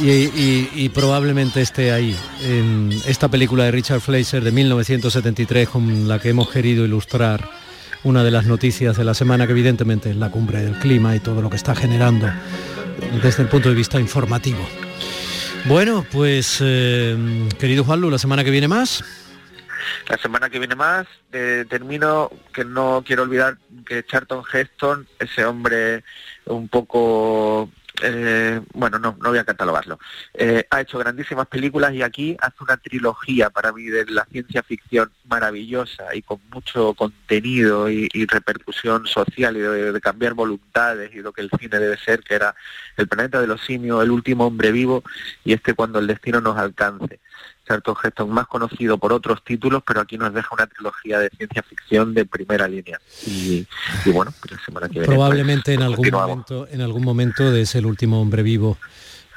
Y, 0.02 0.88
probablemente 0.90 1.60
esté 1.60 1.92
ahí 1.92 2.16
en 2.42 2.90
esta 3.06 3.28
película 3.28 3.64
de 3.64 3.70
Richard 3.70 4.00
Fleischer 4.00 4.42
de 4.42 4.52
1973 4.52 5.68
con 5.68 6.08
la 6.08 6.18
que 6.18 6.30
hemos 6.30 6.50
querido 6.50 6.84
ilustrar 6.84 7.48
una 8.04 8.24
de 8.24 8.30
las 8.30 8.46
noticias 8.46 8.96
de 8.96 9.04
la 9.04 9.14
semana 9.14 9.46
que 9.46 9.52
evidentemente 9.52 10.10
es 10.10 10.16
la 10.16 10.30
cumbre 10.30 10.62
del 10.62 10.78
clima 10.78 11.14
y 11.14 11.20
todo 11.20 11.40
lo 11.40 11.50
que 11.50 11.56
está 11.56 11.74
generando 11.74 12.28
desde 13.22 13.42
el 13.42 13.48
punto 13.48 13.68
de 13.68 13.74
vista 13.74 14.00
informativo. 14.00 14.66
Bueno, 15.64 16.04
pues 16.10 16.58
eh, 16.60 17.48
querido 17.58 17.84
Juanlu, 17.84 18.10
la 18.10 18.18
semana 18.18 18.42
que 18.42 18.50
viene 18.50 18.66
más. 18.66 19.04
La 20.08 20.18
semana 20.18 20.50
que 20.50 20.58
viene 20.58 20.74
más 20.74 21.06
eh, 21.32 21.64
termino 21.68 22.30
que 22.52 22.64
no 22.64 23.02
quiero 23.06 23.22
olvidar 23.22 23.58
que 23.86 24.04
Charlton 24.04 24.42
Heston, 24.52 25.06
ese 25.18 25.44
hombre 25.44 26.02
un 26.46 26.68
poco 26.68 27.70
eh, 28.02 28.60
bueno, 28.74 28.98
no, 28.98 29.16
no 29.20 29.30
voy 29.30 29.38
a 29.38 29.44
catalogarlo. 29.44 29.98
Eh, 30.34 30.66
ha 30.70 30.80
hecho 30.80 30.98
grandísimas 30.98 31.46
películas 31.46 31.94
y 31.94 32.02
aquí 32.02 32.36
hace 32.40 32.56
una 32.60 32.76
trilogía 32.76 33.50
para 33.50 33.72
mí 33.72 33.84
de 33.84 34.04
la 34.06 34.24
ciencia 34.24 34.62
ficción 34.62 35.10
maravillosa 35.24 36.14
y 36.14 36.22
con 36.22 36.40
mucho 36.52 36.94
contenido 36.94 37.88
y, 37.88 38.08
repercusión 38.26 39.06
social 39.06 39.56
y 39.56 39.60
de, 39.60 39.92
de 39.92 40.00
cambiar 40.00 40.34
voluntades 40.34 41.14
y 41.14 41.20
lo 41.20 41.32
que 41.32 41.42
el 41.42 41.50
cine 41.58 41.78
debe 41.78 41.98
ser, 41.98 42.22
que 42.22 42.34
era 42.34 42.54
El 42.96 43.08
planeta 43.08 43.40
de 43.40 43.46
los 43.46 43.60
simios, 43.60 44.02
El 44.02 44.10
último 44.10 44.46
hombre 44.46 44.72
vivo 44.72 45.02
y 45.44 45.52
este 45.52 45.74
cuando 45.74 45.98
el 45.98 46.06
destino 46.06 46.40
nos 46.40 46.56
alcance. 46.56 47.20
Heston 48.04 48.30
más 48.30 48.46
conocido 48.46 48.98
por 48.98 49.12
otros 49.12 49.42
títulos, 49.44 49.82
pero 49.86 50.00
aquí 50.00 50.18
nos 50.18 50.34
deja 50.34 50.48
una 50.52 50.66
trilogía 50.66 51.18
de 51.20 51.30
ciencia 51.30 51.62
ficción 51.62 52.12
de 52.14 52.24
primera 52.26 52.68
línea. 52.68 53.00
Y, 53.26 53.66
y 54.04 54.10
bueno, 54.10 54.32
pues 54.40 54.52
la 54.52 54.64
semana 54.64 54.86
que 54.88 54.94
viene. 54.94 55.06
Probablemente 55.06 55.72
en 55.74 55.82
algún 55.82 56.10
momento, 56.10 56.68
en 56.70 56.80
algún 56.80 57.02
momento 57.04 57.50
de 57.50 57.62
ese 57.62 57.78
el 57.78 57.86
último 57.86 58.20
hombre 58.20 58.42
vivo 58.42 58.76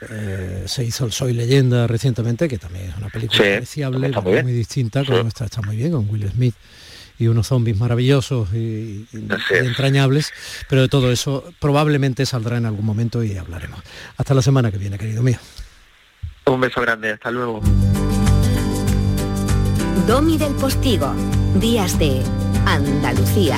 eh, 0.10 0.64
se 0.68 0.84
hizo 0.84 1.06
el 1.06 1.12
Soy 1.12 1.34
Leyenda 1.34 1.88
recientemente, 1.88 2.48
que 2.48 2.58
también 2.58 2.90
es 2.90 2.98
una 2.98 3.10
película 3.10 3.40
Sí, 3.44 3.50
apreciable, 3.54 4.12
muy 4.44 4.52
distinta, 4.52 5.04
con 5.06 5.28
está, 5.28 5.46
está 5.46 5.62
muy 5.62 5.78
bien, 5.78 5.92
con 5.94 6.10
Will 6.10 6.30
Smith 6.30 6.56
y 7.18 7.28
unos 7.28 7.48
zombies 7.48 7.78
maravillosos 7.78 8.50
y, 8.54 8.58
y- 8.58 9.08
y 9.14 9.66
entrañables, 9.68 10.34
pero 10.68 10.82
de 10.82 10.90
todo 10.90 11.12
eso 11.14 11.46
probablemente 11.62 12.26
saldrá 12.26 12.58
en 12.58 12.66
algún 12.66 12.86
momento 12.86 13.24
y 13.24 13.38
hablaremos. 13.38 13.80
Hasta 14.18 14.34
la 14.34 14.42
semana 14.42 14.70
que 14.70 14.78
viene, 14.78 14.98
querido 14.98 15.24
mío. 15.24 15.38
Un 16.48 16.62
beso 16.62 16.80
grande, 16.82 17.12
hasta 17.12 17.32
luego. 17.32 17.60
Domi 20.08 20.38
del 20.38 20.54
Postigo. 20.54 21.12
Días 21.56 21.98
de 21.98 22.22
Andalucía. 22.68 23.58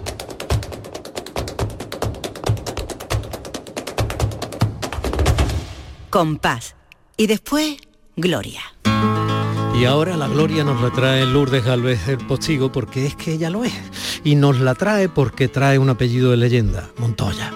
paz. 6.39 6.75
Y 7.17 7.27
después, 7.27 7.77
gloria. 8.15 8.61
Y 9.79 9.85
ahora 9.85 10.17
la 10.17 10.27
gloria 10.27 10.63
nos 10.63 10.81
la 10.81 10.91
trae 10.91 11.25
Lourdes 11.25 11.63
Galvez 11.63 12.07
el 12.07 12.17
Postigo 12.17 12.71
porque 12.71 13.07
es 13.07 13.15
que 13.15 13.33
ella 13.33 13.49
lo 13.49 13.63
es. 13.63 13.73
Y 14.23 14.35
nos 14.35 14.59
la 14.59 14.75
trae 14.75 15.09
porque 15.09 15.47
trae 15.47 15.79
un 15.79 15.89
apellido 15.89 16.31
de 16.31 16.37
leyenda, 16.37 16.89
Montoya. 16.97 17.51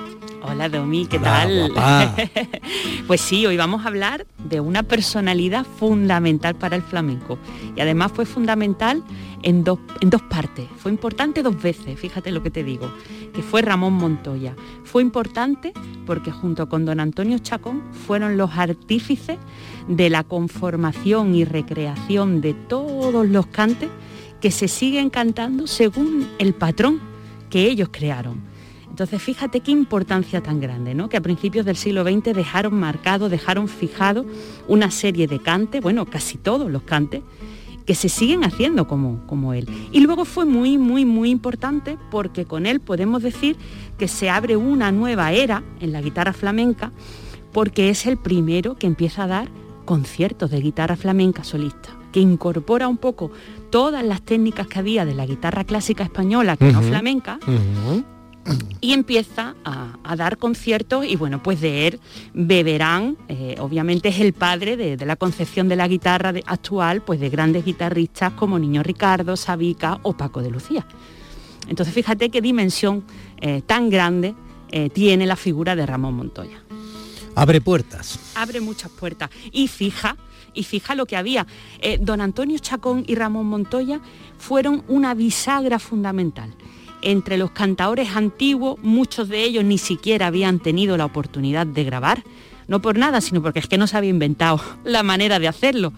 Hola 0.48 0.70
Domi, 0.70 1.08
¿qué 1.08 1.18
tal? 1.18 1.72
pues 3.08 3.20
sí, 3.20 3.48
hoy 3.48 3.58
vamos 3.58 3.84
a 3.84 3.88
hablar 3.88 4.28
de 4.38 4.60
una 4.60 4.84
personalidad 4.84 5.66
fundamental 5.66 6.54
para 6.54 6.76
el 6.76 6.84
flamenco. 6.84 7.40
Y 7.76 7.82
además 7.82 8.12
fue 8.14 8.28
fundamental 8.28 9.04
en 9.42 9.64
dos, 9.64 9.80
en 10.02 10.12
dos 10.12 10.22
partes. 10.22 10.68
Fue 10.78 10.92
importante 10.92 11.42
dos 11.42 11.60
veces, 11.60 12.00
fíjate 12.00 12.32
lo 12.32 12.44
que 12.44 12.52
te 12.52 12.64
digo, 12.64 12.92
que 13.34 13.42
fue 13.42 13.64
Ramón 13.64 13.94
Montoya. 13.94 14.56
Fue 14.84 15.02
importante 15.02 15.74
porque 16.06 16.32
junto 16.32 16.70
con 16.70 16.86
don 16.86 17.00
Antonio 17.00 17.40
Chacón 17.40 17.82
fueron 18.06 18.38
los 18.38 18.52
artífices 18.52 19.40
de 19.88 20.12
la 20.12 20.24
conformación 20.24 21.34
y 21.34 21.44
recreación 21.44 22.42
de 22.42 22.54
todos 22.54 23.28
los 23.28 23.48
cantes 23.48 23.90
que 24.42 24.52
se 24.52 24.68
siguen 24.68 25.10
cantando 25.10 25.66
según 25.66 26.28
el 26.38 26.54
patrón 26.54 27.02
que 27.50 27.66
ellos 27.66 27.90
crearon. 27.92 28.55
Entonces 28.96 29.22
fíjate 29.22 29.60
qué 29.60 29.72
importancia 29.72 30.42
tan 30.42 30.62
grande, 30.62 30.96
¿no? 30.96 31.10
Que 31.10 31.18
a 31.18 31.22
principios 31.22 31.66
del 31.66 31.76
siglo 31.76 32.06
XX 32.06 32.34
dejaron 32.34 32.80
marcado, 32.80 33.28
dejaron 33.28 33.68
fijado 33.68 34.26
una 34.70 34.90
serie 34.90 35.28
de 35.28 35.42
cantes, 35.42 35.82
bueno, 35.82 36.06
casi 36.06 36.38
todos 36.38 36.72
los 36.72 36.84
cantes, 36.84 37.22
que 37.86 37.94
se 37.94 38.08
siguen 38.08 38.46
haciendo 38.46 38.88
como, 38.88 39.28
como 39.28 39.54
él. 39.54 39.68
Y 39.92 40.00
luego 40.00 40.24
fue 40.24 40.46
muy, 40.46 40.78
muy, 40.78 41.04
muy 41.04 41.30
importante 41.30 41.98
porque 42.10 42.46
con 42.46 42.66
él 42.66 42.80
podemos 42.80 43.22
decir 43.22 43.58
que 43.98 44.08
se 44.08 44.30
abre 44.30 44.56
una 44.56 44.94
nueva 44.94 45.34
era 45.34 45.62
en 45.82 45.92
la 45.92 46.00
guitarra 46.00 46.32
flamenca 46.32 46.94
porque 47.52 47.90
es 47.90 48.06
el 48.06 48.16
primero 48.16 48.76
que 48.76 48.88
empieza 48.88 49.26
a 49.26 49.28
dar 49.28 49.50
conciertos 49.84 50.52
de 50.52 50.62
guitarra 50.62 50.96
flamenca 50.96 51.44
solista, 51.44 51.90
que 52.14 52.22
incorpora 52.22 52.88
un 52.88 52.96
poco 52.96 53.30
todas 53.72 54.06
las 54.06 54.22
técnicas 54.22 54.68
que 54.68 54.80
había 54.80 55.04
de 55.04 55.16
la 55.16 55.26
guitarra 55.26 55.66
clásica 55.66 56.06
española, 56.06 56.56
que 56.56 56.72
no 56.72 56.82
flamenca, 56.82 57.40
y 58.82 58.94
empieza 58.94 59.56
a, 59.66 59.98
a 60.04 60.16
dar 60.16 60.38
conciertos 60.38 61.06
y 61.06 61.16
bueno, 61.16 61.42
pues 61.42 61.60
de 61.62 61.88
él 61.88 62.00
beberán, 62.34 63.18
eh, 63.28 63.56
obviamente 63.60 64.10
es 64.10 64.20
el 64.20 64.34
padre 64.34 64.78
de, 64.78 64.98
de 64.98 65.06
la 65.06 65.16
concepción 65.16 65.68
de 65.68 65.76
la 65.76 65.88
guitarra 65.88 66.32
de- 66.32 66.44
actual, 66.46 67.02
pues 67.02 67.20
de 67.20 67.30
grandes 67.30 67.66
guitarristas 67.66 68.34
como 68.34 68.60
Niño 68.60 68.84
Ricardo, 68.84 69.36
Sabica 69.36 70.00
o 70.04 70.14
Paco 70.16 70.42
de 70.44 70.52
Lucía. 70.52 70.86
Entonces 71.68 71.94
fíjate 71.96 72.30
qué 72.30 72.42
dimensión 72.42 73.04
eh, 73.42 73.64
tan 73.66 73.90
grande 73.90 74.36
eh, 74.70 74.90
tiene 74.92 75.26
la 75.26 75.36
figura 75.36 75.76
de 75.76 75.86
Ramón 75.86 76.14
Montoya 76.16 76.62
Abre 77.36 77.60
puertas. 77.62 78.20
abre 78.36 78.62
muchas 78.62 78.92
puertas. 78.92 79.30
Y 79.52 79.68
fija, 79.68 80.16
y 80.54 80.64
fija 80.64 80.94
lo 80.96 81.06
que 81.06 81.18
había. 81.18 81.46
Don 82.00 82.22
Antonio 82.22 82.58
Chacón 82.60 83.04
y 83.08 83.16
Ramón 83.16 83.48
Montoya 83.48 84.00
fueron 84.38 84.84
una 84.88 85.14
bisagra 85.16 85.80
fundamental. 85.80 86.54
Entre 87.06 87.38
los 87.38 87.52
cantaores 87.52 88.16
antiguos, 88.16 88.80
muchos 88.82 89.30
de 89.30 89.44
ellos 89.44 89.64
ni 89.64 89.78
siquiera 89.78 90.26
habían 90.26 90.58
tenido 90.58 90.98
la 90.98 91.06
oportunidad 91.06 91.68
de 91.68 91.84
grabar, 91.84 92.24
no 92.68 92.82
por 92.82 92.98
nada, 92.98 93.22
sino 93.22 93.44
porque 93.44 93.60
es 93.60 93.68
que 93.68 93.78
no 93.78 93.86
se 93.86 93.96
había 93.96 94.10
inventado 94.10 94.60
la 94.84 95.04
manera 95.04 95.38
de 95.38 95.48
hacerlo. 95.48 95.94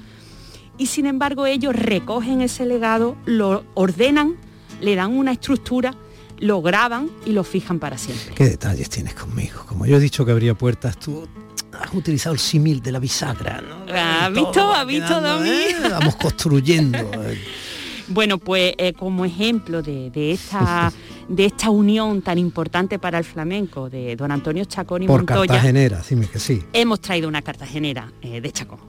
Y 0.77 0.87
sin 0.87 1.05
embargo 1.05 1.45
ellos 1.45 1.73
recogen 1.73 2.41
ese 2.41 2.65
legado, 2.65 3.15
lo 3.25 3.63
ordenan, 3.73 4.35
le 4.81 4.95
dan 4.95 5.17
una 5.17 5.31
estructura, 5.31 5.95
lo 6.39 6.61
graban 6.61 7.09
y 7.25 7.31
lo 7.31 7.45
fijan 7.45 7.79
para 7.79 7.97
siempre. 7.97 8.35
¿Qué 8.35 8.43
detalles 8.43 8.89
tienes 8.89 9.13
conmigo? 9.13 9.63
Como 9.65 9.85
yo 9.85 9.95
he 9.95 9.99
dicho 10.01 10.25
que 10.25 10.33
habría 10.33 10.55
puertas, 10.55 10.99
tú 10.99 11.25
has 11.71 11.93
utilizado 11.93 12.33
el 12.33 12.39
símil 12.39 12.81
de 12.81 12.91
la 12.91 12.99
bisagra, 12.99 13.61
¿no? 13.61 13.93
¿Ha 13.93 14.27
visto? 14.27 14.73
¿Ha 14.73 14.83
visto, 14.83 15.21
Domi? 15.21 15.49
¿eh? 15.49 15.75
Vamos 15.89 16.17
construyendo. 16.17 17.09
Bueno, 18.09 18.37
pues 18.37 18.73
eh, 18.77 18.93
como 18.93 19.25
ejemplo 19.25 19.81
de, 19.81 20.09
de 20.11 20.31
esta, 20.31 20.91
de 21.27 21.45
esta 21.45 21.69
unión 21.69 22.21
tan 22.21 22.37
importante 22.37 22.99
para 22.99 23.17
el 23.17 23.23
flamenco 23.25 23.89
de 23.89 24.15
don 24.15 24.31
Antonio 24.31 24.63
Chacón 24.65 25.03
y 25.03 25.07
Por 25.07 25.21
Montoya, 25.21 25.53
cartagenera, 25.53 26.01
dime 26.09 26.27
que 26.27 26.39
sí. 26.39 26.63
hemos 26.73 27.01
traído 27.01 27.27
una 27.27 27.41
cartagenera 27.41 28.11
eh, 28.21 28.39
de 28.39 28.51
Chacón 28.51 28.79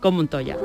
con 0.00 0.14
Montoya. 0.16 0.56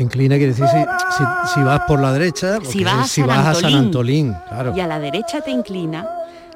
Te 0.00 0.04
inclina, 0.04 0.36
quiere 0.36 0.54
decir 0.54 0.66
si, 0.66 0.78
si- 0.78 1.54
si 1.54 1.62
vas 1.62 1.80
por 1.86 2.00
la 2.00 2.10
derecha, 2.14 2.58
Si 2.64 2.82
vas 2.82 2.94
a 3.00 3.04
si 3.04 3.20
San 3.20 3.28
vas 3.28 3.46
a 3.46 3.54
San 3.54 3.74
Antolín. 3.74 4.34
Claro. 4.48 4.72
Y 4.74 4.80
a 4.80 4.86
la 4.86 4.98
derecha 4.98 5.42
te 5.42 5.50
inclina, 5.50 6.08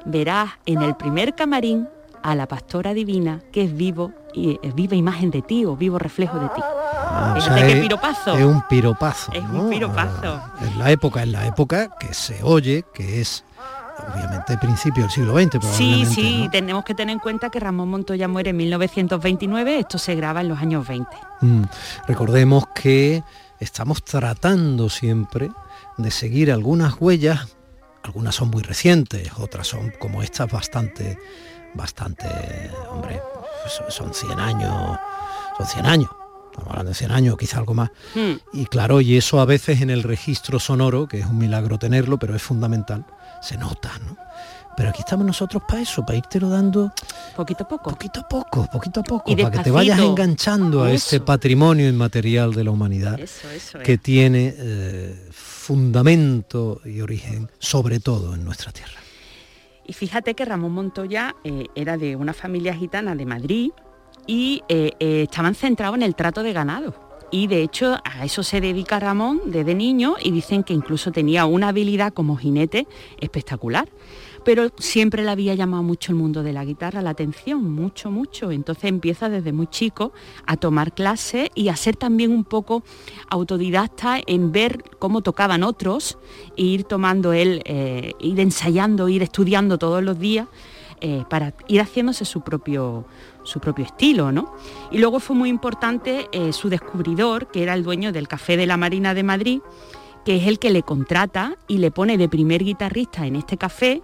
verás 0.03 0.49
en 0.65 0.81
el 0.81 0.95
primer 0.95 1.35
camarín 1.35 1.87
a 2.23 2.33
la 2.33 2.47
pastora 2.47 2.95
divina 2.95 3.41
que 3.51 3.63
es 3.65 3.77
vivo 3.77 4.11
y 4.33 4.59
es 4.63 4.73
viva 4.73 4.95
imagen 4.95 5.29
de 5.29 5.43
ti 5.43 5.63
o 5.63 5.75
vivo 5.75 5.99
reflejo 5.99 6.39
de 6.39 6.47
ti. 6.49 6.61
Ah, 6.63 7.35
o 7.37 7.41
sea, 7.41 7.59
es- 7.67 7.79
piropazo. 7.81 8.35
Es 8.35 8.43
un 8.43 8.63
piropazo. 8.67 9.31
Es 9.31 9.43
¿no? 9.43 9.61
un 9.61 9.69
piropazo. 9.69 10.41
En 10.61 10.79
la 10.79 10.89
época, 10.89 11.21
en 11.21 11.31
la 11.31 11.45
época 11.45 11.89
que 11.99 12.13
se 12.15 12.41
oye, 12.41 12.83
que 12.95 13.21
es 13.21 13.44
obviamente 14.13 14.57
principio 14.57 15.03
del 15.03 15.11
siglo 15.11 15.33
XX, 15.33 15.43
Sí, 15.43 15.49
probablemente. 15.59 16.15
sí, 16.15 16.43
¿no? 16.45 16.49
tenemos 16.51 16.83
que 16.85 16.93
tener 16.95 17.13
en 17.13 17.19
cuenta 17.19 17.49
que 17.49 17.59
Ramón 17.59 17.89
Montoya 17.89 18.27
muere 18.27 18.49
en 18.51 18.57
1929, 18.57 19.79
esto 19.79 19.97
se 19.97 20.15
graba 20.15 20.41
en 20.41 20.49
los 20.49 20.59
años 20.59 20.87
20. 20.87 21.09
Mm, 21.41 21.63
Recordemos 22.07 22.65
que 22.73 23.23
estamos 23.59 24.03
tratando 24.03 24.89
siempre 24.89 25.49
de 25.97 26.11
seguir 26.11 26.51
algunas 26.51 26.95
huellas, 26.99 27.55
algunas 28.03 28.35
son 28.35 28.49
muy 28.49 28.61
recientes, 28.63 29.31
otras 29.37 29.67
son 29.67 29.91
como 29.99 30.21
estas 30.21 30.51
bastante, 30.51 31.17
bastante, 31.73 32.27
hombre, 32.91 33.21
son- 33.67 33.91
son 33.91 34.13
100 34.13 34.39
años, 34.39 34.97
son 35.57 35.65
100 35.67 35.85
años. 35.85 36.09
Estamos 36.51 36.69
hablando 36.71 36.89
de 36.89 36.95
100 36.95 37.11
años, 37.11 37.37
quizá 37.37 37.57
algo 37.57 37.73
más. 37.73 37.89
Hmm. 38.13 38.33
Y 38.53 38.65
claro, 38.67 39.01
y 39.01 39.17
eso 39.17 39.41
a 39.41 39.45
veces 39.45 39.81
en 39.81 39.89
el 39.89 40.03
registro 40.03 40.57
sonoro, 40.59 41.05
que 41.07 41.19
es 41.19 41.25
un 41.25 41.37
milagro 41.37 41.77
tenerlo, 41.77 42.17
pero 42.17 42.33
es 42.35 42.41
fundamental, 42.41 43.05
se 43.45 43.57
nota, 43.57 43.91
¿no? 44.05 44.17
Pero 44.75 44.89
aquí 44.89 44.99
estamos 44.99 45.25
nosotros 45.25 45.63
para 45.65 45.81
eso, 45.81 46.05
para 46.05 46.17
irtelo 46.17 46.49
dando 46.49 46.91
poquito 47.35 47.63
a 47.63 47.67
poco. 47.67 47.91
Poquito 47.91 48.19
a 48.19 48.27
poco, 48.27 48.67
poquito 48.69 48.99
a 48.99 49.03
poco, 49.03 49.31
Y 49.31 49.35
para 49.37 49.51
que 49.51 49.63
te 49.63 49.71
vayas 49.71 49.99
enganchando 49.99 50.83
a 50.83 50.91
este 50.91 51.17
Eso. 51.17 51.25
patrimonio 51.25 51.87
inmaterial 51.87 52.53
de 52.53 52.63
la 52.63 52.71
humanidad 52.71 53.17
Eso, 53.19 53.49
eso 53.49 53.79
que 53.79 53.97
tiene 53.97 54.53
eh, 54.57 55.29
fundamento 55.31 56.81
y 56.83 56.99
origen, 56.99 57.49
sobre 57.59 57.99
todo 57.99 58.35
en 58.35 58.43
nuestra 58.43 58.71
tierra. 58.73 58.99
Y 59.87 59.93
fíjate 59.93 60.33
que 60.33 60.43
Ramón 60.43 60.73
Montoya 60.73 61.35
eh, 61.43 61.67
era 61.75 61.95
de 61.95 62.15
una 62.15 62.33
familia 62.33 62.75
gitana 62.75 63.15
de 63.15 63.25
Madrid 63.25 63.71
y 64.27 64.61
eh, 64.67 64.91
estaban 64.99 65.55
centrados 65.55 65.95
en 65.95 66.03
el 66.03 66.15
trato 66.15 66.43
de 66.43 66.51
ganado. 66.51 67.04
Y 67.31 67.47
de 67.47 67.63
hecho 67.63 67.97
a 68.03 68.25
eso 68.25 68.43
se 68.43 68.61
dedica 68.61 68.99
Ramón 68.99 69.41
desde 69.45 69.75
niño 69.75 70.15
y 70.21 70.31
dicen 70.31 70.63
que 70.63 70.73
incluso 70.73 71.11
tenía 71.11 71.45
una 71.45 71.69
habilidad 71.69 72.13
como 72.13 72.37
jinete 72.37 72.87
espectacular. 73.19 73.89
Pero 74.43 74.69
siempre 74.77 75.23
le 75.23 75.31
había 75.31 75.55
llamado 75.55 75.81
mucho 75.81 76.11
el 76.11 76.19
mundo 76.19 76.43
de 76.43 76.53
la 76.53 76.63
guitarra 76.63 77.01
la 77.01 77.09
atención, 77.09 77.73
mucho, 77.73 78.11
mucho. 78.11 78.51
Entonces 78.51 78.85
empieza 78.85 79.27
desde 79.27 79.51
muy 79.51 79.65
chico 79.67 80.13
a 80.45 80.55
tomar 80.55 80.93
clases 80.93 81.49
y 81.55 81.69
a 81.69 81.75
ser 81.75 81.95
también 81.95 82.31
un 82.31 82.43
poco 82.43 82.83
autodidacta 83.27 84.19
en 84.25 84.51
ver 84.51 84.83
cómo 84.99 85.21
tocaban 85.21 85.63
otros 85.63 86.19
e 86.55 86.61
ir 86.61 86.83
tomando 86.83 87.33
él, 87.33 87.63
eh, 87.65 88.11
ir 88.19 88.39
ensayando, 88.39 89.09
ir 89.09 89.23
estudiando 89.23 89.79
todos 89.79 90.03
los 90.03 90.19
días 90.19 90.47
eh, 91.07 91.23
para 91.29 91.53
ir 91.67 91.81
haciéndose 91.81 92.25
su 92.25 92.41
propio, 92.41 93.05
su 93.43 93.59
propio 93.59 93.85
estilo, 93.85 94.31
¿no? 94.31 94.55
Y 94.89 94.97
luego 94.97 95.19
fue 95.19 95.35
muy 95.35 95.49
importante 95.49 96.27
eh, 96.31 96.51
su 96.51 96.67
descubridor, 96.67 97.51
que 97.51 97.61
era 97.61 97.75
el 97.75 97.83
dueño 97.83 98.11
del 98.11 98.27
Café 98.27 98.57
de 98.57 98.65
la 98.65 98.75
Marina 98.75 99.13
de 99.13 99.21
Madrid, 99.21 99.61
que 100.25 100.37
es 100.37 100.47
el 100.47 100.57
que 100.57 100.71
le 100.71 100.81
contrata 100.81 101.57
y 101.67 101.77
le 101.77 101.91
pone 101.91 102.17
de 102.17 102.27
primer 102.27 102.63
guitarrista 102.63 103.27
en 103.27 103.35
este 103.35 103.55
café, 103.55 104.01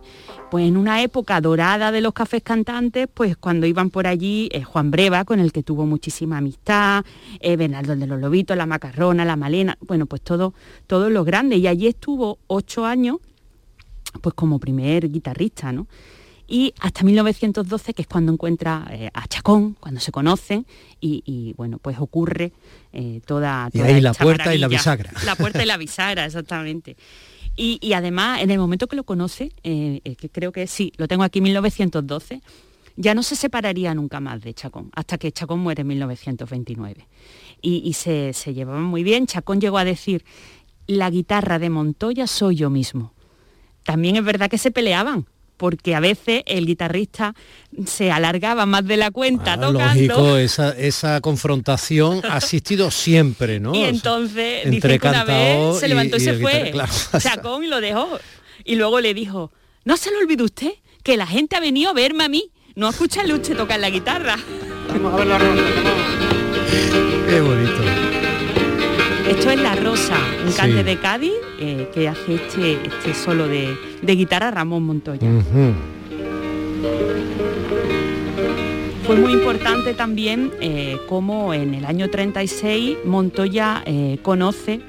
pues 0.51 0.67
en 0.67 0.77
una 0.77 1.01
época 1.01 1.41
dorada 1.41 1.91
de 1.91 2.01
los 2.01 2.13
cafés 2.13 2.43
cantantes, 2.43 3.07
pues 3.11 3.35
cuando 3.35 3.65
iban 3.65 3.89
por 3.89 4.05
allí 4.05 4.47
eh, 4.51 4.61
Juan 4.61 4.91
Breva, 4.91 5.25
con 5.25 5.39
el 5.39 5.51
que 5.51 5.63
tuvo 5.63 5.87
muchísima 5.87 6.37
amistad, 6.37 7.03
eh, 7.39 7.55
Bernardo 7.55 7.95
de 7.95 8.05
los 8.05 8.21
Lobitos, 8.21 8.55
la 8.55 8.67
Macarrona, 8.67 9.25
la 9.25 9.37
Malena, 9.37 9.75
bueno, 9.81 10.05
pues 10.05 10.21
todo, 10.21 10.53
todo 10.85 11.09
lo 11.09 11.23
grande. 11.23 11.55
Y 11.55 11.65
allí 11.65 11.87
estuvo 11.87 12.37
ocho 12.45 12.85
años, 12.85 13.17
pues 14.21 14.35
como 14.35 14.59
primer 14.59 15.09
guitarrista, 15.09 15.71
¿no? 15.71 15.87
Y 16.51 16.73
hasta 16.81 17.05
1912, 17.05 17.93
que 17.93 18.01
es 18.01 18.09
cuando 18.09 18.33
encuentra 18.33 18.85
eh, 18.91 19.09
a 19.13 19.25
Chacón, 19.25 19.77
cuando 19.79 20.01
se 20.01 20.11
conocen, 20.11 20.65
y, 20.99 21.23
y, 21.25 21.53
bueno, 21.53 21.77
pues 21.77 21.97
ocurre 21.97 22.51
eh, 22.91 23.21
toda, 23.25 23.69
Y 23.71 23.77
toda 23.77 23.89
ahí 23.89 24.01
la 24.01 24.13
puerta 24.13 24.53
y 24.53 24.57
la 24.57 24.67
bisagra. 24.67 25.13
La 25.25 25.37
puerta 25.37 25.63
y 25.63 25.65
la 25.65 25.77
bisagra, 25.77 26.25
exactamente. 26.25 26.97
Y, 27.55 27.79
y 27.81 27.93
además, 27.93 28.41
en 28.41 28.51
el 28.51 28.59
momento 28.59 28.87
que 28.87 28.97
lo 28.97 29.05
conoce, 29.05 29.53
eh, 29.63 30.01
eh, 30.03 30.17
que 30.17 30.27
creo 30.27 30.51
que 30.51 30.67
sí, 30.67 30.91
lo 30.97 31.07
tengo 31.07 31.23
aquí, 31.23 31.39
1912, 31.39 32.41
ya 32.97 33.15
no 33.15 33.23
se 33.23 33.37
separaría 33.37 33.93
nunca 33.93 34.19
más 34.19 34.41
de 34.41 34.53
Chacón, 34.53 34.89
hasta 34.93 35.17
que 35.17 35.31
Chacón 35.31 35.61
muere 35.61 35.83
en 35.83 35.87
1929. 35.87 37.07
Y, 37.61 37.81
y 37.85 37.93
se, 37.93 38.33
se 38.33 38.53
llevaban 38.53 38.83
muy 38.83 39.03
bien. 39.03 39.25
Chacón 39.25 39.61
llegó 39.61 39.77
a 39.77 39.85
decir, 39.85 40.25
la 40.85 41.09
guitarra 41.09 41.59
de 41.59 41.69
Montoya 41.69 42.27
soy 42.27 42.57
yo 42.57 42.69
mismo. 42.69 43.13
También 43.83 44.17
es 44.17 44.23
verdad 44.25 44.49
que 44.49 44.57
se 44.57 44.71
peleaban, 44.71 45.27
porque 45.61 45.93
a 45.93 45.99
veces 45.99 46.41
el 46.47 46.65
guitarrista 46.65 47.35
se 47.85 48.11
alargaba 48.11 48.65
más 48.65 48.83
de 48.83 48.97
la 48.97 49.11
cuenta 49.11 49.53
Ah, 49.53 49.61
tocando. 49.61 49.79
Lógico, 49.83 50.37
esa, 50.37 50.71
esa 50.71 51.21
confrontación 51.21 52.21
ha 52.27 52.37
existido 52.37 52.89
siempre, 52.89 53.59
¿no? 53.59 53.71
Y 53.75 53.77
O 53.77 53.81
sea, 53.81 53.89
entonces 53.89 54.65
entre 54.65 54.93
dicen 54.93 54.99
que 55.01 55.07
una 55.07 55.23
vez 55.23 55.79
se 55.79 55.87
levantó 55.87 56.17
y, 56.17 56.19
y 56.19 56.23
se 56.23 56.33
fue. 56.39 56.69
claro. 56.71 56.91
Chacón 57.19 57.63
y 57.63 57.67
lo 57.67 57.79
dejó. 57.79 58.19
Y 58.65 58.73
luego 58.73 58.99
le 59.01 59.13
dijo, 59.13 59.51
no 59.85 59.97
se 59.97 60.09
lo 60.09 60.17
olvide 60.17 60.41
usted, 60.41 60.71
que 61.03 61.15
la 61.15 61.27
gente 61.27 61.55
ha 61.55 61.59
venido 61.59 61.91
a 61.91 61.93
verme 61.93 62.23
a 62.23 62.27
mí, 62.29 62.49
no 62.73 62.87
a 62.87 62.89
escucharle 62.89 63.35
usted 63.35 63.55
tocar 63.55 63.79
la 63.79 63.91
guitarra. 63.91 64.37
Vamos 64.89 65.13
a 65.13 65.17
ver 65.17 65.27
la 65.27 65.37
Qué 67.29 67.39
bonito. 67.39 68.00
Esto 69.31 69.49
es 69.49 69.61
La 69.61 69.75
Rosa, 69.75 70.17
un 70.45 70.51
cante 70.51 70.77
Sí. 70.79 70.83
de 70.83 70.97
Cádiz 70.99 71.31
eh, 71.59 71.89
que 71.93 72.07
hace 72.09 72.35
este, 72.35 72.73
este 72.85 73.13
solo 73.13 73.47
de, 73.47 73.75
de 74.01 74.15
guitarra 74.15 74.51
Ramón 74.51 74.83
Montoya. 74.83 75.27
Fue 79.07 79.15
muy 79.15 79.31
importante 79.31 79.93
también 79.93 80.51
eh, 80.59 80.97
como 81.07 81.53
en 81.53 81.73
el 81.73 81.85
año 81.85 82.09
36 82.09 82.97
Montoya 83.05 83.81
eh, 83.85 84.19
conoce, 84.21 84.81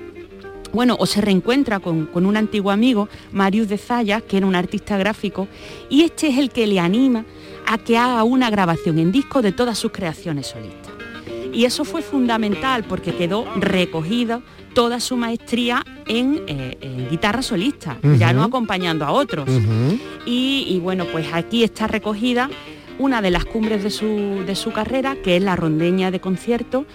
bueno, 0.73 0.97
o 0.99 1.07
se 1.07 1.21
reencuentra 1.21 1.79
con, 1.79 2.07
con 2.07 2.27
un 2.27 2.37
antiguo 2.37 2.73
amigo, 2.73 3.09
Marius 3.31 3.69
de 3.69 3.79
Zayas, 3.79 4.23
que 4.25 4.39
era 4.39 4.47
un 4.47 4.55
artista 4.57 4.97
gráfico, 4.99 5.47
y 5.89 6.03
este 6.03 6.29
es 6.29 6.39
el 6.39 6.51
que 6.51 6.67
le 6.67 6.81
anima 6.81 7.25
a 7.67 7.79
que 7.79 7.97
haga 7.97 8.25
una 8.25 8.51
grabación 8.51 8.99
en 8.99 9.13
disco 9.13 9.41
de 9.41 9.53
todas 9.53 9.79
sus 9.79 9.93
creaciones 9.93 10.49
solistas. 10.49 10.82
Y 11.53 11.65
eso 11.65 11.85
fue 11.85 12.03
fundamental 12.03 12.85
porque 12.85 13.15
quedó 13.15 13.45
recogida 13.57 14.41
toda 14.75 15.01
su 15.01 15.17
maestría 15.17 15.85
en, 16.07 16.43
eh, 16.47 16.79
en 16.81 17.11
guitarra 17.11 17.43
solista, 17.43 17.99
ya 18.19 18.33
no 18.33 18.43
acompañando 18.43 19.05
a 19.05 19.13
otros. 19.13 19.49
Y, 20.25 20.65
y 20.69 20.79
bueno, 20.81 21.05
pues 21.13 21.27
aquí 21.33 21.63
está 21.63 21.87
recogida 21.87 22.49
una 22.99 23.21
de 23.21 23.31
las 23.31 23.45
cumbres 23.45 23.83
de 23.83 23.91
su, 23.91 24.45
de 24.47 24.55
su 24.55 24.73
carrera, 24.73 25.17
que 25.23 25.37
es 25.37 25.43
la 25.43 25.57
rondeña 25.57 26.11
de 26.11 26.21
concierto, 26.21 26.87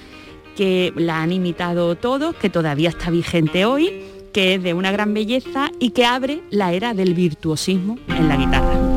que 0.55 0.91
la 0.95 1.21
han 1.21 1.31
imitado 1.31 1.95
todos, 1.95 2.35
que 2.35 2.49
todavía 2.49 2.89
está 2.89 3.11
vigente 3.11 3.65
hoy, 3.65 4.03
que 4.33 4.55
es 4.55 4.63
de 4.63 4.73
una 4.73 4.91
gran 4.91 5.13
belleza 5.13 5.69
y 5.79 5.91
que 5.91 6.05
abre 6.05 6.41
la 6.49 6.73
era 6.73 6.93
del 6.93 7.13
virtuosismo 7.13 7.97
en 8.07 8.27
la 8.27 8.37
guitarra. 8.37 8.96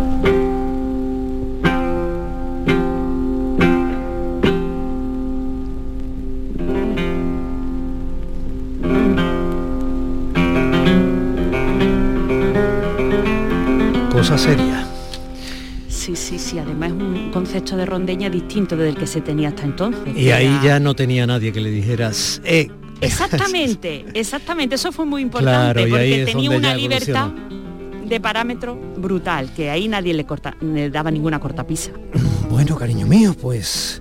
Cosa 14.30 14.44
seria. 14.50 14.86
Sí, 15.88 16.14
sí, 16.14 16.38
sí, 16.38 16.56
además 16.60 16.90
es 16.92 17.02
un 17.02 17.30
concepto 17.32 17.76
de 17.76 17.84
rondeña 17.84 18.30
distinto 18.30 18.76
del 18.76 18.94
que 18.96 19.04
se 19.08 19.20
tenía 19.20 19.48
hasta 19.48 19.64
entonces. 19.64 20.16
Y 20.16 20.30
ahí 20.30 20.46
era- 20.46 20.62
ya 20.62 20.78
no 20.78 20.94
tenía 20.94 21.26
nadie 21.26 21.52
que 21.52 21.60
le 21.60 21.68
dijeras, 21.68 22.40
eh, 22.44 22.68
Exactamente, 23.00 24.04
exactamente, 24.14 24.76
eso 24.76 24.92
fue 24.92 25.04
muy 25.04 25.22
importante 25.22 25.82
Claro, 25.82 25.90
porque 25.90 26.24
tenía 26.26 26.50
una 26.50 26.76
libertad 26.76 27.30
de 28.04 28.20
parámetro 28.20 28.76
brutal, 28.98 29.52
que 29.52 29.68
ahí 29.68 29.88
nadie 29.88 30.14
le, 30.14 30.24
corta, 30.24 30.56
le 30.60 30.90
daba 30.90 31.10
ninguna 31.10 31.40
cortapisa. 31.40 31.90
Bueno, 32.48 32.76
cariño 32.76 33.08
mío, 33.08 33.34
pues 33.34 34.00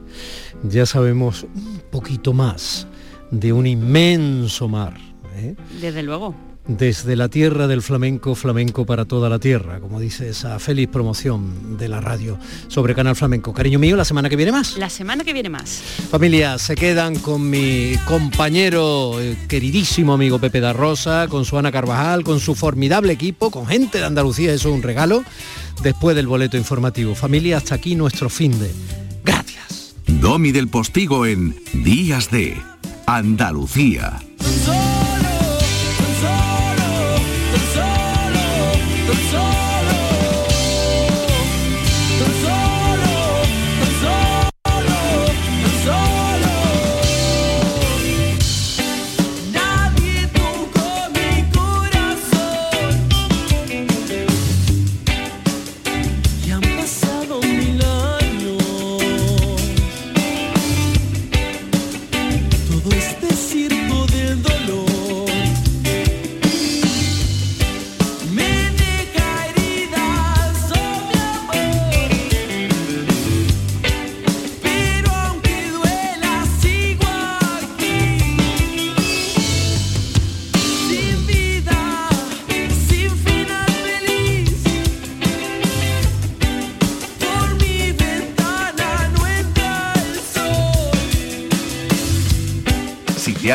ya 0.61 0.85
sabemos 0.85 1.41
un 1.55 1.81
poquito 1.89 2.33
más 2.33 2.85
de 3.31 3.51
un 3.51 3.65
inmenso 3.65 4.67
mar. 4.67 4.93
¿eh? 5.37 5.55
Desde 5.81 6.03
luego. 6.03 6.35
Desde 6.67 7.15
la 7.15 7.29
tierra 7.29 7.67
del 7.67 7.81
flamenco, 7.81 8.35
flamenco 8.35 8.85
para 8.85 9.05
toda 9.05 9.27
la 9.27 9.39
tierra, 9.39 9.79
como 9.79 9.99
dice 9.99 10.29
esa 10.29 10.59
feliz 10.59 10.87
promoción 10.87 11.77
de 11.77 11.89
la 11.89 11.99
radio 11.99 12.37
sobre 12.67 12.93
Canal 12.93 13.15
Flamenco. 13.15 13.53
Cariño 13.53 13.79
mío, 13.79 13.95
la 13.95 14.05
semana 14.05 14.29
que 14.29 14.35
viene 14.35 14.51
más. 14.51 14.77
La 14.77 14.89
semana 14.89 15.23
que 15.23 15.33
viene 15.33 15.49
más. 15.49 15.81
Familia, 16.11 16.59
se 16.59 16.75
quedan 16.75 17.17
con 17.17 17.49
mi 17.49 17.93
compañero, 18.05 19.19
eh, 19.19 19.35
queridísimo 19.47 20.13
amigo 20.13 20.37
Pepe 20.37 20.59
da 20.59 20.73
Rosa, 20.73 21.27
con 21.27 21.43
su 21.43 21.57
Ana 21.57 21.71
Carvajal, 21.71 22.23
con 22.23 22.39
su 22.39 22.53
formidable 22.53 23.13
equipo, 23.13 23.49
con 23.49 23.65
gente 23.65 23.97
de 23.97 24.05
Andalucía, 24.05 24.53
eso 24.53 24.69
es 24.69 24.75
un 24.75 24.83
regalo, 24.83 25.23
después 25.81 26.15
del 26.15 26.27
boleto 26.27 26.55
informativo. 26.55 27.15
Familia, 27.15 27.57
hasta 27.57 27.75
aquí 27.75 27.95
nuestro 27.95 28.29
fin 28.29 28.59
de. 28.59 28.71
Domi 30.21 30.51
del 30.51 30.67
Postigo 30.67 31.25
en 31.25 31.55
Días 31.71 32.29
de 32.29 32.57
Andalucía. 33.05 34.19